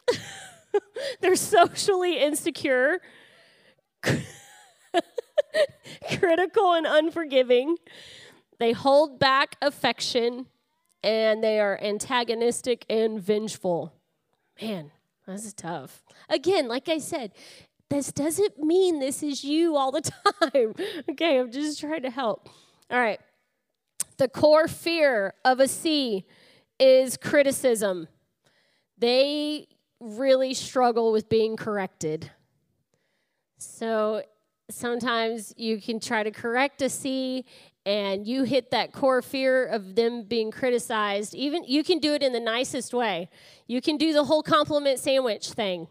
they're 1.21 1.37
socially 1.37 2.19
insecure, 2.19 2.99
critical, 6.11 6.73
and 6.73 6.85
unforgiving. 6.85 7.77
They 8.59 8.73
hold 8.73 9.17
back 9.19 9.55
affection 9.61 10.47
and 11.03 11.43
they 11.43 11.59
are 11.59 11.79
antagonistic 11.81 12.85
and 12.89 13.21
vengeful. 13.21 13.93
Man, 14.61 14.91
that's 15.27 15.53
tough. 15.53 16.03
Again, 16.29 16.67
like 16.67 16.87
I 16.89 16.99
said, 16.99 17.33
this 17.89 18.11
doesn't 18.11 18.57
mean 18.57 18.99
this 18.99 19.21
is 19.21 19.43
you 19.43 19.75
all 19.75 19.91
the 19.91 20.01
time. 20.41 20.73
okay, 21.09 21.39
I'm 21.39 21.51
just 21.51 21.79
trying 21.79 22.03
to 22.03 22.09
help. 22.09 22.49
All 22.89 22.99
right. 22.99 23.19
The 24.17 24.27
core 24.27 24.67
fear 24.67 25.33
of 25.43 25.59
a 25.59 25.67
C 25.67 26.25
is 26.79 27.17
criticism. 27.17 28.07
They 28.97 29.67
really 29.99 30.53
struggle 30.53 31.11
with 31.11 31.29
being 31.29 31.57
corrected. 31.57 32.31
So 33.57 34.23
sometimes 34.69 35.53
you 35.57 35.81
can 35.81 35.99
try 35.99 36.23
to 36.23 36.31
correct 36.31 36.81
a 36.81 36.89
C 36.89 37.45
and 37.85 38.25
you 38.25 38.43
hit 38.43 38.71
that 38.71 38.93
core 38.93 39.21
fear 39.21 39.65
of 39.65 39.95
them 39.95 40.23
being 40.23 40.51
criticized. 40.51 41.35
Even 41.35 41.63
you 41.65 41.83
can 41.83 41.99
do 41.99 42.13
it 42.13 42.23
in 42.23 42.31
the 42.31 42.39
nicest 42.39 42.93
way. 42.93 43.29
You 43.67 43.81
can 43.81 43.97
do 43.97 44.13
the 44.13 44.23
whole 44.23 44.43
compliment 44.43 44.99
sandwich 44.99 45.51
thing 45.51 45.87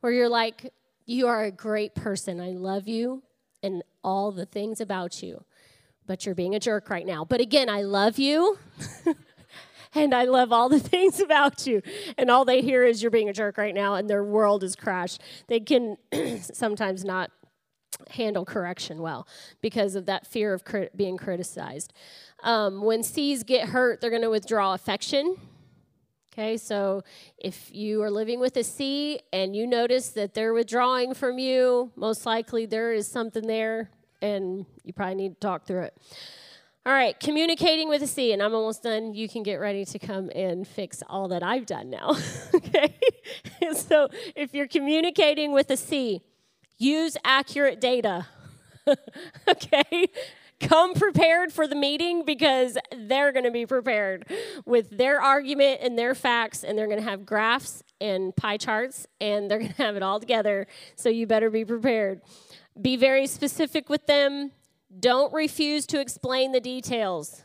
where 0.00 0.12
you're 0.12 0.28
like, 0.28 0.72
You 1.06 1.28
are 1.28 1.44
a 1.44 1.50
great 1.50 1.94
person. 1.94 2.40
I 2.40 2.50
love 2.50 2.88
you 2.88 3.22
and 3.62 3.82
all 4.04 4.32
the 4.32 4.46
things 4.46 4.80
about 4.80 5.22
you, 5.22 5.44
but 6.06 6.26
you're 6.26 6.34
being 6.34 6.54
a 6.54 6.60
jerk 6.60 6.90
right 6.90 7.06
now. 7.06 7.24
But 7.24 7.40
again, 7.40 7.68
I 7.68 7.82
love 7.82 8.18
you. 8.18 8.58
and 9.94 10.14
I 10.14 10.24
love 10.24 10.52
all 10.52 10.68
the 10.68 10.80
things 10.80 11.20
about 11.20 11.66
you. 11.66 11.82
And 12.18 12.30
all 12.30 12.44
they 12.44 12.60
hear 12.60 12.84
is 12.84 13.02
you're 13.02 13.10
being 13.10 13.28
a 13.28 13.32
jerk 13.32 13.58
right 13.58 13.74
now, 13.74 13.94
and 13.94 14.08
their 14.08 14.24
world 14.24 14.62
is 14.62 14.76
crashed. 14.76 15.22
They 15.48 15.60
can 15.60 15.96
sometimes 16.40 17.04
not 17.04 17.30
handle 18.10 18.44
correction 18.44 19.00
well 19.00 19.26
because 19.60 19.94
of 19.94 20.06
that 20.06 20.26
fear 20.26 20.52
of 20.52 20.64
crit- 20.64 20.96
being 20.96 21.16
criticized. 21.16 21.92
Um, 22.42 22.82
when 22.82 23.02
C's 23.02 23.42
get 23.42 23.68
hurt, 23.68 24.00
they're 24.00 24.10
going 24.10 24.22
to 24.22 24.30
withdraw 24.30 24.74
affection. 24.74 25.36
Okay, 26.32 26.56
so 26.56 27.02
if 27.38 27.74
you 27.74 28.02
are 28.02 28.10
living 28.10 28.38
with 28.38 28.56
a 28.56 28.62
C 28.64 29.20
and 29.32 29.54
you 29.54 29.66
notice 29.66 30.10
that 30.10 30.32
they're 30.32 30.54
withdrawing 30.54 31.12
from 31.12 31.38
you, 31.38 31.90
most 31.96 32.24
likely 32.24 32.66
there 32.66 32.92
is 32.92 33.08
something 33.08 33.46
there 33.46 33.90
and 34.22 34.64
you 34.84 34.92
probably 34.92 35.16
need 35.16 35.34
to 35.34 35.40
talk 35.40 35.66
through 35.66 35.82
it. 35.82 35.96
All 36.86 36.92
right, 36.94 37.18
communicating 37.20 37.90
with 37.90 38.02
a 38.02 38.06
C, 38.06 38.32
and 38.32 38.42
I'm 38.42 38.54
almost 38.54 38.82
done. 38.82 39.12
You 39.12 39.28
can 39.28 39.42
get 39.42 39.56
ready 39.56 39.84
to 39.84 39.98
come 39.98 40.30
and 40.34 40.66
fix 40.66 41.02
all 41.10 41.28
that 41.28 41.42
I've 41.42 41.66
done 41.66 41.90
now. 41.90 42.16
okay? 42.54 42.94
so 43.74 44.08
if 44.34 44.54
you're 44.54 44.66
communicating 44.66 45.52
with 45.52 45.70
a 45.70 45.76
C, 45.76 46.22
use 46.80 47.16
accurate 47.24 47.80
data. 47.80 48.26
okay? 49.48 50.06
Come 50.60 50.94
prepared 50.94 51.52
for 51.52 51.66
the 51.66 51.74
meeting 51.74 52.24
because 52.24 52.76
they're 52.94 53.32
going 53.32 53.44
to 53.44 53.50
be 53.50 53.64
prepared 53.64 54.26
with 54.66 54.90
their 54.90 55.20
argument 55.20 55.80
and 55.82 55.98
their 55.98 56.14
facts, 56.14 56.64
and 56.64 56.76
they're 56.76 56.86
going 56.86 56.98
to 56.98 57.08
have 57.08 57.24
graphs 57.24 57.82
and 58.00 58.34
pie 58.36 58.58
charts, 58.58 59.06
and 59.20 59.50
they're 59.50 59.58
going 59.58 59.72
to 59.72 59.82
have 59.82 59.96
it 59.96 60.02
all 60.02 60.20
together. 60.20 60.66
So 60.96 61.08
you 61.08 61.26
better 61.26 61.48
be 61.48 61.64
prepared. 61.64 62.20
Be 62.80 62.96
very 62.96 63.26
specific 63.26 63.88
with 63.88 64.06
them. 64.06 64.52
Don't 64.98 65.32
refuse 65.32 65.86
to 65.86 66.00
explain 66.00 66.52
the 66.52 66.60
details. 66.60 67.42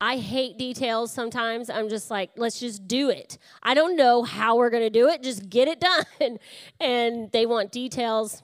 I 0.00 0.16
hate 0.16 0.58
details 0.58 1.12
sometimes. 1.12 1.70
I'm 1.70 1.88
just 1.88 2.10
like, 2.10 2.30
let's 2.36 2.58
just 2.58 2.86
do 2.86 3.10
it. 3.10 3.38
I 3.62 3.74
don't 3.74 3.96
know 3.96 4.22
how 4.22 4.56
we're 4.56 4.70
going 4.70 4.82
to 4.82 4.90
do 4.90 5.08
it. 5.08 5.22
Just 5.22 5.48
get 5.48 5.68
it 5.68 5.80
done. 6.20 6.38
And 6.80 7.30
they 7.32 7.46
want 7.46 7.72
details, 7.72 8.42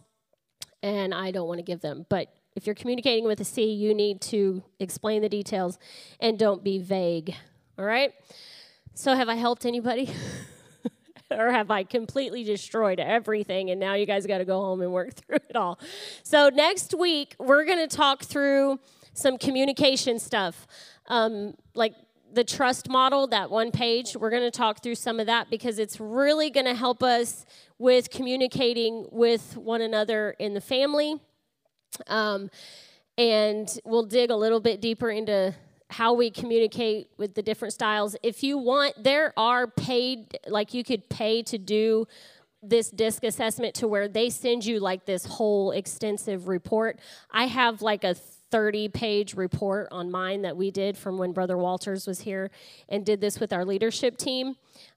and 0.82 1.12
I 1.12 1.30
don't 1.30 1.48
want 1.48 1.59
to 1.59 1.64
give 1.64 1.80
them. 1.80 2.07
But 2.09 2.32
if 2.57 2.66
you're 2.66 2.74
communicating 2.74 3.24
with 3.24 3.40
a 3.40 3.44
C, 3.44 3.72
you 3.72 3.94
need 3.94 4.20
to 4.22 4.62
explain 4.78 5.22
the 5.22 5.28
details 5.28 5.78
and 6.18 6.38
don't 6.38 6.64
be 6.64 6.78
vague. 6.78 7.34
All 7.78 7.84
right? 7.84 8.12
So, 8.94 9.14
have 9.14 9.28
I 9.28 9.34
helped 9.34 9.64
anybody? 9.64 10.11
or 11.30 11.53
have 11.53 11.70
I 11.70 11.84
completely 11.84 12.42
destroyed 12.42 12.98
everything 12.98 13.70
and 13.70 13.78
now 13.78 13.94
you 13.94 14.05
guys 14.05 14.26
got 14.26 14.38
to 14.38 14.44
go 14.44 14.61
home 14.61 14.80
and 14.80 14.92
work 14.92 15.14
through 15.14 15.38
it 15.48 15.57
all? 15.57 15.78
So, 16.22 16.48
next 16.48 16.94
week, 16.94 17.36
we're 17.38 17.64
going 17.64 17.88
to 17.88 17.96
talk 17.96 18.24
through 18.24 18.80
some 19.12 19.38
communication 19.38 20.18
stuff. 20.18 20.66
Um, 21.11 21.54
like 21.74 21.94
the 22.32 22.44
trust 22.44 22.88
model, 22.88 23.26
that 23.26 23.50
one 23.50 23.72
page, 23.72 24.16
we're 24.16 24.30
going 24.30 24.44
to 24.44 24.50
talk 24.50 24.82
through 24.82 24.94
some 24.94 25.20
of 25.20 25.26
that 25.26 25.50
because 25.50 25.78
it's 25.78 26.00
really 26.00 26.48
going 26.48 26.66
to 26.66 26.74
help 26.74 27.02
us 27.02 27.44
with 27.78 28.11
communicating 28.11 29.06
with 29.11 29.56
one 29.56 29.82
another 29.82 30.36
in 30.38 30.54
the 30.54 30.61
family. 30.61 31.20
Um, 32.06 32.48
and 33.18 33.68
we'll 33.84 34.06
dig 34.06 34.30
a 34.30 34.36
little 34.36 34.61
bit 34.61 34.80
deeper 34.80 35.11
into 35.11 35.54
how 35.90 36.12
we 36.14 36.30
communicate 36.30 37.08
with 37.18 37.34
the 37.34 37.42
different 37.42 37.74
styles. 37.74 38.14
If 38.22 38.44
you 38.44 38.56
want, 38.56 38.94
there 39.02 39.32
are 39.36 39.66
paid, 39.66 40.38
like 40.46 40.72
you 40.72 40.84
could 40.84 41.08
pay 41.08 41.42
to 41.42 41.58
do 41.58 42.06
this 42.62 42.90
disc 42.90 43.24
assessment 43.24 43.74
to 43.74 43.88
where 43.88 44.06
they 44.06 44.30
send 44.30 44.64
you 44.64 44.78
like 44.78 45.04
this 45.06 45.24
whole 45.24 45.72
extensive 45.72 46.46
report. 46.46 47.00
I 47.30 47.46
have 47.46 47.82
like 47.82 48.04
a 48.04 48.14
30 48.51 48.88
page 48.88 49.34
report 49.34 49.88
on 49.90 50.11
mine 50.11 50.42
that 50.42 50.57
we 50.57 50.70
did 50.70 50.96
from 50.96 51.18
when 51.18 51.32
Brother 51.32 51.57
Walters 51.57 52.07
was 52.07 52.20
here 52.20 52.51
and 52.88 53.05
did 53.05 53.20
this 53.20 53.40
with 53.40 53.53
our 53.53 53.64
leadership 53.64 54.16
team. 54.16 54.57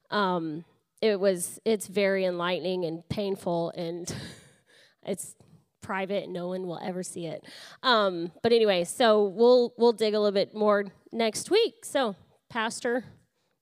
Um, 0.10 0.66
it 1.02 1.20
was, 1.20 1.60
it's 1.66 1.88
very 1.88 2.26
enlightening 2.26 2.86
and 2.86 3.08
painful 3.10 3.72
and 3.76 4.14
it's 5.06 5.36
private 5.82 6.30
no 6.30 6.48
one 6.48 6.66
will 6.66 6.80
ever 6.82 7.04
see 7.04 7.26
it 7.26 7.44
um, 7.84 8.32
but 8.42 8.54
anyway 8.54 8.86
so 8.86 9.26
we'll 9.26 9.74
we'll 9.78 9.92
dig 9.92 10.14
a 10.14 10.18
little 10.18 10.32
bit 10.32 10.56
more 10.56 10.86
next 11.12 11.52
week 11.52 11.84
so 11.84 12.16
pastor 12.50 13.04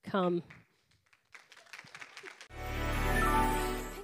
come 0.03 0.43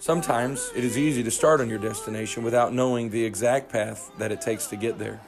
Sometimes 0.07 0.71
it 0.73 0.85
is 0.85 0.97
easy 0.97 1.21
to 1.21 1.29
start 1.29 1.59
on 1.59 1.69
your 1.69 1.79
destination 1.79 2.41
without 2.41 2.71
knowing 2.71 3.09
the 3.09 3.25
exact 3.25 3.69
path 3.69 4.09
that 4.17 4.31
it 4.31 4.39
takes 4.39 4.67
to 4.67 4.77
get 4.77 4.97
there. 4.97 5.19